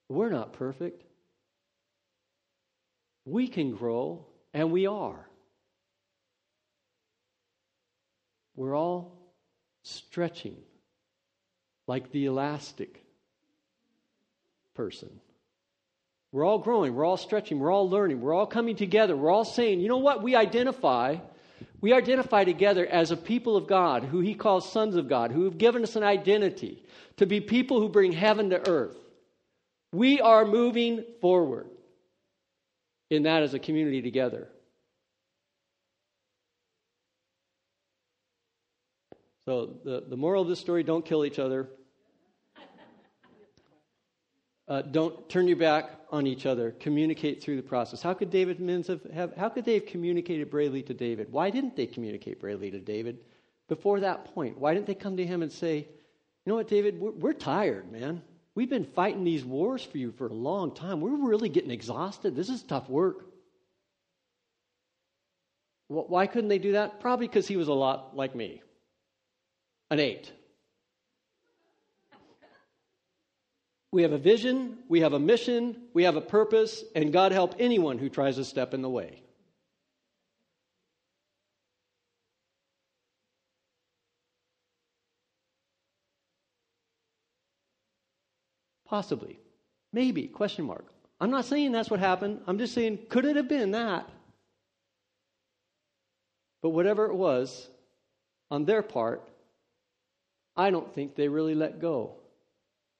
We're 0.08 0.30
not 0.30 0.54
perfect. 0.54 1.04
We 3.28 3.46
can 3.46 3.74
grow, 3.74 4.24
and 4.54 4.72
we 4.72 4.86
are. 4.86 5.28
We're 8.56 8.74
all 8.74 9.12
stretching 9.82 10.56
like 11.86 12.10
the 12.10 12.24
elastic 12.24 13.04
person. 14.74 15.10
We're 16.32 16.44
all 16.44 16.58
growing, 16.58 16.94
we're 16.94 17.04
all 17.04 17.18
stretching, 17.18 17.58
we're 17.58 17.72
all 17.72 17.88
learning, 17.88 18.22
we're 18.22 18.34
all 18.34 18.46
coming 18.46 18.76
together, 18.76 19.14
we're 19.14 19.30
all 19.30 19.44
saying, 19.44 19.80
you 19.80 19.88
know 19.88 19.98
what? 19.98 20.22
We 20.22 20.34
identify. 20.34 21.16
We 21.80 21.92
identify 21.92 22.44
together 22.44 22.86
as 22.86 23.10
a 23.10 23.16
people 23.16 23.56
of 23.56 23.66
God, 23.66 24.04
who 24.04 24.20
He 24.20 24.34
calls 24.34 24.72
sons 24.72 24.96
of 24.96 25.06
God, 25.06 25.32
who 25.32 25.44
have 25.44 25.58
given 25.58 25.82
us 25.82 25.96
an 25.96 26.02
identity 26.02 26.82
to 27.18 27.26
be 27.26 27.40
people 27.40 27.78
who 27.78 27.90
bring 27.90 28.12
heaven 28.12 28.50
to 28.50 28.68
earth. 28.68 28.96
We 29.92 30.20
are 30.20 30.46
moving 30.46 31.04
forward 31.20 31.66
in 33.10 33.22
that 33.24 33.42
as 33.42 33.54
a 33.54 33.58
community 33.58 34.02
together. 34.02 34.48
So, 39.44 39.78
the, 39.84 40.04
the 40.06 40.16
moral 40.16 40.42
of 40.42 40.48
this 40.48 40.60
story 40.60 40.82
don't 40.82 41.04
kill 41.04 41.24
each 41.24 41.38
other. 41.38 41.68
Uh, 44.68 44.82
don't 44.82 45.26
turn 45.30 45.48
your 45.48 45.56
back 45.56 45.98
on 46.10 46.26
each 46.26 46.44
other. 46.44 46.72
Communicate 46.72 47.42
through 47.42 47.56
the 47.56 47.62
process. 47.62 48.02
How 48.02 48.12
could 48.12 48.28
David 48.28 48.60
Minns 48.60 48.88
have, 48.88 49.02
have, 49.04 49.34
how 49.34 49.48
could 49.48 49.64
they 49.64 49.74
have 49.74 49.86
communicated 49.86 50.50
bravely 50.50 50.82
to 50.82 50.92
David? 50.92 51.32
Why 51.32 51.48
didn't 51.48 51.74
they 51.74 51.86
communicate 51.86 52.38
bravely 52.38 52.70
to 52.72 52.78
David 52.78 53.20
before 53.68 54.00
that 54.00 54.26
point? 54.34 54.58
Why 54.58 54.74
didn't 54.74 54.86
they 54.86 54.94
come 54.94 55.16
to 55.16 55.24
him 55.24 55.40
and 55.40 55.50
say, 55.50 55.76
"You 55.78 56.50
know 56.50 56.56
what, 56.56 56.68
David? 56.68 57.00
We're, 57.00 57.12
we're 57.12 57.32
tired, 57.32 57.90
man. 57.90 58.20
We've 58.58 58.68
been 58.68 58.86
fighting 58.86 59.22
these 59.22 59.44
wars 59.44 59.84
for 59.84 59.98
you 59.98 60.10
for 60.10 60.26
a 60.26 60.32
long 60.32 60.74
time. 60.74 61.00
We're 61.00 61.28
really 61.28 61.48
getting 61.48 61.70
exhausted. 61.70 62.34
This 62.34 62.48
is 62.48 62.60
tough 62.60 62.88
work." 62.88 63.24
Why 65.86 66.26
couldn't 66.26 66.48
they 66.48 66.58
do 66.58 66.72
that? 66.72 66.98
Probably 66.98 67.28
because 67.28 67.46
he 67.46 67.56
was 67.56 67.68
a 67.68 67.72
lot 67.72 68.16
like 68.16 68.34
me 68.34 68.60
an 69.92 70.00
eight. 70.00 70.32
We 73.92 74.02
have 74.02 74.10
a 74.10 74.18
vision, 74.18 74.78
we 74.88 75.02
have 75.02 75.12
a 75.12 75.20
mission, 75.20 75.84
we 75.94 76.02
have 76.02 76.16
a 76.16 76.20
purpose, 76.20 76.82
and 76.96 77.12
God 77.12 77.30
help 77.30 77.54
anyone 77.60 77.98
who 77.98 78.08
tries 78.08 78.34
to 78.36 78.44
step 78.44 78.74
in 78.74 78.82
the 78.82 78.90
way. 78.90 79.22
Possibly. 88.88 89.38
Maybe. 89.92 90.26
Question 90.26 90.64
mark. 90.64 90.86
I'm 91.20 91.30
not 91.30 91.44
saying 91.44 91.72
that's 91.72 91.90
what 91.90 92.00
happened. 92.00 92.40
I'm 92.46 92.58
just 92.58 92.74
saying, 92.74 92.98
could 93.08 93.24
it 93.24 93.36
have 93.36 93.48
been 93.48 93.72
that? 93.72 94.08
But 96.62 96.70
whatever 96.70 97.06
it 97.06 97.14
was, 97.14 97.68
on 98.50 98.64
their 98.64 98.82
part, 98.82 99.28
I 100.56 100.70
don't 100.70 100.92
think 100.94 101.14
they 101.14 101.28
really 101.28 101.54
let 101.54 101.80
go 101.80 102.14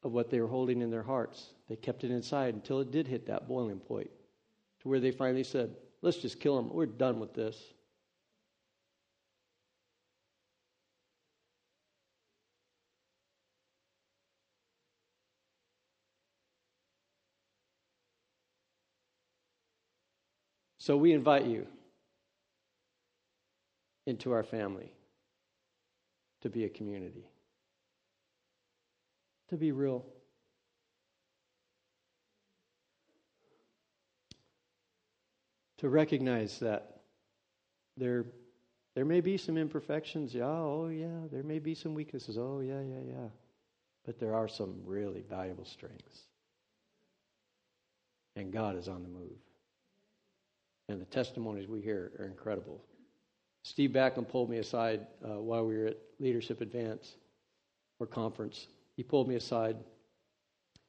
of 0.02 0.12
what 0.12 0.30
they 0.30 0.40
were 0.40 0.46
holding 0.46 0.80
in 0.80 0.90
their 0.90 1.02
hearts. 1.02 1.50
They 1.68 1.76
kept 1.76 2.04
it 2.04 2.10
inside 2.10 2.54
until 2.54 2.80
it 2.80 2.90
did 2.90 3.08
hit 3.08 3.26
that 3.26 3.48
boiling 3.48 3.80
point 3.80 4.10
to 4.82 4.88
where 4.88 5.00
they 5.00 5.10
finally 5.10 5.44
said, 5.44 5.74
Let's 6.00 6.18
just 6.18 6.38
kill 6.38 6.54
them. 6.54 6.72
We're 6.72 6.86
done 6.86 7.18
with 7.18 7.34
this. 7.34 7.60
So 20.88 20.96
we 20.96 21.12
invite 21.12 21.44
you 21.44 21.66
into 24.06 24.32
our 24.32 24.42
family 24.42 24.90
to 26.40 26.48
be 26.48 26.64
a 26.64 26.70
community, 26.70 27.28
to 29.50 29.58
be 29.58 29.70
real. 29.70 30.02
To 35.76 35.90
recognize 35.90 36.58
that 36.60 37.02
there, 37.98 38.24
There 38.98 39.04
may 39.04 39.20
be 39.20 39.36
some 39.36 39.56
imperfections. 39.56 40.34
Yeah, 40.34 40.46
oh, 40.46 40.88
yeah. 40.88 41.28
There 41.30 41.44
may 41.44 41.60
be 41.60 41.76
some 41.76 41.94
weaknesses. 41.94 42.36
Oh, 42.36 42.58
yeah, 42.58 42.80
yeah, 42.80 43.02
yeah. 43.06 43.28
But 44.04 44.18
there 44.18 44.34
are 44.34 44.48
some 44.48 44.74
really 44.84 45.22
valuable 45.30 45.64
strengths. 45.64 46.24
And 48.34 48.52
God 48.52 48.76
is 48.76 48.88
on 48.88 49.04
the 49.04 49.08
move. 49.08 49.38
And 50.88 51.00
the 51.00 51.06
testimonies 51.06 51.68
we 51.68 51.80
hear 51.80 52.12
are 52.18 52.24
incredible. 52.24 52.82
Steve 53.62 53.90
Backlund 53.90 54.28
pulled 54.28 54.48
me 54.48 54.58
aside 54.58 55.06
uh, 55.22 55.40
while 55.40 55.66
we 55.66 55.76
were 55.76 55.86
at 55.86 55.98
Leadership 56.18 56.60
Advance 56.60 57.16
or 57.98 58.06
conference. 58.06 58.68
He 58.96 59.02
pulled 59.02 59.28
me 59.28 59.34
aside 59.34 59.76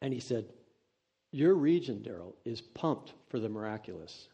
and 0.02 0.14
he 0.14 0.20
said, 0.20 0.46
Your 1.32 1.56
region, 1.56 2.00
Daryl, 2.00 2.34
is 2.46 2.62
pumped 2.62 3.14
for 3.30 3.40
the 3.40 3.50
miraculous. 3.50 4.30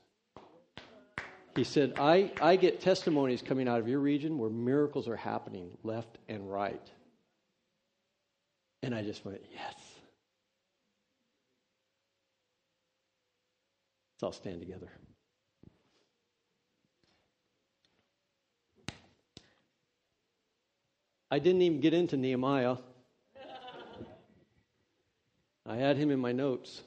He 1.55 1.63
said, 1.63 1.93
I, 1.97 2.31
I 2.41 2.57
get 2.57 2.81
testimonies 2.81 3.41
coming 3.41 3.67
out 3.67 3.79
of 3.79 3.87
your 3.87 3.99
region 3.99 4.37
where 4.37 4.49
miracles 4.49 5.07
are 5.07 5.15
happening 5.15 5.77
left 5.83 6.17
and 6.27 6.51
right. 6.51 6.91
And 8.83 8.93
I 8.93 9.01
just 9.01 9.23
went, 9.23 9.41
yes. 9.53 9.73
Let's 14.13 14.23
all 14.23 14.31
stand 14.33 14.59
together. 14.59 14.91
I 21.31 21.39
didn't 21.39 21.61
even 21.61 21.79
get 21.79 21.93
into 21.93 22.17
Nehemiah. 22.17 22.77
I 25.65 25.77
had 25.77 25.97
him 25.97 26.11
in 26.11 26.19
my 26.19 26.31
notes. 26.31 26.83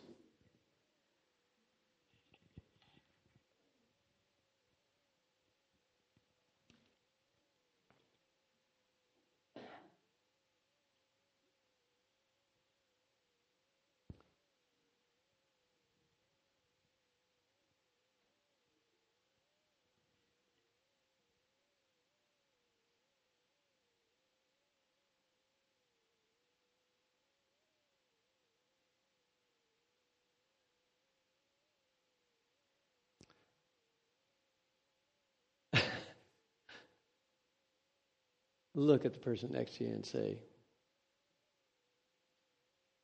Look 38.79 39.05
at 39.05 39.13
the 39.13 39.19
person 39.19 39.51
next 39.51 39.79
to 39.79 39.85
you 39.85 39.91
and 39.91 40.07
say, 40.07 40.39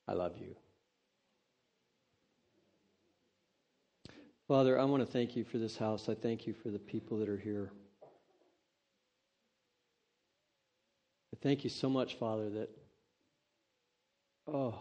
I 0.06 0.12
love 0.12 0.38
you. 0.38 0.54
Father, 4.46 4.78
I 4.78 4.84
want 4.84 5.04
to 5.04 5.12
thank 5.12 5.34
you 5.34 5.42
for 5.42 5.58
this 5.58 5.76
house. 5.76 6.08
I 6.08 6.14
thank 6.14 6.46
you 6.46 6.54
for 6.54 6.68
the 6.68 6.78
people 6.78 7.18
that 7.18 7.28
are 7.28 7.36
here. 7.36 7.72
I 11.34 11.38
thank 11.42 11.64
you 11.64 11.70
so 11.70 11.88
much, 11.88 12.14
Father, 12.20 12.50
that, 12.50 12.70
oh, 14.46 14.78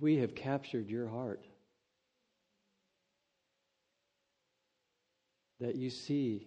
we 0.00 0.16
have 0.16 0.34
captured 0.34 0.88
your 0.88 1.06
heart. 1.06 1.44
That 5.60 5.74
you 5.74 5.90
see 5.90 6.46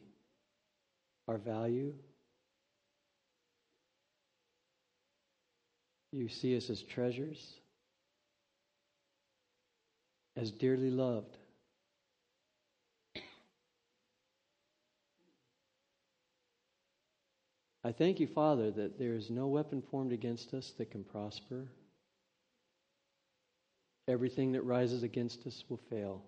our 1.28 1.38
value. 1.38 1.94
You 6.12 6.30
see 6.30 6.56
us 6.56 6.70
as 6.70 6.82
treasures, 6.84 7.54
as 10.38 10.52
dearly 10.52 10.92
loved. 10.92 11.38
I 17.86 17.92
thank 17.92 18.20
you, 18.20 18.28
Father, 18.28 18.72
that 18.72 18.98
there 18.98 19.14
is 19.14 19.30
no 19.30 19.48
weapon 19.48 19.82
formed 19.92 20.14
against 20.14 20.54
us 20.54 20.72
that 20.78 20.92
can 20.92 21.04
prosper. 21.04 21.68
Everything 24.08 24.54
that 24.54 24.62
rises 24.64 25.04
against 25.04 25.46
us 25.46 25.64
will 25.68 25.82
fail. 25.90 26.24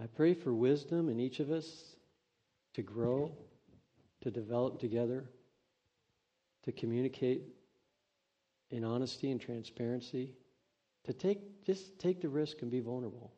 I 0.00 0.06
pray 0.06 0.34
for 0.34 0.54
wisdom 0.54 1.08
in 1.08 1.18
each 1.18 1.40
of 1.40 1.50
us 1.50 1.96
to 2.74 2.82
grow, 2.82 3.32
to 4.20 4.30
develop 4.30 4.78
together, 4.78 5.24
to 6.64 6.72
communicate 6.72 7.42
in 8.70 8.84
honesty 8.84 9.30
and 9.30 9.40
transparency, 9.40 10.34
to 11.04 11.12
take 11.12 11.64
just 11.64 11.98
take 11.98 12.20
the 12.20 12.28
risk 12.28 12.62
and 12.62 12.70
be 12.70 12.80
vulnerable. 12.80 13.32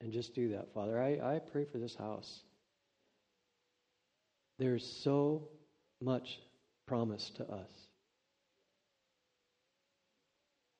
And 0.00 0.12
just 0.12 0.34
do 0.34 0.48
that, 0.48 0.74
Father. 0.74 1.00
I, 1.00 1.36
I 1.36 1.38
pray 1.38 1.64
for 1.64 1.78
this 1.78 1.94
house. 1.94 2.42
There's 4.58 4.84
so 4.84 5.48
much 6.00 6.40
promise 6.86 7.30
to 7.36 7.44
us. 7.48 7.70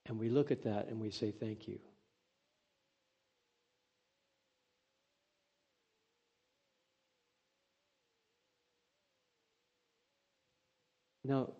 And 0.06 0.18
we 0.18 0.28
look 0.28 0.50
at 0.50 0.64
that 0.64 0.88
and 0.88 1.00
we 1.00 1.10
say, 1.10 1.30
Thank 1.30 1.68
you. 1.68 1.78
Now, 11.24 11.50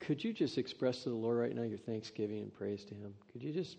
could 0.00 0.22
you 0.22 0.32
just 0.32 0.58
express 0.58 1.02
to 1.02 1.08
the 1.08 1.16
Lord 1.16 1.38
right 1.38 1.54
now 1.54 1.62
your 1.62 1.78
thanksgiving 1.78 2.38
and 2.38 2.52
praise 2.54 2.84
to 2.84 2.94
Him? 2.94 3.14
Could 3.32 3.42
you 3.42 3.52
just 3.52 3.76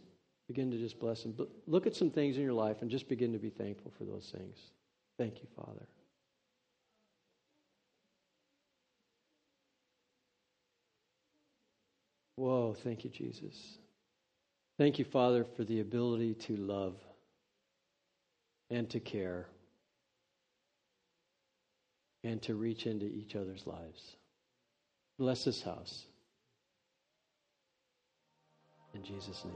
begin 0.47 0.69
to 0.71 0.77
just 0.77 0.99
bless 0.99 1.23
Him? 1.23 1.35
Look 1.67 1.87
at 1.87 1.95
some 1.95 2.11
things 2.11 2.35
in 2.35 2.43
your 2.43 2.53
life 2.53 2.81
and 2.81 2.91
just 2.91 3.07
begin 3.07 3.31
to 3.33 3.39
be 3.39 3.49
thankful 3.49 3.91
for 3.97 4.03
those 4.03 4.33
things. 4.35 4.57
Thank 5.17 5.41
you, 5.41 5.47
Father. 5.55 5.87
Whoa, 12.35 12.73
thank 12.83 13.03
you, 13.03 13.09
Jesus. 13.09 13.79
Thank 14.77 14.97
you, 14.97 15.03
Father, 15.03 15.45
for 15.57 15.65
the 15.65 15.81
ability 15.81 16.35
to 16.35 16.55
love 16.55 16.95
and 18.69 18.89
to 18.91 18.99
care 19.01 19.47
and 22.23 22.41
to 22.43 22.55
reach 22.55 22.85
into 22.85 23.05
each 23.05 23.35
other's 23.35 23.67
lives. 23.67 24.15
Bless 25.19 25.43
this 25.43 25.61
house. 25.61 26.05
In 28.95 29.03
Jesus' 29.03 29.43
name. 29.43 29.53